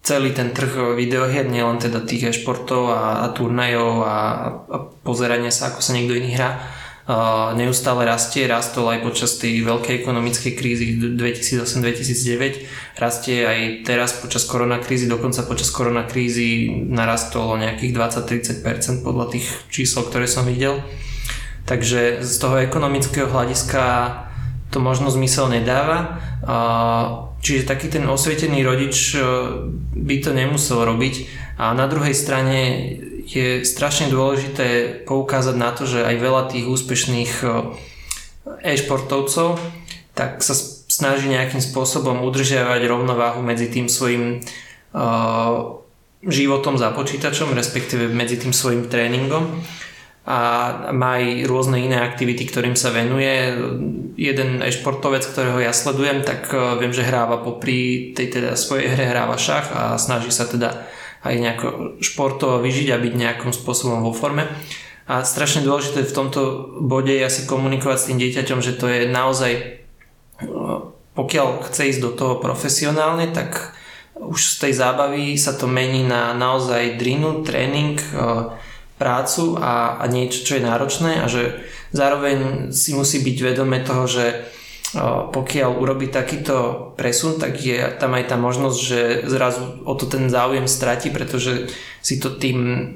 celý 0.00 0.32
ten 0.32 0.56
trh 0.56 0.96
videohier, 0.96 1.44
nielen 1.44 1.76
teda 1.76 2.00
tých 2.00 2.32
e-športov 2.32 2.88
a, 2.88 3.00
a 3.24 3.26
turnajov 3.36 3.90
a, 4.00 4.16
a 4.64 4.76
pozeranie 5.04 5.52
sa, 5.52 5.70
ako 5.70 5.84
sa 5.84 5.92
niekto 5.92 6.16
iný 6.16 6.40
hrá, 6.40 6.56
uh, 6.56 7.52
neustále 7.52 8.08
rastie, 8.08 8.48
rastol 8.48 8.88
aj 8.88 9.04
počas 9.04 9.36
tej 9.36 9.60
veľkej 9.60 10.00
ekonomickej 10.00 10.52
krízy 10.56 10.96
2008-2009, 11.20 12.96
rastie 12.96 13.44
aj 13.44 13.58
teraz 13.84 14.16
počas 14.16 14.48
koronakrízy, 14.48 15.04
dokonca 15.04 15.44
počas 15.44 15.68
koronakrízy 15.68 16.80
narastol 16.88 17.52
o 17.52 17.60
nejakých 17.60 17.92
20-30% 17.92 19.04
podľa 19.04 19.36
tých 19.36 19.46
čísel, 19.68 20.08
ktoré 20.08 20.24
som 20.24 20.48
videl. 20.48 20.80
Takže 21.68 22.24
z 22.24 22.34
toho 22.40 22.56
ekonomického 22.56 23.28
hľadiska 23.30 23.82
to 24.72 24.80
možno 24.80 25.12
zmysel 25.12 25.52
nedáva. 25.52 26.18
Uh, 26.40 27.29
Čiže 27.40 27.68
taký 27.68 27.88
ten 27.88 28.04
osvietený 28.04 28.60
rodič 28.60 29.16
e, 29.16 29.20
by 29.96 30.16
to 30.20 30.36
nemusel 30.36 30.84
robiť. 30.84 31.14
A 31.56 31.72
na 31.72 31.88
druhej 31.88 32.12
strane 32.12 32.58
je 33.24 33.64
strašne 33.64 34.12
dôležité 34.12 35.00
poukázať 35.08 35.56
na 35.56 35.72
to, 35.72 35.88
že 35.88 36.04
aj 36.04 36.16
veľa 36.20 36.42
tých 36.52 36.68
úspešných 36.68 37.32
e, 37.40 37.46
e-športovcov 38.60 39.56
tak 40.20 40.44
sa 40.44 40.52
snaží 40.90 41.32
nejakým 41.32 41.64
spôsobom 41.64 42.20
udržiavať 42.26 42.82
rovnováhu 42.84 43.40
medzi 43.40 43.72
tým 43.72 43.86
svojim 43.88 44.42
uh, 44.92 45.80
životom 46.26 46.76
za 46.76 46.92
počítačom, 46.92 47.56
respektíve 47.56 48.10
medzi 48.12 48.36
tým 48.36 48.52
svojim 48.52 48.90
tréningom 48.90 49.64
a 50.30 50.38
má 50.94 51.18
aj 51.18 51.50
rôzne 51.50 51.82
iné 51.82 51.98
aktivity, 51.98 52.46
ktorým 52.46 52.78
sa 52.78 52.94
venuje. 52.94 53.50
Jeden 54.14 54.62
športovec, 54.62 55.26
ktorého 55.26 55.58
ja 55.58 55.74
sledujem, 55.74 56.22
tak 56.22 56.54
e, 56.54 56.78
viem, 56.78 56.94
že 56.94 57.02
hráva 57.02 57.42
popri 57.42 58.14
tej 58.14 58.38
teda 58.38 58.54
svojej 58.54 58.94
hre 58.94 59.10
hráva 59.10 59.34
šach 59.34 59.74
a 59.74 59.82
snaží 59.98 60.30
sa 60.30 60.46
teda 60.46 60.86
aj 61.26 61.34
nejako 61.34 61.66
športovo 61.98 62.62
vyžiť 62.62 62.94
a 62.94 63.02
byť 63.02 63.14
nejakým 63.18 63.50
spôsobom 63.50 64.06
vo 64.06 64.14
forme. 64.14 64.46
A 65.10 65.26
strašne 65.26 65.66
dôležité 65.66 66.06
v 66.06 66.14
tomto 66.14 66.40
bode 66.78 67.10
je 67.10 67.26
asi 67.26 67.42
komunikovať 67.50 67.98
s 67.98 68.06
tým 68.06 68.18
dieťaťom, 68.22 68.62
že 68.62 68.78
to 68.78 68.86
je 68.86 69.10
naozaj, 69.10 69.52
e, 69.58 69.62
pokiaľ 71.18 71.66
chce 71.66 71.90
ísť 71.90 72.00
do 72.06 72.14
toho 72.14 72.38
profesionálne, 72.38 73.34
tak 73.34 73.74
už 74.14 74.38
z 74.38 74.56
tej 74.62 74.72
zábavy 74.78 75.34
sa 75.34 75.58
to 75.58 75.66
mení 75.66 76.06
na 76.06 76.38
naozaj 76.38 77.02
drinu, 77.02 77.42
tréning, 77.42 77.98
e, 77.98 78.06
prácu 79.00 79.56
a, 79.56 79.96
a 79.96 80.04
niečo, 80.04 80.44
čo 80.44 80.60
je 80.60 80.68
náročné 80.68 81.24
a 81.24 81.26
že 81.26 81.64
zároveň 81.96 82.68
si 82.76 82.92
musí 82.92 83.24
byť 83.24 83.36
vedome 83.40 83.80
toho, 83.80 84.04
že 84.04 84.44
pokiaľ 85.30 85.70
urobí 85.78 86.10
takýto 86.10 86.90
presun, 86.98 87.38
tak 87.38 87.62
je 87.62 87.78
tam 87.96 88.12
aj 88.18 88.24
tá 88.26 88.36
možnosť, 88.36 88.78
že 88.78 89.00
zrazu 89.30 89.86
o 89.86 89.94
to 89.94 90.10
ten 90.10 90.26
záujem 90.26 90.66
stratí, 90.66 91.14
pretože 91.14 91.70
si 92.02 92.18
to 92.18 92.34
tým 92.34 92.90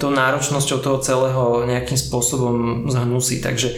tou 0.00 0.08
náročnosťou 0.08 0.78
toho 0.80 0.98
celého 1.04 1.68
nejakým 1.68 2.00
spôsobom 2.00 2.88
zhnusí. 2.88 3.44
Takže 3.44 3.76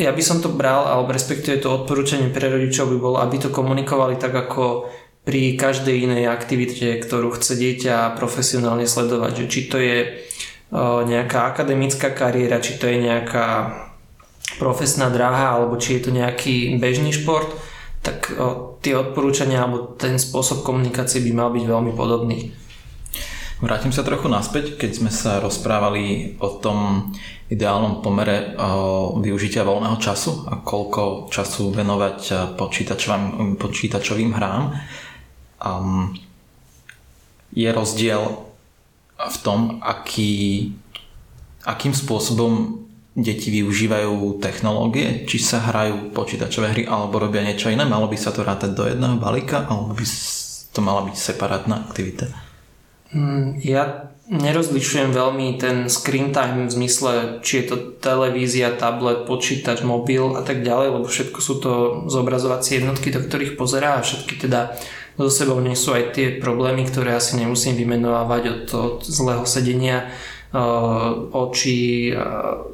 ja 0.00 0.08
by 0.08 0.22
som 0.24 0.40
to 0.40 0.48
bral, 0.48 0.88
alebo 0.88 1.12
respektíve 1.12 1.60
to 1.60 1.84
odporúčanie 1.84 2.32
pre 2.32 2.48
rodičov 2.48 2.88
by 2.88 2.96
bolo, 2.96 3.20
aby 3.20 3.44
to 3.44 3.52
komunikovali 3.52 4.16
tak 4.16 4.32
ako 4.32 4.88
pri 5.26 5.58
každej 5.58 6.06
inej 6.06 6.30
aktivite, 6.30 7.02
ktorú 7.02 7.34
chce 7.36 7.58
dieťa 7.58 8.14
profesionálne 8.16 8.86
sledovať. 8.88 9.50
Či 9.50 9.60
to 9.68 9.76
je 9.82 9.98
nejaká 10.74 11.54
akademická 11.54 12.10
kariéra, 12.10 12.58
či 12.58 12.78
to 12.78 12.90
je 12.90 12.98
nejaká 13.06 13.76
profesná 14.58 15.10
dráha, 15.10 15.58
alebo 15.58 15.78
či 15.78 15.98
je 15.98 16.08
to 16.08 16.10
nejaký 16.10 16.78
bežný 16.80 17.14
šport, 17.14 17.50
tak 18.02 18.30
tie 18.82 18.94
odporúčania 18.94 19.66
alebo 19.66 19.98
ten 19.98 20.14
spôsob 20.14 20.62
komunikácie 20.62 21.22
by 21.26 21.32
mal 21.34 21.50
byť 21.50 21.64
veľmi 21.66 21.92
podobný. 21.94 22.54
Vrátim 23.56 23.90
sa 23.90 24.04
trochu 24.04 24.28
naspäť, 24.28 24.76
keď 24.76 24.90
sme 25.00 25.10
sa 25.10 25.40
rozprávali 25.40 26.36
o 26.38 26.60
tom 26.60 27.10
ideálnom 27.48 28.04
pomere 28.04 28.52
využitia 29.16 29.64
voľného 29.64 29.96
času 29.96 30.44
a 30.44 30.60
koľko 30.60 31.32
času 31.32 31.72
venovať 31.72 32.52
počítačovým, 32.54 33.56
počítačovým 33.56 34.30
hrám. 34.36 34.76
Um, 35.56 36.12
je 37.56 37.70
rozdiel 37.72 38.45
v 39.16 39.36
tom, 39.40 39.80
aký, 39.80 40.72
akým 41.64 41.96
spôsobom 41.96 42.84
deti 43.16 43.48
využívajú 43.48 44.36
technológie, 44.44 45.24
či 45.24 45.40
sa 45.40 45.64
hrajú 45.64 46.12
počítačové 46.12 46.76
hry 46.76 46.82
alebo 46.84 47.16
robia 47.16 47.40
niečo 47.40 47.72
iné, 47.72 47.88
malo 47.88 48.12
by 48.12 48.16
sa 48.20 48.28
to 48.28 48.44
rátať 48.44 48.76
do 48.76 48.84
jedného 48.84 49.16
balíka 49.16 49.64
alebo 49.64 49.96
by 49.96 50.04
to 50.76 50.80
mala 50.84 51.08
byť 51.08 51.16
separátna 51.16 51.88
aktivita? 51.88 52.28
Mm, 53.16 53.56
ja 53.64 54.12
nerozlišujem 54.28 55.14
veľmi 55.14 55.56
ten 55.56 55.88
screen 55.88 56.34
time 56.34 56.68
v 56.68 56.74
zmysle, 56.76 57.12
či 57.40 57.62
je 57.62 57.72
to 57.72 57.76
televízia, 58.02 58.76
tablet, 58.76 59.24
počítač, 59.24 59.86
mobil 59.86 60.36
a 60.36 60.42
tak 60.44 60.66
ďalej, 60.66 61.00
lebo 61.00 61.06
všetko 61.06 61.38
sú 61.38 61.54
to 61.62 61.72
zobrazovacie 62.10 62.82
jednotky, 62.82 63.14
do 63.14 63.22
ktorých 63.22 63.56
pozerá 63.56 63.96
a 63.96 64.04
všetky 64.04 64.36
teda 64.36 64.76
so 65.16 65.32
sebou 65.32 65.58
sú 65.72 65.96
aj 65.96 66.12
tie 66.12 66.36
problémy, 66.36 66.84
ktoré 66.84 67.16
asi 67.16 67.40
nemusím 67.40 67.72
vymenovávať 67.72 68.42
od, 68.44 68.60
toho 68.68 68.88
zlého 69.00 69.44
sedenia, 69.48 70.12
uh, 70.52 71.32
očí, 71.32 72.12
uh, 72.12 72.68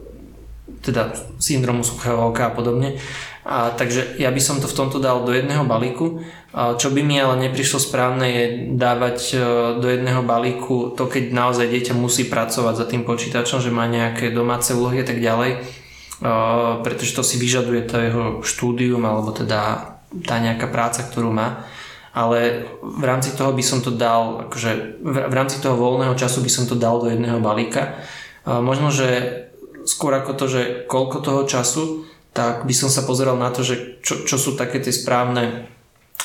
teda 0.83 1.15
syndromu 1.39 1.87
suchého 1.87 2.35
oka 2.35 2.51
a 2.51 2.55
podobne. 2.55 2.99
A, 3.43 3.75
takže 3.75 4.19
ja 4.23 4.31
by 4.31 4.39
som 4.39 4.63
to 4.63 4.71
v 4.71 4.79
tomto 4.79 5.03
dal 5.03 5.27
do 5.27 5.35
jedného 5.35 5.67
balíku. 5.67 6.23
A, 6.55 6.75
čo 6.75 6.91
by 6.91 7.03
mi 7.03 7.19
ale 7.19 7.39
neprišlo 7.47 7.79
správne 7.79 8.27
je 8.27 8.45
dávať 8.75 9.19
uh, 9.35 9.43
do 9.79 9.87
jedného 9.87 10.27
balíku 10.27 10.99
to, 10.99 11.07
keď 11.07 11.31
naozaj 11.31 11.71
dieťa 11.71 11.95
musí 11.95 12.27
pracovať 12.27 12.75
za 12.75 12.87
tým 12.91 13.07
počítačom, 13.07 13.63
že 13.63 13.71
má 13.71 13.87
nejaké 13.87 14.35
domáce 14.35 14.75
úlohy 14.75 15.03
a 15.03 15.07
tak 15.07 15.23
ďalej, 15.23 15.63
uh, 15.63 16.83
pretože 16.83 17.15
to 17.15 17.23
si 17.23 17.39
vyžaduje 17.39 17.87
to 17.87 17.97
jeho 18.03 18.25
štúdium 18.43 19.07
alebo 19.07 19.31
teda 19.31 19.95
tá 20.27 20.37
nejaká 20.43 20.67
práca, 20.67 21.07
ktorú 21.07 21.31
má 21.31 21.71
ale 22.13 22.69
v 22.81 23.05
rámci 23.05 23.33
toho 23.33 23.57
by 23.57 23.65
som 23.65 23.81
to 23.81 23.89
dal, 23.89 24.45
akože 24.49 25.01
v 25.01 25.35
rámci 25.35 25.65
toho 25.65 25.81
voľného 25.81 26.13
času 26.13 26.45
by 26.45 26.51
som 26.53 26.65
to 26.69 26.77
dal 26.77 27.01
do 27.01 27.09
jedného 27.09 27.41
balíka. 27.41 27.97
Možno, 28.45 28.93
že 28.93 29.49
skôr 29.89 30.13
ako 30.13 30.37
to, 30.37 30.47
že 30.47 30.63
koľko 30.87 31.19
toho 31.25 31.43
času, 31.49 32.05
tak 32.33 32.65
by 32.69 32.75
som 32.77 32.89
sa 32.93 33.05
pozeral 33.05 33.37
na 33.37 33.49
to, 33.53 33.65
že 33.65 34.01
čo, 34.05 34.25
čo 34.25 34.37
sú 34.37 34.57
také 34.57 34.81
tie 34.81 34.93
správne 34.93 35.69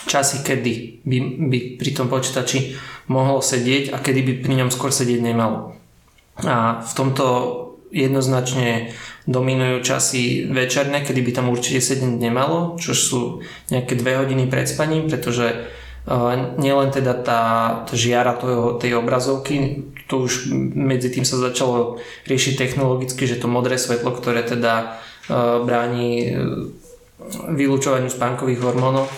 časy, 0.08 0.44
kedy 0.44 1.04
by, 1.04 1.18
by 1.52 1.58
pri 1.80 1.92
tom 1.96 2.08
počítači 2.08 2.76
mohol 3.12 3.44
sedieť 3.44 3.92
a 3.92 4.00
kedy 4.00 4.24
by 4.24 4.34
pri 4.44 4.54
ňom 4.64 4.70
skôr 4.72 4.92
sedieť 4.92 5.20
nemalo. 5.24 5.76
A 6.44 6.80
v 6.80 6.92
tomto 6.96 7.26
jednoznačne 7.92 8.92
dominujú 9.28 9.84
časy 9.84 10.48
večerné, 10.48 11.04
kedy 11.04 11.20
by 11.24 11.32
tam 11.36 11.48
určite 11.52 11.84
sedieť 11.84 12.20
nemalo, 12.20 12.80
čo 12.80 12.92
sú 12.96 13.22
nejaké 13.72 13.96
dve 14.00 14.20
hodiny 14.24 14.48
pred 14.48 14.68
spaním, 14.68 15.12
pretože 15.12 15.68
nielen 16.56 16.88
teda 16.88 17.14
tá, 17.20 17.42
žiara 17.92 18.40
tej 18.80 18.96
obrazovky, 18.96 19.84
to 20.08 20.24
už 20.24 20.56
medzi 20.72 21.12
tým 21.12 21.28
sa 21.28 21.36
začalo 21.36 22.00
riešiť 22.32 22.56
technologicky, 22.56 23.28
že 23.28 23.36
to 23.36 23.52
modré 23.52 23.76
svetlo, 23.76 24.16
ktoré 24.16 24.48
teda 24.48 25.04
bráni 25.68 26.32
vylúčovaniu 27.52 28.08
spánkových 28.08 28.64
hormónov, 28.64 29.12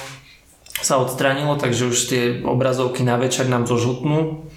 sa 0.82 0.98
odstránilo, 0.98 1.62
takže 1.62 1.94
už 1.94 1.98
tie 2.10 2.24
obrazovky 2.42 3.06
na 3.06 3.22
večer 3.22 3.46
nám 3.46 3.70
zožutnú 3.70 4.50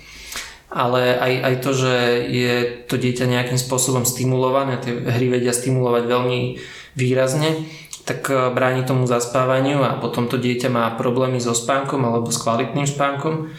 ale 0.72 1.20
aj, 1.20 1.32
aj 1.44 1.54
to, 1.60 1.70
že 1.76 1.94
je 2.32 2.54
to 2.88 2.96
dieťa 2.96 3.28
nejakým 3.28 3.60
spôsobom 3.60 4.08
stimulované, 4.08 4.80
tie 4.80 4.96
hry 4.96 5.28
vedia 5.28 5.52
stimulovať 5.52 6.04
veľmi 6.08 6.40
výrazne, 6.96 7.68
tak 8.08 8.26
e, 8.32 8.50
bráni 8.50 8.88
tomu 8.88 9.04
zaspávaniu 9.04 9.84
a 9.84 10.00
potom 10.00 10.26
to 10.26 10.40
dieťa 10.40 10.72
má 10.72 10.88
problémy 10.96 11.38
so 11.38 11.52
spánkom 11.52 12.02
alebo 12.02 12.32
s 12.32 12.40
kvalitným 12.40 12.88
spánkom. 12.88 13.52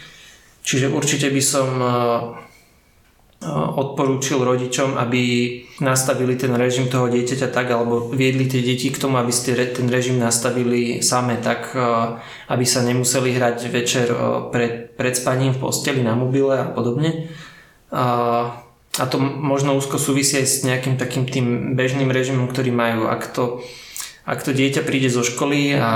Čiže 0.66 0.90
určite 0.90 1.30
by 1.30 1.44
som 1.44 1.70
e, 1.78 1.90
odporúčil 3.52 4.40
rodičom, 4.40 4.96
aby 4.96 5.22
nastavili 5.84 6.40
ten 6.40 6.56
režim 6.56 6.88
toho 6.88 7.12
dieťaťa 7.12 7.52
tak, 7.52 7.72
alebo 7.76 8.12
viedli 8.12 8.48
tie 8.48 8.64
deti 8.64 8.88
k 8.88 9.00
tomu, 9.00 9.20
aby 9.20 9.32
ste 9.36 9.56
ten 9.72 9.92
režim 9.92 10.16
nastavili 10.16 11.04
same 11.04 11.38
tak, 11.44 11.76
aby 12.48 12.66
sa 12.66 12.86
nemuseli 12.88 13.36
hrať 13.36 13.58
večer 13.68 14.08
pred, 14.50 14.96
pred 14.96 15.14
spaním 15.14 15.52
v 15.54 15.62
posteli 15.62 16.02
na 16.02 16.16
mobile 16.16 16.56
a 16.56 16.68
podobne. 16.72 17.28
A 18.94 19.04
to 19.10 19.18
možno 19.22 19.74
úzko 19.74 19.98
súvisí 19.98 20.38
aj 20.38 20.48
s 20.48 20.56
nejakým 20.64 21.02
takým 21.02 21.26
tým 21.26 21.74
bežným 21.74 22.14
režimom, 22.14 22.46
ktorý 22.46 22.70
majú. 22.70 23.10
Ak 23.10 23.34
to, 23.34 23.66
ak 24.24 24.46
to 24.46 24.54
dieťa 24.54 24.86
príde 24.86 25.10
zo 25.10 25.26
školy 25.26 25.74
a 25.76 25.92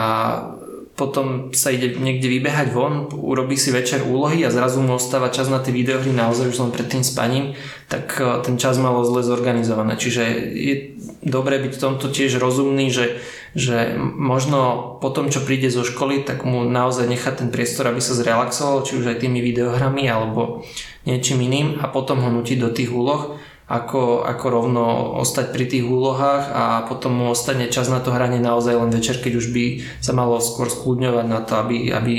potom 0.98 1.54
sa 1.54 1.70
ide 1.70 1.94
niekde 1.94 2.26
vybehať 2.26 2.74
von, 2.74 3.06
urobí 3.14 3.54
si 3.54 3.70
večer 3.70 4.02
úlohy 4.02 4.42
a 4.42 4.50
zrazu 4.50 4.82
mu 4.82 4.98
ostáva 4.98 5.30
čas 5.30 5.46
na 5.46 5.62
tie 5.62 5.70
videohry 5.70 6.10
naozaj 6.10 6.50
už 6.50 6.58
len 6.58 6.72
pred 6.74 6.90
tým 6.90 7.06
spaním, 7.06 7.54
tak 7.86 8.18
e, 8.18 8.42
ten 8.42 8.58
čas 8.58 8.82
malo 8.82 9.06
zle 9.06 9.22
zorganizované. 9.22 9.94
Čiže 9.94 10.24
je 10.58 10.76
dobré 11.22 11.62
byť 11.62 11.78
v 11.78 11.84
tomto 11.86 12.10
tiež 12.10 12.42
rozumný, 12.42 12.90
že, 12.90 13.22
že 13.54 13.94
možno 14.02 14.98
po 14.98 15.14
tom, 15.14 15.30
čo 15.30 15.46
príde 15.46 15.70
zo 15.70 15.86
školy, 15.86 16.26
tak 16.26 16.42
mu 16.42 16.66
naozaj 16.66 17.06
nechať 17.06 17.46
ten 17.46 17.50
priestor, 17.54 17.94
aby 17.94 18.02
sa 18.02 18.18
zrelaxoval, 18.18 18.82
či 18.82 18.98
už 18.98 19.14
aj 19.14 19.22
tými 19.22 19.38
videohrami 19.46 20.10
alebo 20.10 20.66
niečím 21.06 21.46
iným 21.46 21.78
a 21.78 21.94
potom 21.94 22.26
ho 22.26 22.34
nutiť 22.34 22.58
do 22.58 22.74
tých 22.74 22.90
úloh 22.90 23.38
ako, 23.68 24.24
ako 24.24 24.46
rovno 24.48 24.84
ostať 25.20 25.52
pri 25.52 25.68
tých 25.68 25.84
úlohách 25.84 26.44
a 26.56 26.64
potom 26.88 27.20
mu 27.20 27.36
ostane 27.36 27.68
čas 27.68 27.92
na 27.92 28.00
to 28.00 28.16
hranie 28.16 28.40
naozaj 28.40 28.80
len 28.80 28.96
večer, 28.96 29.20
keď 29.20 29.34
už 29.44 29.52
by 29.52 29.66
sa 30.00 30.16
malo 30.16 30.40
skôr 30.40 30.72
skľudňovať 30.72 31.26
na 31.28 31.44
to, 31.44 31.60
aby, 31.60 31.92
aby 31.92 32.16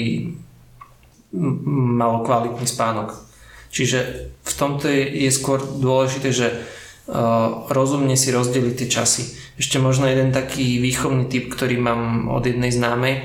malo 1.33 2.21
kvalitný 2.21 2.69
spánok. 2.69 3.17
Čiže 3.73 3.99
v 4.45 4.53
tomto 4.57 4.93
je, 4.93 5.29
je 5.29 5.31
skôr 5.33 5.61
dôležité, 5.61 6.33
že 6.33 6.49
uh, 6.53 7.69
rozumne 7.73 8.17
si 8.17 8.29
rozdeliť 8.33 8.75
tie 8.85 8.89
časy. 8.89 9.23
Ešte 9.57 9.81
možno 9.81 10.09
jeden 10.09 10.33
taký 10.33 10.81
výchovný 10.81 11.33
typ, 11.33 11.53
ktorý 11.53 11.81
mám 11.81 12.33
od 12.33 12.45
jednej 12.45 12.73
známej, 12.73 13.25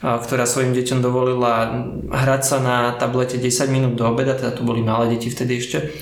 uh, 0.00 0.16
ktorá 0.20 0.48
svojim 0.48 0.72
deťom 0.72 1.04
dovolila 1.04 1.84
hrať 2.08 2.42
sa 2.44 2.60
na 2.60 2.76
tablete 2.96 3.36
10 3.36 3.68
minút 3.68 3.96
do 3.96 4.04
obeda, 4.08 4.36
teda 4.36 4.56
tu 4.56 4.64
boli 4.64 4.80
malé 4.80 5.16
deti 5.16 5.28
vtedy 5.28 5.60
ešte, 5.60 5.92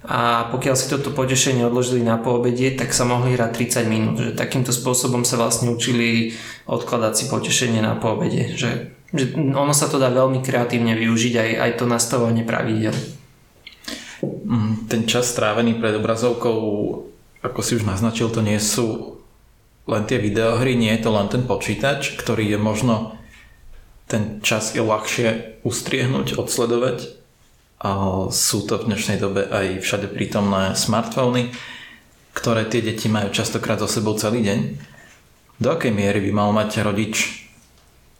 a 0.00 0.48
pokiaľ 0.48 0.74
si 0.80 0.88
toto 0.88 1.12
potešenie 1.12 1.60
odložili 1.68 2.00
na 2.00 2.16
poobedie, 2.16 2.72
tak 2.72 2.96
sa 2.96 3.04
mohli 3.04 3.36
hrať 3.36 3.84
30 3.84 3.84
minút. 3.84 4.16
Že 4.16 4.32
takýmto 4.32 4.72
spôsobom 4.72 5.28
sa 5.28 5.36
vlastne 5.36 5.68
učili 5.68 6.32
odkladať 6.64 7.12
si 7.12 7.24
potešenie 7.28 7.84
na 7.84 8.00
poobede. 8.00 8.56
Že, 8.56 8.96
že 9.12 9.24
ono 9.36 9.76
sa 9.76 9.92
to 9.92 10.00
dá 10.00 10.08
veľmi 10.08 10.40
kreatívne 10.40 10.96
využiť 10.96 11.34
aj, 11.36 11.50
aj 11.52 11.70
to 11.76 11.84
nastavovanie 11.84 12.48
pravidel. 12.48 12.96
Mm, 14.24 14.88
ten 14.88 15.04
čas 15.04 15.36
strávený 15.36 15.76
pred 15.76 15.92
obrazovkou, 16.00 16.58
ako 17.44 17.60
si 17.60 17.76
už 17.76 17.84
naznačil, 17.84 18.32
to 18.32 18.40
nie 18.40 18.56
sú 18.56 19.20
len 19.84 20.08
tie 20.08 20.16
videohry, 20.16 20.80
nie 20.80 20.96
je 20.96 21.04
to 21.04 21.10
len 21.12 21.28
ten 21.28 21.44
počítač, 21.44 22.16
ktorý 22.16 22.48
je 22.48 22.58
možno 22.60 23.20
ten 24.08 24.40
čas 24.40 24.72
je 24.72 24.80
ľahšie 24.80 25.60
ustriehnúť, 25.62 26.40
odsledovať 26.40 27.19
sú 28.28 28.68
to 28.68 28.76
v 28.76 28.92
dnešnej 28.92 29.16
dobe 29.16 29.48
aj 29.48 29.80
všade 29.80 30.12
prítomné 30.12 30.76
smartfóny, 30.76 31.48
ktoré 32.36 32.68
tie 32.68 32.84
deti 32.84 33.08
majú 33.08 33.32
častokrát 33.32 33.80
so 33.80 33.88
sebou 33.88 34.12
celý 34.20 34.44
deň. 34.44 34.58
Do 35.60 35.72
akej 35.72 35.92
miery 35.92 36.20
by 36.28 36.32
mal 36.32 36.50
mať 36.52 36.84
rodič 36.84 37.48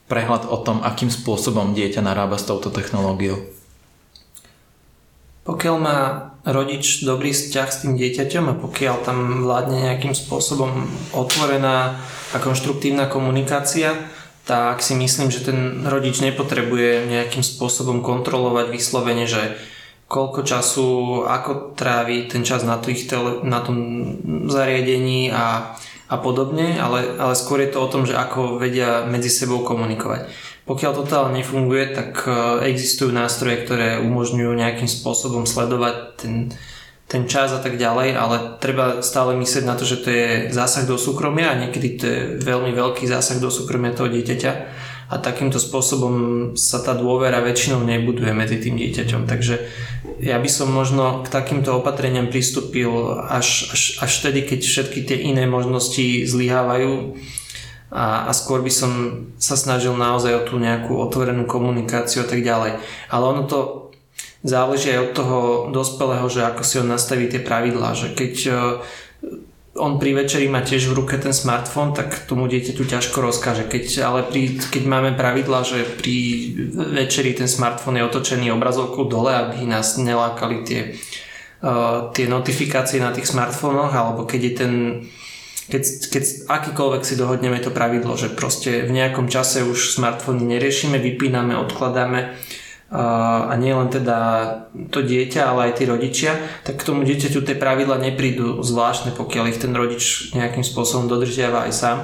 prehľad 0.08 0.48
o 0.48 0.56
tom, 0.64 0.80
akým 0.80 1.12
spôsobom 1.12 1.76
dieťa 1.76 2.00
narába 2.00 2.40
s 2.40 2.48
touto 2.48 2.72
technológiou? 2.72 3.36
Pokiaľ 5.44 5.76
má 5.80 5.98
rodič 6.44 7.04
dobrý 7.04 7.32
vzťah 7.32 7.68
s 7.68 7.80
tým 7.84 7.96
dieťaťom 7.96 8.44
a 8.48 8.58
pokiaľ 8.61 8.96
tam 9.04 9.18
vládne 9.44 9.88
nejakým 9.88 10.12
spôsobom 10.16 10.88
otvorená 11.12 12.00
a 12.32 12.36
konštruktívna 12.40 13.08
komunikácia, 13.08 13.92
tak 14.45 14.82
si 14.82 14.97
myslím, 14.97 15.28
že 15.28 15.45
ten 15.47 15.84
rodič 15.86 16.20
nepotrebuje 16.24 17.07
nejakým 17.07 17.45
spôsobom 17.45 18.01
kontrolovať 18.01 18.66
vyslovene, 18.72 19.28
že 19.28 19.61
koľko 20.11 20.41
času, 20.43 20.88
ako 21.22 21.78
trávi 21.78 22.26
ten 22.26 22.43
čas 22.43 22.66
na, 22.66 22.82
tých 22.82 23.07
tele, 23.07 23.47
na 23.47 23.62
tom 23.62 23.78
zariadení 24.51 25.30
a, 25.30 25.78
a 26.11 26.16
podobne, 26.18 26.82
ale, 26.82 27.14
ale 27.14 27.38
skôr 27.38 27.62
je 27.62 27.70
to 27.70 27.78
o 27.78 27.91
tom, 27.93 28.03
že 28.03 28.18
ako 28.18 28.59
vedia 28.59 29.07
medzi 29.07 29.30
sebou 29.30 29.62
komunikovať. 29.62 30.26
Pokiaľ 30.66 30.93
to 30.99 31.14
ale 31.14 31.38
nefunguje, 31.38 31.95
tak 31.95 32.26
e, 32.26 32.30
existujú 32.70 33.11
nástroje, 33.14 33.62
ktoré 33.62 34.03
umožňujú 34.03 34.51
nejakým 34.55 34.91
spôsobom 34.91 35.47
sledovať 35.47 35.97
ten, 36.18 36.34
ten 37.11 37.26
čas 37.26 37.50
a 37.50 37.58
tak 37.58 37.74
ďalej, 37.74 38.14
ale 38.14 38.36
treba 38.62 39.02
stále 39.02 39.34
myslieť 39.34 39.66
na 39.66 39.74
to, 39.74 39.82
že 39.82 40.06
to 40.06 40.08
je 40.14 40.26
zásah 40.54 40.86
do 40.86 40.94
súkromia 40.94 41.50
a 41.50 41.58
niekedy 41.58 41.88
to 41.98 42.04
je 42.06 42.20
veľmi 42.38 42.70
veľký 42.70 43.11
zásah 43.11 43.42
do 43.42 43.50
súkromia 43.50 43.90
toho 43.90 44.06
dieťaťa 44.06 44.52
a 45.11 45.18
takýmto 45.18 45.58
spôsobom 45.58 46.14
sa 46.54 46.78
tá 46.78 46.94
dôvera 46.94 47.42
väčšinou 47.42 47.82
nebuduje 47.82 48.30
medzi 48.30 48.62
tým 48.62 48.78
dieťaťom. 48.78 49.26
Takže 49.26 49.54
ja 50.22 50.38
by 50.38 50.46
som 50.46 50.70
možno 50.70 51.26
k 51.26 51.34
takýmto 51.34 51.82
opatreniam 51.82 52.30
pristúpil 52.30 53.18
až, 53.26 53.74
až, 53.74 53.82
až 54.06 54.11
vtedy, 54.22 54.46
keď 54.46 54.61
všetky 54.62 55.02
tie 55.02 55.18
iné 55.18 55.50
možnosti 55.50 56.30
zlyhávajú 56.30 57.18
a, 57.90 58.30
a 58.30 58.32
skôr 58.32 58.62
by 58.62 58.70
som 58.70 58.90
sa 59.34 59.58
snažil 59.58 59.98
naozaj 59.98 60.30
o 60.30 60.46
tú 60.46 60.62
nejakú 60.62 60.94
otvorenú 60.94 61.42
komunikáciu 61.42 62.22
a 62.22 62.30
tak 62.30 62.46
ďalej. 62.46 62.78
Ale 63.11 63.24
ono 63.26 63.50
to 63.50 63.89
záleží 64.41 64.93
aj 64.93 65.01
od 65.01 65.12
toho 65.12 65.38
dospelého, 65.72 66.26
že 66.32 66.41
ako 66.45 66.62
si 66.64 66.80
on 66.80 66.88
nastaví 66.88 67.28
tie 67.28 67.45
pravidlá, 67.45 67.93
že 67.93 68.16
keď 68.16 68.34
e, 68.49 68.53
on 69.76 70.01
pri 70.01 70.16
večeri 70.16 70.49
má 70.49 70.64
tiež 70.64 70.91
v 70.91 70.97
ruke 70.97 71.14
ten 71.20 71.32
smartfón, 71.32 71.93
tak 71.93 72.24
tomu 72.24 72.49
dieťaťu 72.49 72.84
ťažko 72.84 73.20
rozkáže. 73.20 73.68
Keď, 73.68 73.84
ale 74.03 74.20
pri, 74.26 74.59
keď 74.59 74.82
máme 74.88 75.12
pravidla, 75.14 75.62
že 75.62 75.84
pri 75.84 76.16
večeri 76.72 77.36
ten 77.36 77.47
smartfón 77.47 78.01
je 78.01 78.07
otočený 78.09 78.51
obrazovkou 78.51 79.07
dole, 79.07 79.30
aby 79.30 79.68
nás 79.68 79.95
nelákali 80.01 80.66
tie, 80.66 80.80
uh, 81.62 82.11
tie 82.11 82.26
notifikácie 82.26 82.99
na 82.99 83.14
tých 83.14 83.30
smartfónoch, 83.30 83.95
alebo 83.95 84.26
keď 84.26 84.41
je 84.43 84.55
ten 84.57 84.72
keď, 85.70 86.11
keď 86.11 86.24
akýkoľvek 86.51 87.03
si 87.07 87.14
dohodneme 87.14 87.62
to 87.62 87.70
pravidlo, 87.70 88.18
že 88.18 88.34
proste 88.34 88.82
v 88.82 88.91
nejakom 88.91 89.30
čase 89.30 89.62
už 89.62 89.95
smartfóny 89.95 90.43
neriešime, 90.43 90.99
vypíname, 90.99 91.55
odkladáme, 91.55 92.34
a 92.91 93.55
nie 93.55 93.70
len 93.70 93.86
teda 93.86 94.18
to 94.91 95.07
dieťa, 95.07 95.47
ale 95.47 95.70
aj 95.70 95.78
tí 95.78 95.84
rodičia, 95.86 96.34
tak 96.66 96.82
k 96.82 96.86
tomu 96.91 97.07
dieťaťu 97.07 97.47
tie 97.47 97.55
pravidla 97.55 98.03
neprídu 98.03 98.66
zvláštne, 98.66 99.14
pokiaľ 99.14 99.45
ich 99.55 99.62
ten 99.62 99.70
rodič 99.70 100.34
nejakým 100.34 100.66
spôsobom 100.66 101.07
dodržiava 101.07 101.70
aj 101.70 101.72
sám. 101.72 101.99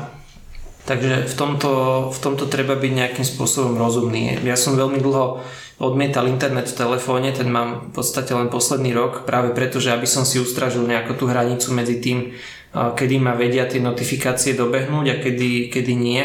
Takže 0.87 1.27
v 1.27 1.35
tomto, 1.35 1.71
v 2.15 2.19
tomto 2.23 2.47
treba 2.47 2.79
byť 2.79 2.93
nejakým 2.95 3.27
spôsobom 3.27 3.75
rozumný. 3.75 4.39
Ja 4.47 4.55
som 4.55 4.79
veľmi 4.79 5.03
dlho 5.03 5.43
odmietal 5.83 6.31
internet 6.31 6.71
v 6.71 6.79
telefóne, 6.79 7.35
ten 7.35 7.51
mám 7.51 7.91
v 7.91 7.99
podstate 7.99 8.31
len 8.31 8.47
posledný 8.47 8.95
rok, 8.95 9.27
práve 9.27 9.51
preto, 9.51 9.83
že 9.83 9.91
aby 9.91 10.07
som 10.07 10.23
si 10.23 10.39
ustražil 10.39 10.87
nejakú 10.87 11.19
tú 11.19 11.27
hranicu 11.27 11.75
medzi 11.75 11.99
tým, 11.99 12.31
kedy 12.71 13.19
ma 13.19 13.35
vedia 13.35 13.67
tie 13.67 13.83
notifikácie 13.83 14.55
dobehnúť 14.55 15.07
a 15.11 15.17
kedy, 15.19 15.75
kedy 15.75 15.93
nie. 15.99 16.23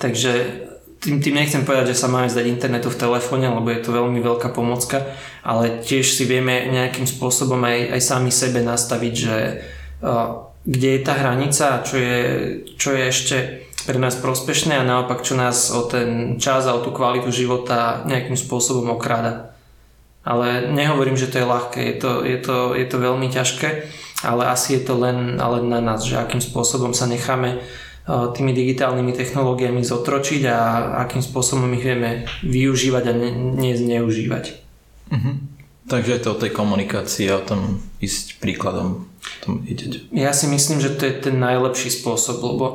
Takže 0.00 0.32
tým, 0.98 1.22
tým 1.22 1.38
nechcem 1.38 1.62
povedať, 1.62 1.94
že 1.94 2.00
sa 2.02 2.10
máme 2.10 2.26
zdať 2.26 2.46
internetu 2.50 2.90
v 2.90 3.00
telefóne, 3.00 3.46
lebo 3.46 3.70
je 3.70 3.82
to 3.82 3.94
veľmi 3.94 4.18
veľká 4.18 4.50
pomocka, 4.50 5.06
ale 5.46 5.78
tiež 5.82 6.10
si 6.10 6.26
vieme 6.26 6.66
nejakým 6.74 7.06
spôsobom 7.06 7.62
aj, 7.62 7.94
aj 7.94 8.00
sami 8.02 8.34
sebe 8.34 8.66
nastaviť, 8.66 9.14
že 9.14 9.36
uh, 10.02 10.48
kde 10.66 10.88
je 10.98 11.00
tá 11.06 11.14
hranica, 11.14 11.86
čo 11.86 11.96
je, 11.96 12.18
čo 12.74 12.92
je 12.92 13.02
ešte 13.06 13.36
pre 13.86 13.96
nás 13.96 14.18
prospešné 14.20 14.76
a 14.76 14.84
naopak 14.84 15.24
čo 15.24 15.38
nás 15.38 15.72
o 15.72 15.86
ten 15.86 16.36
čas 16.36 16.68
a 16.68 16.76
o 16.76 16.84
tú 16.84 16.92
kvalitu 16.92 17.32
života 17.32 18.04
nejakým 18.04 18.36
spôsobom 18.36 18.92
okráda. 18.92 19.54
Ale 20.26 20.68
nehovorím, 20.68 21.16
že 21.16 21.30
to 21.32 21.40
je 21.40 21.46
ľahké, 21.48 21.80
je 21.80 21.96
to, 21.96 22.10
je 22.20 22.38
to, 22.42 22.56
je 22.76 22.84
to 22.84 22.96
veľmi 23.00 23.32
ťažké, 23.32 23.88
ale 24.26 24.50
asi 24.50 24.76
je 24.76 24.82
to 24.84 24.98
len, 24.98 25.40
len 25.40 25.64
na 25.70 25.80
nás, 25.80 26.04
že 26.04 26.20
akým 26.20 26.42
spôsobom 26.42 26.92
sa 26.92 27.08
necháme 27.08 27.62
tými 28.08 28.56
digitálnymi 28.56 29.12
technológiami 29.12 29.84
zotročiť 29.84 30.42
a 30.48 30.56
akým 31.04 31.20
spôsobom 31.20 31.68
ich 31.76 31.84
vieme 31.84 32.24
využívať 32.40 33.04
a 33.04 33.12
nezneužívať. 33.60 34.44
Uh-huh. 35.12 35.34
Takže 35.88 36.10
je 36.16 36.22
to 36.24 36.32
o 36.32 36.40
tej 36.40 36.50
komunikácii 36.52 37.28
a 37.28 37.40
o 37.40 37.44
tom 37.44 37.84
ísť 38.00 38.40
príkladom 38.40 39.08
tom 39.42 39.64
idete. 39.64 40.04
Ja 40.12 40.36
si 40.36 40.48
myslím, 40.48 40.80
že 40.80 40.94
to 40.94 41.08
je 41.08 41.14
ten 41.30 41.36
najlepší 41.40 41.88
spôsob, 41.88 42.44
lebo 42.44 42.66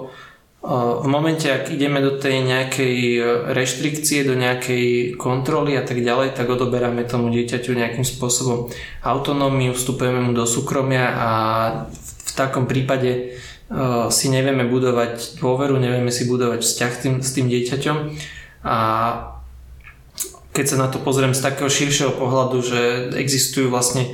v 1.03 1.07
momente, 1.11 1.51
ak 1.51 1.75
ideme 1.75 1.99
do 1.99 2.15
tej 2.15 2.39
nejakej 2.39 2.95
e, 2.95 3.21
reštrikcie, 3.51 4.23
do 4.23 4.31
nejakej 4.31 5.19
kontroly 5.19 5.75
a 5.75 5.83
tak 5.83 5.99
ďalej, 5.99 6.39
tak 6.39 6.47
odoberáme 6.47 7.03
tomu 7.03 7.27
dieťaťu 7.35 7.75
nejakým 7.75 8.07
spôsobom 8.07 8.71
autonómiu, 9.03 9.75
vstupujeme 9.75 10.23
mu 10.23 10.31
do 10.31 10.47
súkromia 10.47 11.11
a 11.19 11.29
v 11.99 12.31
takom 12.31 12.63
prípade 12.63 13.35
si 14.11 14.27
nevieme 14.29 14.67
budovať 14.67 15.39
dôveru, 15.39 15.79
nevieme 15.79 16.11
si 16.11 16.27
budovať 16.29 16.61
vzťah 16.61 16.91
tým, 16.99 17.15
s 17.23 17.29
tým 17.33 17.47
dieťaťom 17.49 17.97
a 18.63 18.77
keď 20.53 20.65
sa 20.69 20.77
na 20.77 20.87
to 20.87 21.01
pozriem 21.01 21.33
z 21.33 21.41
takého 21.41 21.65
širšieho 21.65 22.13
pohľadu, 22.13 22.61
že 22.61 22.81
existujú 23.17 23.73
vlastne 23.73 24.05
e, 24.05 24.11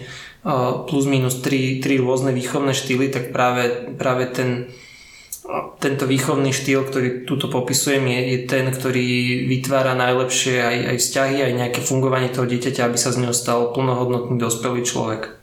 plus 0.88 1.04
minus 1.04 1.44
tri, 1.44 1.84
tri 1.84 2.00
rôzne 2.00 2.32
výchovné 2.32 2.72
štýly, 2.72 3.12
tak 3.12 3.36
práve, 3.36 3.92
práve 4.00 4.32
ten 4.32 4.72
tento 5.82 6.06
výchovný 6.06 6.54
štýl, 6.54 6.86
ktorý 6.86 7.08
túto 7.26 7.50
popisujem, 7.50 8.06
je, 8.06 8.22
je 8.22 8.40
ten, 8.46 8.70
ktorý 8.70 9.06
vytvára 9.50 9.98
najlepšie 9.98 10.62
aj, 10.62 10.78
aj 10.94 10.98
vzťahy, 11.02 11.38
aj 11.42 11.54
nejaké 11.58 11.80
fungovanie 11.82 12.30
toho 12.30 12.46
dieťaťa, 12.46 12.86
aby 12.86 12.98
sa 13.02 13.10
z 13.10 13.26
neho 13.26 13.34
stal 13.34 13.74
plnohodnotný 13.74 14.38
dospelý 14.38 14.86
človek. 14.86 15.34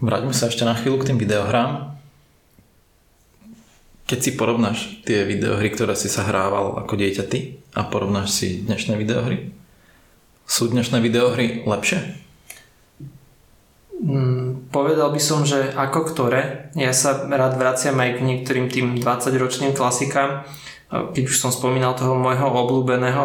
Vráťme 0.00 0.32
sa 0.32 0.48
ešte 0.48 0.64
na 0.64 0.72
chvíľu 0.72 1.04
k 1.04 1.12
tým 1.12 1.18
videohrám. 1.20 1.91
Keď 4.12 4.20
si 4.20 4.36
porovnáš 4.36 5.00
tie 5.08 5.24
videohry, 5.24 5.72
ktoré 5.72 5.96
si 5.96 6.12
sa 6.12 6.28
hrával 6.28 6.76
ako 6.84 7.00
dieťa 7.00 7.24
ty 7.32 7.64
a 7.72 7.80
porovnáš 7.88 8.36
si 8.36 8.60
dnešné 8.60 9.00
videohry, 9.00 9.56
sú 10.44 10.68
dnešné 10.68 11.00
videohry 11.00 11.64
lepšie? 11.64 12.20
Mm, 14.04 14.68
povedal 14.68 15.16
by 15.16 15.16
som, 15.16 15.48
že 15.48 15.72
ako 15.72 16.12
ktoré. 16.12 16.68
Ja 16.76 16.92
sa 16.92 17.24
rád 17.24 17.56
vraciam 17.56 17.96
aj 17.96 18.20
k 18.20 18.26
niektorým 18.28 18.68
tým 18.68 19.00
20-ročným 19.00 19.72
klasikám. 19.72 20.44
Keď 20.92 21.32
už 21.32 21.40
som 21.40 21.48
spomínal 21.48 21.96
toho 21.96 22.12
môjho 22.12 22.52
obľúbeného 22.52 23.24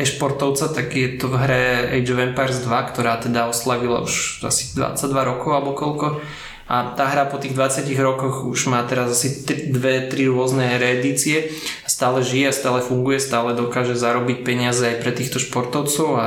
e-športovca, 0.00 0.72
tak 0.72 0.96
je 0.96 1.20
to 1.20 1.28
v 1.28 1.44
hre 1.44 1.64
Age 1.92 2.08
of 2.16 2.24
Empires 2.24 2.64
2, 2.64 2.72
ktorá 2.72 3.20
teda 3.20 3.52
oslavila 3.52 4.00
už 4.00 4.48
asi 4.48 4.72
22 4.72 5.12
rokov 5.12 5.50
alebo 5.52 5.76
koľko. 5.76 6.24
A 6.68 6.92
tá 6.92 7.08
hra 7.08 7.24
po 7.32 7.40
tých 7.40 7.56
20 7.56 7.88
rokoch 7.96 8.44
už 8.44 8.68
má 8.68 8.84
teraz 8.84 9.08
asi 9.16 9.42
2-3 9.72 10.12
rôzne 10.28 10.76
reedície. 10.76 11.48
Stále 11.88 12.20
žije, 12.20 12.52
stále 12.52 12.84
funguje, 12.84 13.16
stále 13.16 13.56
dokáže 13.56 13.96
zarobiť 13.96 14.44
peniaze 14.44 14.84
aj 14.84 15.00
pre 15.00 15.16
týchto 15.16 15.40
športovcov 15.40 16.10
a 16.20 16.26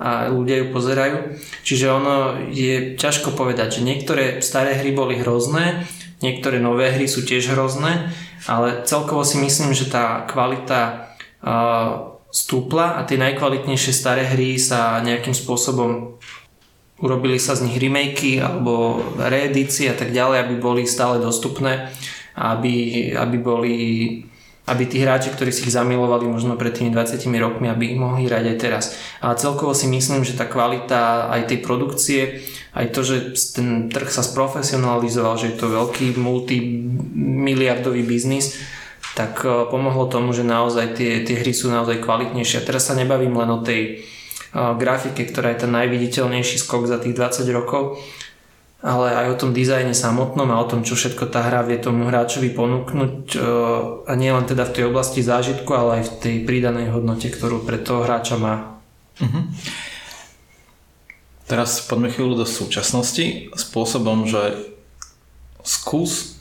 a 0.00 0.32
ľudia 0.32 0.64
ju 0.64 0.66
pozerajú. 0.72 1.16
Čiže 1.60 1.86
ono 1.92 2.40
je 2.48 2.96
ťažko 2.96 3.36
povedať, 3.36 3.78
že 3.78 3.84
niektoré 3.84 4.40
staré 4.40 4.80
hry 4.80 4.96
boli 4.96 5.20
hrozné, 5.20 5.84
niektoré 6.24 6.56
nové 6.56 6.88
hry 6.88 7.04
sú 7.04 7.20
tiež 7.20 7.52
hrozné, 7.52 8.08
ale 8.48 8.80
celkovo 8.88 9.28
si 9.28 9.36
myslím, 9.44 9.76
že 9.76 9.92
tá 9.92 10.24
kvalita 10.24 11.12
stúpla 12.32 12.96
a 12.96 13.04
tie 13.04 13.20
najkvalitnejšie 13.20 13.92
staré 13.92 14.24
hry 14.24 14.56
sa 14.56 15.04
nejakým 15.04 15.36
spôsobom 15.36 16.16
urobili 17.00 17.40
sa 17.40 17.56
z 17.56 17.68
nich 17.68 17.80
remakey 17.80 18.40
alebo 18.40 19.00
reedície 19.16 19.88
a 19.88 19.96
tak 19.96 20.12
ďalej, 20.12 20.44
aby 20.44 20.54
boli 20.60 20.82
stále 20.84 21.20
dostupné, 21.20 21.88
aby, 22.36 23.10
aby 23.16 23.36
boli 23.40 23.74
aby 24.70 24.86
tí 24.86 25.02
hráči, 25.02 25.34
ktorí 25.34 25.50
si 25.50 25.66
ich 25.66 25.74
zamilovali 25.74 26.30
možno 26.30 26.54
pred 26.54 26.70
tými 26.70 26.94
20 26.94 27.18
rokmi, 27.42 27.66
aby 27.66 27.90
ich 27.90 27.98
mohli 27.98 28.30
hrať 28.30 28.44
aj 28.54 28.56
teraz. 28.62 28.84
A 29.18 29.34
celkovo 29.34 29.74
si 29.74 29.90
myslím, 29.90 30.22
že 30.22 30.38
tá 30.38 30.46
kvalita 30.46 31.26
aj 31.26 31.50
tej 31.50 31.58
produkcie, 31.58 32.46
aj 32.78 32.94
to, 32.94 33.02
že 33.02 33.16
ten 33.58 33.90
trh 33.90 34.06
sa 34.06 34.22
sprofesionalizoval, 34.22 35.42
že 35.42 35.50
je 35.50 35.56
to 35.58 35.74
veľký 35.74 36.14
multimiliardový 36.14 38.06
biznis, 38.06 38.62
tak 39.18 39.42
e, 39.42 39.66
pomohlo 39.66 40.06
tomu, 40.06 40.30
že 40.30 40.46
naozaj 40.46 40.94
tie, 40.94 41.26
tie 41.26 41.42
hry 41.42 41.50
sú 41.50 41.66
naozaj 41.66 41.98
kvalitnejšie. 41.98 42.62
A 42.62 42.66
teraz 42.70 42.86
sa 42.86 42.94
nebavím 42.94 43.34
len 43.34 43.50
o 43.50 43.58
tej 43.58 44.06
grafike, 44.54 45.22
ktorá 45.30 45.54
je 45.54 45.66
ten 45.66 45.72
najviditeľnejší 45.72 46.58
skok 46.58 46.90
za 46.90 46.98
tých 46.98 47.14
20 47.14 47.46
rokov, 47.54 48.02
ale 48.80 49.12
aj 49.12 49.26
o 49.36 49.38
tom 49.38 49.50
dizajne 49.52 49.92
samotnom 49.92 50.48
a 50.48 50.60
o 50.60 50.66
tom, 50.66 50.80
čo 50.80 50.96
všetko 50.96 51.28
tá 51.28 51.44
hra 51.44 51.62
vie 51.68 51.76
tomu 51.76 52.08
hráčovi 52.08 52.48
ponúknuť 52.56 53.16
e, 53.36 53.38
a 54.08 54.12
nie 54.16 54.32
len 54.32 54.48
teda 54.48 54.64
v 54.64 54.74
tej 54.74 54.84
oblasti 54.88 55.20
zážitku, 55.20 55.68
ale 55.76 56.00
aj 56.00 56.04
v 56.08 56.12
tej 56.16 56.36
pridanej 56.48 56.88
hodnote, 56.96 57.28
ktorú 57.28 57.62
pre 57.68 57.76
toho 57.76 58.08
hráča 58.08 58.40
má. 58.40 58.80
Uh-huh. 59.20 59.44
Teraz 61.44 61.84
poďme 61.84 62.08
chvíľu 62.08 62.40
do 62.40 62.46
súčasnosti 62.48 63.52
spôsobom, 63.52 64.24
že 64.24 64.56
skús 65.60 66.40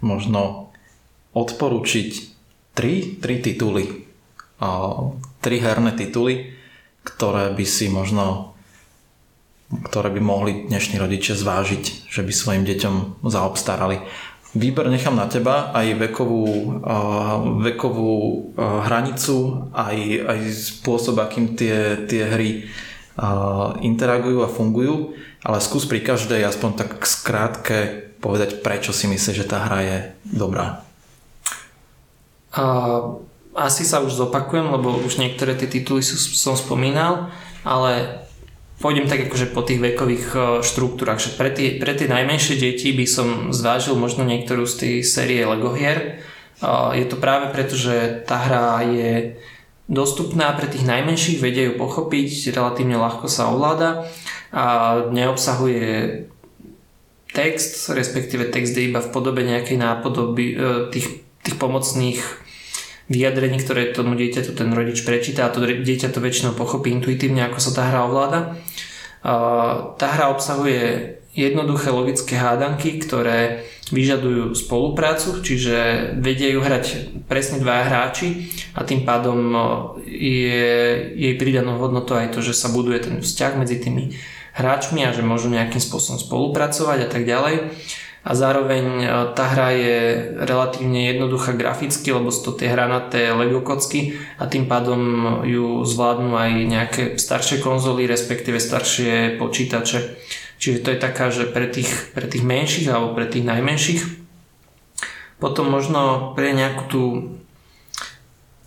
možno 0.00 0.72
odporučiť 1.36 2.10
tri, 2.72 3.20
tri 3.20 3.36
tituly, 3.44 4.08
tri 5.44 5.56
herné 5.60 5.92
tituly, 5.92 6.56
ktoré 7.04 7.52
by 7.52 7.64
si 7.66 7.88
možno 7.88 8.50
ktoré 9.70 10.10
by 10.10 10.18
mohli 10.18 10.52
dnešní 10.66 10.98
rodičia 10.98 11.38
zvážiť, 11.38 12.10
že 12.10 12.26
by 12.26 12.32
svojim 12.34 12.64
deťom 12.66 13.22
zaobstarali. 13.22 14.02
Výber 14.50 14.90
nechám 14.90 15.14
na 15.14 15.30
teba, 15.30 15.70
aj 15.70 15.94
vekovú, 15.94 16.82
uh, 16.82 17.62
vekovú 17.62 18.14
uh, 18.58 18.82
hranicu, 18.90 19.70
aj, 19.70 19.96
aj 20.26 20.38
spôsob, 20.82 21.22
akým 21.22 21.54
tie, 21.54 22.02
tie 22.10 22.26
hry 22.26 22.50
uh, 23.14 23.78
interagujú 23.78 24.42
a 24.42 24.50
fungujú, 24.50 25.14
ale 25.46 25.62
skús 25.62 25.86
pri 25.86 26.02
každej 26.02 26.42
aspoň 26.50 26.70
tak 26.74 26.90
skrátke 27.06 28.10
povedať, 28.18 28.58
prečo 28.58 28.90
si 28.90 29.06
myslíš, 29.06 29.46
že 29.46 29.46
tá 29.46 29.70
hra 29.70 29.80
je 29.86 29.98
dobrá. 30.26 30.82
Uh, 32.50 33.22
asi 33.66 33.84
sa 33.84 34.00
už 34.00 34.16
zopakujem, 34.16 34.72
lebo 34.72 34.96
už 35.04 35.20
niektoré 35.20 35.52
tie 35.56 35.68
tituly 35.68 36.00
som 36.04 36.56
spomínal, 36.56 37.28
ale 37.64 38.24
pôjdem 38.80 39.06
tak 39.06 39.28
akože 39.28 39.52
po 39.52 39.60
tých 39.60 39.78
vekových 39.78 40.26
e, 40.32 40.38
štruktúrach, 40.64 41.20
že 41.20 41.36
pre 41.36 41.52
tie, 41.52 41.76
pre 41.76 41.92
tie 41.92 42.08
najmenšie 42.08 42.56
deti 42.56 42.96
by 42.96 43.04
som 43.04 43.28
zvážil 43.52 43.94
možno 43.94 44.24
niektorú 44.24 44.64
z 44.64 44.74
tej 44.80 44.94
série 45.04 45.44
Lego 45.44 45.76
hier. 45.76 46.00
E, 46.00 46.10
je 46.96 47.04
to 47.04 47.20
práve 47.20 47.52
preto, 47.52 47.76
že 47.76 48.24
tá 48.24 48.40
hra 48.40 48.80
je 48.88 49.36
dostupná 49.84 50.56
pre 50.56 50.64
tých 50.64 50.88
najmenších, 50.88 51.44
vedia 51.44 51.68
ju 51.68 51.76
pochopiť, 51.76 52.56
relatívne 52.56 52.96
ľahko 52.96 53.28
sa 53.28 53.52
ovláda 53.52 54.08
a 54.48 54.96
neobsahuje 55.12 56.24
text, 57.30 57.92
respektíve 57.92 58.48
text 58.48 58.74
je 58.74 58.90
iba 58.90 59.04
v 59.04 59.12
podobe 59.12 59.44
nejakej 59.44 59.76
nápodoby 59.76 60.44
e, 60.50 60.54
tých, 60.88 61.20
tých 61.44 61.56
pomocných 61.60 62.49
vyjadrení, 63.10 63.58
ktoré 63.58 63.90
tomu 63.90 64.14
dieťaťu 64.14 64.54
ten 64.54 64.70
rodič 64.70 65.02
prečíta 65.02 65.50
a 65.50 65.52
to 65.52 65.66
dieťa 65.66 66.14
to 66.14 66.22
väčšinou 66.22 66.54
pochopí 66.54 66.94
intuitívne, 66.94 67.42
ako 67.50 67.58
sa 67.58 67.70
tá 67.74 67.82
hra 67.90 68.06
ovláda. 68.06 68.40
Tá 69.98 70.06
hra 70.06 70.30
obsahuje 70.30 71.18
jednoduché 71.34 71.90
logické 71.90 72.38
hádanky, 72.38 73.02
ktoré 73.02 73.66
vyžadujú 73.90 74.54
spoluprácu, 74.54 75.42
čiže 75.42 76.10
vedia 76.22 76.54
ju 76.54 76.62
hrať 76.62 76.84
presne 77.26 77.58
dva 77.58 77.82
hráči 77.82 78.46
a 78.78 78.86
tým 78.86 79.02
pádom 79.02 79.50
je 80.06 80.70
jej 81.18 81.34
pridanou 81.34 81.82
hodnotou 81.82 82.14
aj 82.14 82.30
to, 82.30 82.38
že 82.38 82.54
sa 82.54 82.70
buduje 82.70 83.02
ten 83.02 83.18
vzťah 83.18 83.52
medzi 83.58 83.82
tými 83.82 84.14
hráčmi 84.54 85.02
a 85.02 85.10
že 85.10 85.26
môžu 85.26 85.50
nejakým 85.50 85.82
spôsobom 85.82 86.22
spolupracovať 86.22 86.98
a 87.06 87.08
tak 87.10 87.26
ďalej 87.26 87.74
a 88.20 88.36
zároveň 88.36 88.84
e, 89.00 89.06
tá 89.32 89.48
hra 89.48 89.72
je 89.72 89.98
relatívne 90.44 91.08
jednoduchá 91.08 91.56
graficky, 91.56 92.12
lebo 92.12 92.28
sú 92.28 92.52
to 92.52 92.60
tie 92.60 92.68
hranaté 92.68 93.32
Lego 93.32 93.64
kocky 93.64 94.20
a 94.36 94.44
tým 94.44 94.68
pádom 94.68 95.00
ju 95.48 95.80
zvládnu 95.88 96.36
aj 96.36 96.50
nejaké 96.68 97.02
staršie 97.16 97.64
konzoly, 97.64 98.04
respektíve 98.04 98.60
staršie 98.60 99.40
počítače. 99.40 100.20
Čiže 100.60 100.84
to 100.84 100.88
je 100.92 100.98
taká, 101.00 101.32
že 101.32 101.48
pre 101.48 101.64
tých, 101.72 101.88
pre 102.12 102.28
tých 102.28 102.44
menších 102.44 102.92
alebo 102.92 103.16
pre 103.16 103.24
tých 103.24 103.48
najmenších. 103.48 104.00
Potom 105.40 105.72
možno 105.72 106.36
pre 106.36 106.52
nejakú 106.52 106.84
tú 106.92 107.02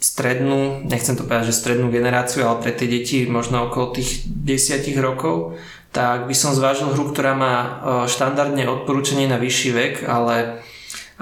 strednú, 0.02 0.82
nechcem 0.90 1.14
to 1.14 1.24
povedať, 1.24 1.54
že 1.54 1.62
strednú 1.62 1.94
generáciu, 1.94 2.44
ale 2.44 2.60
pre 2.60 2.74
tie 2.74 2.90
deti 2.90 3.30
možno 3.30 3.70
okolo 3.70 3.94
tých 3.94 4.26
10 4.26 4.82
rokov, 5.00 5.56
tak 5.94 6.26
by 6.26 6.34
som 6.34 6.58
zvážil 6.58 6.90
hru, 6.90 7.14
ktorá 7.14 7.38
má 7.38 7.56
e, 7.56 7.70
štandardne 8.10 8.66
odporúčanie 8.66 9.30
na 9.30 9.38
vyšší 9.38 9.70
vek, 9.78 9.94
ale, 10.10 10.66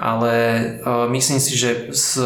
ale 0.00 0.32
e, 0.32 0.62
myslím 1.12 1.38
si, 1.38 1.52
že 1.60 1.92
s 1.92 2.16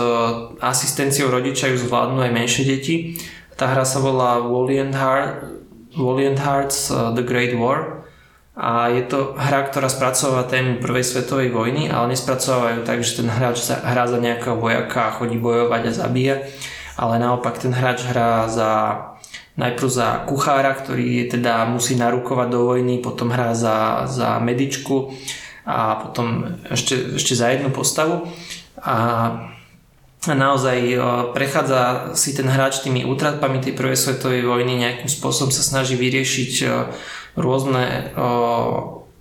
asistenciou 0.63 1.27
rodiča 1.27 1.75
ju 1.75 1.77
zvládnu 1.83 2.23
aj 2.23 2.31
menšie 2.31 2.63
deti. 2.63 3.19
Tá 3.59 3.67
hra 3.75 3.83
sa 3.83 3.99
volá 3.99 4.39
Valiant, 4.39 4.95
Heart, 4.95 5.59
Valiant 5.99 6.39
Hearts 6.39 6.95
e, 6.95 7.19
The 7.19 7.27
Great 7.27 7.59
War 7.59 8.07
a 8.57 8.89
je 8.89 9.05
to 9.05 9.35
hra, 9.37 9.69
ktorá 9.69 9.91
spracováva 9.91 10.49
tému 10.49 10.81
prvej 10.81 11.05
svetovej 11.05 11.53
vojny, 11.53 11.93
ale 11.93 12.17
nespracovávajú 12.17 12.89
tak, 12.89 13.05
že 13.05 13.21
ten 13.21 13.29
hráč 13.29 13.69
hrá 13.69 14.09
za 14.09 14.17
nejakého 14.17 14.57
vojaka 14.57 15.13
a 15.13 15.15
chodí 15.19 15.37
bojovať 15.37 15.83
a 15.83 15.93
zabíja, 15.93 16.37
ale 16.97 17.21
naopak 17.21 17.61
ten 17.61 17.75
hráč 17.75 18.09
hrá 18.09 18.49
za 18.49 18.71
najprv 19.57 19.89
za 19.89 20.29
kuchára, 20.29 20.77
ktorý 20.77 21.33
teda 21.33 21.65
musí 21.69 21.97
narukovať 21.97 22.49
do 22.53 22.61
vojny, 22.69 23.01
potom 23.01 23.33
hrá 23.33 23.57
za, 23.57 24.05
za 24.05 24.37
medičku 24.37 25.17
a 25.65 25.97
potom 25.97 26.61
ešte, 26.69 27.17
ešte 27.17 27.33
za 27.33 27.51
jednu 27.51 27.73
postavu. 27.73 28.29
A 28.85 28.97
naozaj 30.29 31.01
prechádza 31.33 32.13
si 32.13 32.37
ten 32.37 32.47
hráč 32.47 32.85
tými 32.85 33.09
útratpami 33.09 33.65
tej 33.65 33.73
prvej 33.73 33.97
svetovej 33.97 34.45
vojny, 34.45 34.77
nejakým 34.77 35.09
spôsobom 35.09 35.49
sa 35.49 35.65
snaží 35.65 35.97
vyriešiť 35.97 36.53
rôzne 37.41 38.13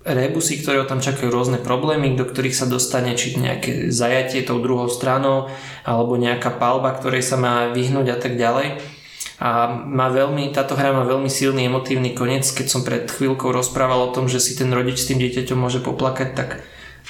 rebusy, 0.05 0.61
ktoré 0.61 0.85
ho 0.85 0.87
tam 0.89 1.01
čakajú 1.01 1.33
rôzne 1.33 1.57
problémy, 1.57 2.13
do 2.13 2.29
ktorých 2.29 2.53
sa 2.53 2.69
dostane, 2.69 3.17
či 3.17 3.41
nejaké 3.41 3.89
zajatie 3.89 4.45
tou 4.45 4.61
druhou 4.61 4.85
stranou, 4.85 5.49
alebo 5.81 6.13
nejaká 6.13 6.53
palba, 6.61 6.93
ktorej 6.93 7.25
sa 7.25 7.41
má 7.41 7.73
vyhnúť 7.73 8.07
a 8.13 8.17
tak 8.21 8.37
ďalej. 8.37 8.94
A 9.35 9.67
má 9.67 10.07
veľmi, 10.07 10.55
táto 10.55 10.79
hra 10.79 10.95
má 10.95 11.03
veľmi 11.03 11.27
silný 11.27 11.67
emotívny 11.67 12.15
koniec. 12.15 12.47
Keď 12.47 12.67
som 12.71 12.87
pred 12.87 13.03
chvíľkou 13.03 13.51
rozprával 13.51 14.07
o 14.07 14.13
tom, 14.15 14.31
že 14.31 14.39
si 14.39 14.55
ten 14.55 14.71
rodič 14.71 15.03
s 15.03 15.11
tým 15.11 15.19
dieťaťom 15.19 15.59
môže 15.59 15.83
poplakať, 15.83 16.29
tak 16.31 16.49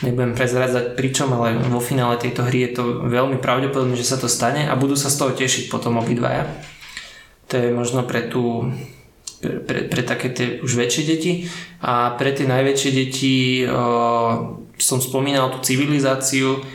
nebudem 0.02 0.34
prezradzať 0.34 0.98
pričom, 0.98 1.32
ale 1.38 1.56
vo 1.70 1.78
finále 1.80 2.18
tejto 2.18 2.44
hry 2.50 2.66
je 2.66 2.72
to 2.82 2.84
veľmi 3.06 3.38
pravdepodobné, 3.38 3.94
že 3.94 4.10
sa 4.10 4.18
to 4.18 4.26
stane 4.26 4.66
a 4.66 4.74
budú 4.74 4.98
sa 4.98 5.14
z 5.14 5.22
toho 5.22 5.32
tešiť 5.38 5.70
potom 5.70 6.02
obidvaja. 6.02 6.50
To 7.48 7.62
je 7.62 7.70
možno 7.70 8.02
pre 8.04 8.26
tú 8.26 8.74
pre, 9.40 9.62
pre, 9.62 9.80
pre 9.86 10.02
také 10.02 10.34
tie 10.34 10.48
už 10.66 10.72
väčšie 10.74 11.04
deti 11.06 11.34
a 11.78 12.18
pre 12.18 12.34
tie 12.34 12.50
najväčšie 12.50 12.92
deti 12.92 13.62
uh, 13.62 14.58
som 14.82 14.98
spomínal 14.98 15.54
tú 15.54 15.62
civilizáciu 15.62 16.66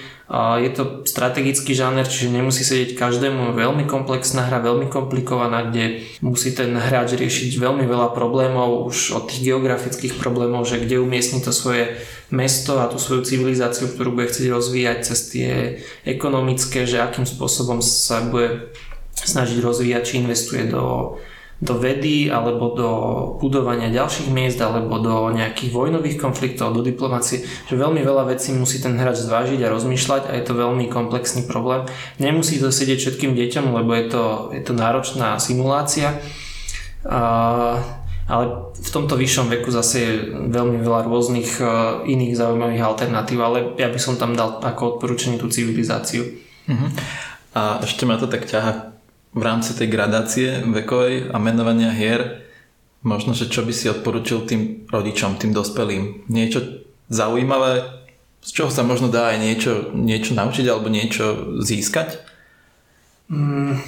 je 0.62 0.70
to 0.70 1.02
strategický 1.10 1.74
žáner, 1.74 2.06
čiže 2.06 2.30
nemusí 2.30 2.62
sedieť 2.62 2.94
každému. 2.94 3.50
Veľmi 3.50 3.82
komplexná 3.90 4.46
hra, 4.46 4.62
veľmi 4.62 4.86
komplikovaná, 4.86 5.66
kde 5.66 6.06
musí 6.22 6.54
ten 6.54 6.70
hráč 6.70 7.18
riešiť 7.18 7.58
veľmi 7.58 7.82
veľa 7.82 8.14
problémov, 8.14 8.86
už 8.86 9.18
od 9.18 9.26
tých 9.26 9.50
geografických 9.50 10.22
problémov, 10.22 10.70
že 10.70 10.78
kde 10.78 11.02
umiestni 11.02 11.42
to 11.42 11.50
svoje 11.50 11.98
mesto 12.30 12.78
a 12.78 12.86
tú 12.86 13.02
svoju 13.02 13.26
civilizáciu, 13.26 13.90
ktorú 13.90 14.14
bude 14.14 14.30
chcieť 14.30 14.46
rozvíjať 14.54 14.98
cez 15.02 15.20
tie 15.34 15.50
ekonomické, 16.06 16.86
že 16.86 17.02
akým 17.02 17.26
spôsobom 17.26 17.82
sa 17.82 18.22
bude 18.22 18.70
snažiť 19.18 19.58
rozvíjať, 19.58 20.02
či 20.06 20.22
investuje 20.22 20.70
do 20.70 21.18
do 21.61 21.76
vedy 21.76 22.32
alebo 22.32 22.72
do 22.72 22.90
budovania 23.36 23.92
ďalších 23.92 24.32
miest 24.32 24.56
alebo 24.64 24.96
do 24.96 25.28
nejakých 25.28 25.76
vojnových 25.76 26.16
konfliktov, 26.16 26.72
do 26.72 26.80
diplomácie, 26.80 27.44
že 27.44 27.74
veľmi 27.76 28.00
veľa 28.00 28.32
vecí 28.32 28.56
musí 28.56 28.80
ten 28.80 28.96
hráč 28.96 29.20
zvážiť 29.20 29.61
a 29.61 29.72
rozmýšľať 29.72 30.32
a 30.32 30.40
je 30.40 30.44
to 30.48 30.56
veľmi 30.56 30.88
komplexný 30.88 31.44
problém. 31.44 31.84
Nemusí 32.16 32.56
to 32.56 32.72
sedieť 32.72 32.98
všetkým 33.04 33.36
deťom, 33.36 33.76
lebo 33.76 33.92
je 33.92 34.04
to, 34.08 34.24
je 34.56 34.62
to 34.64 34.72
náročná 34.72 35.36
simulácia. 35.36 36.16
A, 37.04 37.20
ale 38.24 38.44
v 38.72 38.88
tomto 38.88 39.20
vyššom 39.20 39.52
veku 39.52 39.68
zase 39.68 39.96
je 40.00 40.12
veľmi 40.48 40.80
veľa 40.80 41.12
rôznych 41.12 41.61
uh, 41.61 42.00
iných 42.08 42.40
zaujímavých 42.40 42.84
alternatív, 42.88 43.38
ale 43.42 43.58
ja 43.76 43.92
by 43.92 44.00
som 44.00 44.16
tam 44.16 44.32
dal 44.32 44.64
ako 44.64 44.96
odporúčanie 44.96 45.36
tú 45.36 45.52
civilizáciu. 45.52 46.24
Uh-huh. 46.70 46.88
A 47.52 47.82
ešte 47.84 48.08
ma 48.08 48.16
to 48.16 48.30
tak 48.30 48.46
ťaha 48.48 48.89
v 49.30 49.42
rámci 49.42 49.78
tej 49.78 49.88
gradácie 49.88 50.48
vekovej 50.66 51.30
a 51.30 51.36
menovania 51.38 51.94
hier, 51.94 52.42
možno, 53.06 53.32
že 53.32 53.46
čo 53.46 53.62
by 53.62 53.72
si 53.72 53.86
odporučil 53.86 54.44
tým 54.44 54.62
rodičom, 54.90 55.38
tým 55.38 55.54
dospelým? 55.54 56.26
Niečo 56.26 56.82
zaujímavé, 57.08 58.00
z 58.40 58.50
čoho 58.50 58.70
sa 58.72 58.82
možno 58.82 59.12
dá 59.12 59.36
aj 59.36 59.38
niečo, 59.38 59.72
niečo 59.94 60.32
naučiť 60.34 60.66
alebo 60.66 60.88
niečo 60.88 61.56
získať? 61.60 62.24
Mm, 63.30 63.78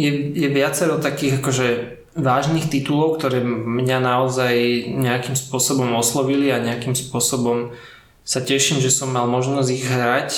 je, 0.00 0.10
je 0.32 0.48
viacero 0.48 0.96
takých 0.96 1.44
akože 1.44 1.68
vážnych 2.16 2.72
titulov, 2.72 3.20
ktoré 3.20 3.44
mňa 3.44 3.98
naozaj 4.00 4.54
nejakým 4.96 5.36
spôsobom 5.36 5.92
oslovili 5.94 6.50
a 6.50 6.62
nejakým 6.62 6.96
spôsobom 6.96 7.76
sa 8.24 8.40
teším, 8.40 8.78
že 8.78 8.94
som 8.94 9.10
mal 9.10 9.26
možnosť 9.26 9.68
ich 9.70 9.84
hrať. 9.86 10.30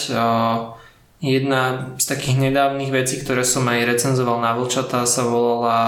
Jedna 1.23 1.95
z 2.03 2.05
takých 2.11 2.51
nedávnych 2.51 2.91
vecí, 2.91 3.23
ktoré 3.23 3.47
som 3.47 3.63
aj 3.71 3.95
recenzoval 3.95 4.43
na 4.43 4.59
Vlčata 4.59 5.07
sa 5.07 5.23
volala 5.23 5.79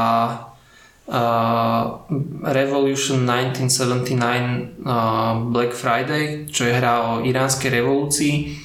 uh, 1.11 2.07
Revolution 2.47 3.27
1979 3.27 4.15
uh, 4.87 5.43
Black 5.51 5.75
Friday, 5.75 6.47
čo 6.47 6.71
je 6.71 6.79
hra 6.79 6.95
o 7.03 7.27
iránskej 7.27 7.67
revolúcii, 7.67 8.63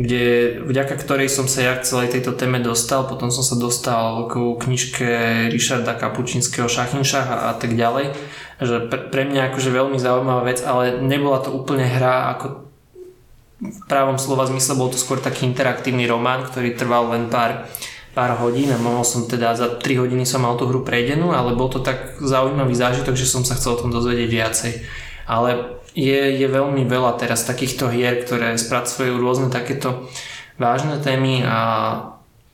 kde, 0.00 0.56
vďaka 0.64 0.96
ktorej 0.96 1.28
som 1.28 1.44
sa 1.44 1.60
ja 1.60 1.76
k 1.76 1.84
celej 1.84 2.16
tejto 2.16 2.32
téme 2.40 2.64
dostal, 2.64 3.04
potom 3.04 3.28
som 3.28 3.44
sa 3.44 3.60
dostal 3.60 4.32
k 4.32 4.56
knižke 4.64 5.08
Richarda 5.52 5.92
Kapučinského 5.92 6.72
Šachinšach 6.72 7.28
a, 7.28 7.36
a 7.50 7.52
tak 7.52 7.76
ďalej, 7.76 8.16
že 8.64 8.88
pre, 8.88 9.12
pre 9.12 9.22
mňa 9.28 9.52
akože 9.52 9.68
veľmi 9.68 10.00
zaujímavá 10.00 10.48
vec, 10.48 10.64
ale 10.64 11.04
nebola 11.04 11.44
to 11.44 11.52
úplne 11.52 11.84
hra 11.84 12.32
ako 12.32 12.67
v 13.58 13.80
právom 13.90 14.22
slova 14.22 14.46
zmysle 14.46 14.78
bol 14.78 14.88
to 14.90 14.98
skôr 14.98 15.18
taký 15.18 15.42
interaktívny 15.50 16.06
román, 16.06 16.46
ktorý 16.46 16.78
trval 16.78 17.10
len 17.10 17.26
pár, 17.26 17.66
pár 18.14 18.38
hodín 18.38 18.70
a 18.70 18.78
mohol 18.78 19.02
som 19.02 19.26
teda 19.26 19.58
za 19.58 19.82
3 19.82 19.82
hodiny 19.98 20.22
som 20.22 20.46
mal 20.46 20.54
tú 20.54 20.70
hru 20.70 20.86
prejdenú, 20.86 21.34
ale 21.34 21.58
bol 21.58 21.66
to 21.66 21.82
tak 21.82 22.22
zaujímavý 22.22 22.78
zážitok, 22.78 23.18
že 23.18 23.26
som 23.26 23.42
sa 23.42 23.58
chcel 23.58 23.74
o 23.74 23.80
tom 23.82 23.90
dozvedieť 23.90 24.30
viacej. 24.30 24.72
Ale 25.26 25.78
je, 25.98 26.38
je 26.38 26.46
veľmi 26.46 26.86
veľa 26.86 27.18
teraz 27.18 27.42
takýchto 27.42 27.90
hier, 27.90 28.22
ktoré 28.22 28.54
spracujú 28.54 29.18
rôzne 29.18 29.50
takéto 29.50 30.06
vážne 30.54 31.02
témy 31.02 31.42
a 31.42 31.58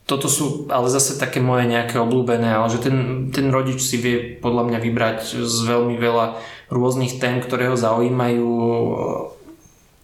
toto 0.05 0.29
sú 0.29 0.69
ale 0.69 0.93
zase 0.93 1.17
také 1.17 1.41
moje 1.41 1.65
nejaké 1.65 1.97
obľúbené, 1.97 2.53
ale 2.53 2.69
že 2.69 2.85
ten, 2.85 3.29
ten 3.33 3.49
rodič 3.49 3.81
si 3.81 3.97
vie 3.97 4.37
podľa 4.37 4.69
mňa 4.69 4.79
vybrať 4.85 5.19
z 5.41 5.57
veľmi 5.65 5.97
veľa 5.97 6.37
rôznych 6.69 7.17
tém, 7.17 7.41
ktoré 7.41 7.73
ho 7.73 7.77
zaujímajú 7.77 8.53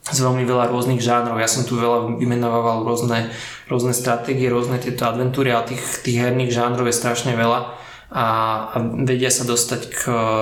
z 0.09 0.19
veľmi 0.25 0.49
veľa 0.49 0.73
rôznych 0.73 1.05
žánrov. 1.05 1.37
Ja 1.37 1.51
som 1.51 1.69
tu 1.69 1.77
veľa 1.77 2.17
vymenoval 2.17 2.89
rôzne, 2.89 3.29
rôzne 3.69 3.93
stratégie, 3.93 4.49
rôzne 4.49 4.81
tieto 4.81 5.05
adventúry, 5.05 5.53
ale 5.53 5.77
tých, 5.77 6.01
tých 6.01 6.17
herných 6.17 6.51
žánrov 6.51 6.89
je 6.89 6.97
strašne 6.97 7.37
veľa 7.37 7.77
a, 8.11 8.27
a 8.75 8.77
vedia 9.07 9.31
sa 9.31 9.47
dostať 9.47 9.81
k 9.87 10.01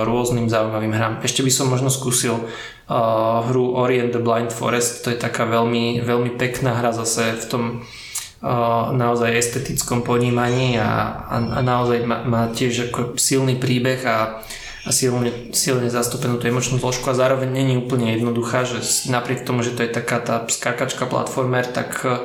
rôznym 0.08 0.48
zaujímavým 0.48 0.94
hrám. 0.94 1.14
Ešte 1.20 1.44
by 1.44 1.52
som 1.52 1.68
možno 1.68 1.92
skúsil 1.92 2.40
uh, 2.40 3.44
hru 3.44 3.76
Orient 3.76 4.16
the 4.16 4.22
Blind 4.24 4.54
Forest, 4.54 5.04
to 5.04 5.12
je 5.12 5.20
taká 5.20 5.44
veľmi, 5.44 6.00
veľmi 6.00 6.40
pekná 6.40 6.80
hra 6.80 6.96
zase 6.96 7.36
v 7.36 7.44
tom 7.44 7.64
uh, 7.84 8.88
naozaj 8.96 9.36
estetickom 9.36 10.00
ponímaní 10.00 10.80
a, 10.80 11.12
a, 11.28 11.36
a 11.44 11.60
naozaj 11.60 12.08
má, 12.08 12.24
má 12.24 12.42
tiež 12.48 12.88
ako 12.88 13.20
silný 13.20 13.60
príbeh 13.60 14.00
a 14.08 14.40
a 14.88 14.90
silne, 14.90 15.52
silne 15.52 15.92
zastúpenú 15.92 16.40
tú 16.40 16.48
emočnú 16.48 16.80
zložku 16.80 17.12
a 17.12 17.18
zároveň 17.18 17.52
není 17.52 17.76
úplne 17.76 18.16
jednoduchá, 18.16 18.64
že 18.64 18.80
napriek 19.12 19.44
tomu, 19.44 19.60
že 19.60 19.76
to 19.76 19.84
je 19.84 19.92
taká 19.92 20.16
tá 20.24 20.48
skákačka 20.48 21.04
platformer, 21.04 21.68
tak 21.68 22.00
uh, 22.08 22.24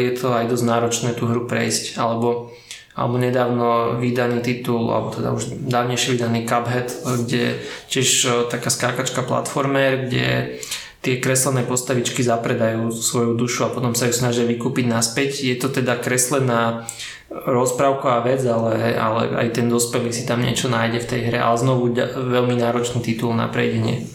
je 0.00 0.16
to 0.16 0.32
aj 0.32 0.48
dosť 0.48 0.64
náročné 0.64 1.10
tú 1.12 1.28
hru 1.28 1.44
prejsť, 1.44 2.00
alebo 2.00 2.56
alebo 2.96 3.20
nedávno 3.20 4.00
vydaný 4.00 4.40
titul, 4.40 4.88
alebo 4.88 5.12
teda 5.12 5.36
už 5.36 5.68
dávnejšie 5.68 6.16
vydaný 6.16 6.48
Cuphead, 6.48 6.88
kde 7.04 7.60
tiež 7.92 8.08
uh, 8.24 8.32
taká 8.48 8.72
skákačka 8.72 9.20
platformer, 9.20 10.08
kde 10.08 10.56
tie 11.04 11.20
kreslené 11.20 11.62
postavičky 11.62 12.24
zapredajú 12.24 12.88
svoju 12.90 13.36
dušu 13.36 13.68
a 13.68 13.70
potom 13.70 13.92
sa 13.92 14.08
ju 14.08 14.16
snažia 14.16 14.48
vykúpiť 14.48 14.88
naspäť. 14.88 15.44
Je 15.44 15.54
to 15.60 15.68
teda 15.68 16.00
kreslená 16.00 16.88
rozprávková 17.30 18.22
vec, 18.22 18.42
ale, 18.46 18.94
ale 18.94 19.34
aj 19.34 19.58
ten 19.58 19.66
dospelý 19.66 20.14
si 20.14 20.22
tam 20.22 20.46
niečo 20.46 20.70
nájde 20.70 21.02
v 21.02 21.10
tej 21.10 21.20
hre, 21.30 21.38
ale 21.42 21.58
znovu 21.58 21.90
veľmi 22.14 22.54
náročný 22.54 23.02
titul 23.02 23.34
na 23.34 23.50
prejdenie. 23.50 24.06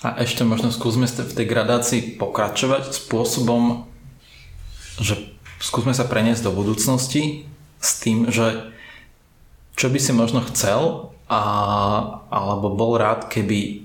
A 0.00 0.16
ešte 0.22 0.46
možno 0.46 0.72
skúsme 0.72 1.04
v 1.04 1.36
tej 1.36 1.46
gradácii 1.46 2.00
pokračovať 2.16 2.94
spôsobom, 2.94 3.84
že 5.02 5.18
skúsme 5.60 5.92
sa 5.92 6.08
preniesť 6.08 6.46
do 6.46 6.52
budúcnosti 6.54 7.44
s 7.82 7.90
tým, 8.00 8.30
že 8.30 8.72
čo 9.76 9.90
by 9.90 9.98
si 9.98 10.12
možno 10.14 10.40
chcel 10.48 11.12
a, 11.26 11.42
alebo 12.30 12.72
bol 12.72 12.96
rád, 12.96 13.28
keby 13.28 13.84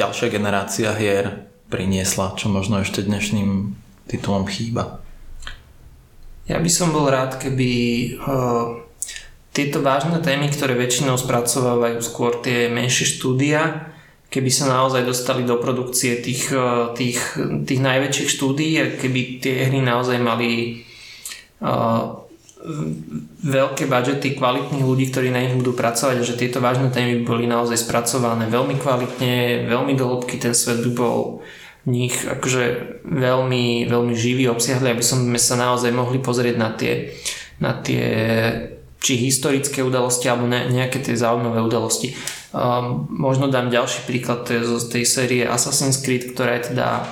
ďalšia 0.00 0.32
generácia 0.32 0.90
hier 0.96 1.46
priniesla, 1.68 2.34
čo 2.40 2.48
možno 2.48 2.80
ešte 2.80 3.04
dnešným 3.04 3.74
titulom 4.08 4.48
chýba. 4.48 5.01
Ja 6.50 6.58
by 6.58 6.70
som 6.70 6.90
bol 6.90 7.06
rád, 7.06 7.38
keby 7.38 7.70
uh, 8.18 8.82
tieto 9.54 9.78
vážne 9.78 10.18
témy, 10.18 10.50
ktoré 10.50 10.74
väčšinou 10.74 11.14
spracovávajú 11.14 12.02
skôr 12.02 12.42
tie 12.42 12.66
menšie 12.66 13.06
štúdia, 13.06 13.92
keby 14.26 14.50
sa 14.50 14.66
naozaj 14.66 15.06
dostali 15.06 15.46
do 15.46 15.60
produkcie 15.62 16.18
tých, 16.18 16.50
uh, 16.50 16.90
tých, 16.98 17.38
tých 17.62 17.80
najväčších 17.80 18.30
štúdií 18.32 18.74
a 18.82 18.90
keby 18.98 19.38
tie 19.38 19.70
hry 19.70 19.78
naozaj 19.86 20.18
mali 20.18 20.82
uh, 21.62 22.22
veľké 23.42 23.90
budžety 23.90 24.38
kvalitných 24.38 24.86
ľudí, 24.86 25.10
ktorí 25.10 25.34
na 25.34 25.42
nich 25.42 25.58
budú 25.58 25.74
pracovať 25.74 26.22
a 26.22 26.26
že 26.26 26.38
tieto 26.38 26.62
vážne 26.62 26.94
témy 26.94 27.26
boli 27.26 27.50
naozaj 27.50 27.74
spracované 27.74 28.46
veľmi 28.46 28.78
kvalitne, 28.78 29.66
veľmi 29.66 29.98
dohlbky, 29.98 30.38
ten 30.38 30.54
svet 30.54 30.78
by 30.86 30.90
bol 30.94 31.42
nich 31.86 32.14
akože 32.22 33.02
veľmi, 33.02 33.90
veľmi 33.90 34.14
živý, 34.14 34.46
obsiahli, 34.46 34.94
aby 34.94 35.02
sme 35.02 35.38
sa 35.38 35.58
naozaj 35.58 35.90
mohli 35.90 36.22
pozrieť 36.22 36.56
na 36.58 36.70
tie, 36.70 37.10
na 37.58 37.74
tie 37.74 38.04
či 39.02 39.18
historické 39.18 39.82
udalosti 39.82 40.30
alebo 40.30 40.46
ne, 40.46 40.70
nejaké 40.70 41.02
tie 41.02 41.18
zaujímavé 41.18 41.58
udalosti. 41.58 42.14
Um, 42.54 43.10
možno 43.10 43.50
dám 43.50 43.72
ďalší 43.72 44.06
príklad, 44.06 44.46
to 44.46 44.54
je 44.54 44.62
z 44.62 44.86
tej 44.92 45.04
série 45.08 45.42
Assassin's 45.42 45.98
Creed, 45.98 46.36
ktorá 46.36 46.60
je 46.60 46.70
teda 46.70 47.02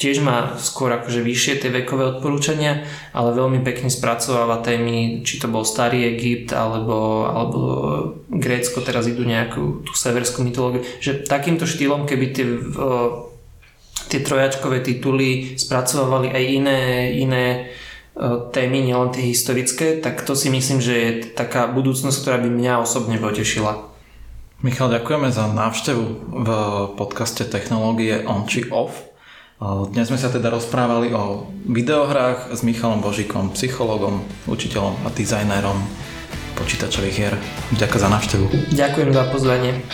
tiež 0.00 0.24
má 0.24 0.56
skôr 0.56 0.88
akože 0.96 1.20
vyššie 1.20 1.60
tie 1.60 1.68
vekové 1.68 2.08
odporúčania, 2.08 2.88
ale 3.12 3.36
veľmi 3.36 3.60
pekne 3.60 3.92
spracováva 3.92 4.64
témy, 4.64 5.20
či 5.20 5.36
to 5.36 5.52
bol 5.52 5.60
starý 5.60 6.08
Egypt 6.16 6.56
alebo, 6.56 7.28
alebo 7.28 7.60
Grécko, 8.32 8.80
teraz 8.80 9.04
idú 9.04 9.28
nejakú 9.28 9.84
tú 9.84 9.92
severskú 9.92 10.40
mytológiu, 10.40 10.88
že 11.04 11.20
takýmto 11.20 11.68
štýlom, 11.68 12.08
keby 12.08 12.26
tie, 12.32 12.46
tie 14.08 14.20
trojačkové 14.24 14.80
tituly 14.80 15.60
spracovávali 15.60 16.32
aj 16.32 16.44
iné, 16.48 16.80
iné 17.20 17.44
témy, 18.56 18.88
nielen 18.88 19.12
tie 19.12 19.28
historické, 19.28 20.00
tak 20.00 20.24
to 20.24 20.32
si 20.32 20.48
myslím, 20.48 20.80
že 20.80 20.94
je 20.96 21.10
taká 21.36 21.68
budúcnosť, 21.68 22.16
ktorá 22.24 22.38
by 22.40 22.48
mňa 22.48 22.80
osobne 22.80 23.20
potešila. 23.20 23.93
Michal, 24.64 24.88
ďakujeme 24.88 25.28
za 25.28 25.44
návštevu 25.44 26.04
v 26.40 26.48
podcaste 26.96 27.44
Technológie 27.44 28.24
on 28.24 28.48
či 28.48 28.64
off. 28.72 28.96
Dnes 29.92 30.08
sme 30.08 30.16
sa 30.16 30.32
teda 30.32 30.48
rozprávali 30.48 31.12
o 31.12 31.52
videohrách 31.68 32.48
s 32.48 32.64
Michalom 32.64 33.04
Božikom, 33.04 33.52
psychologom, 33.52 34.24
učiteľom 34.48 35.04
a 35.04 35.12
dizajnérom 35.12 35.76
počítačových 36.56 37.12
hier. 37.12 37.36
Ďakujem 37.76 38.02
za 38.08 38.08
návštevu. 38.08 38.44
Ďakujem 38.72 39.10
za 39.12 39.24
pozvanie. 39.28 39.84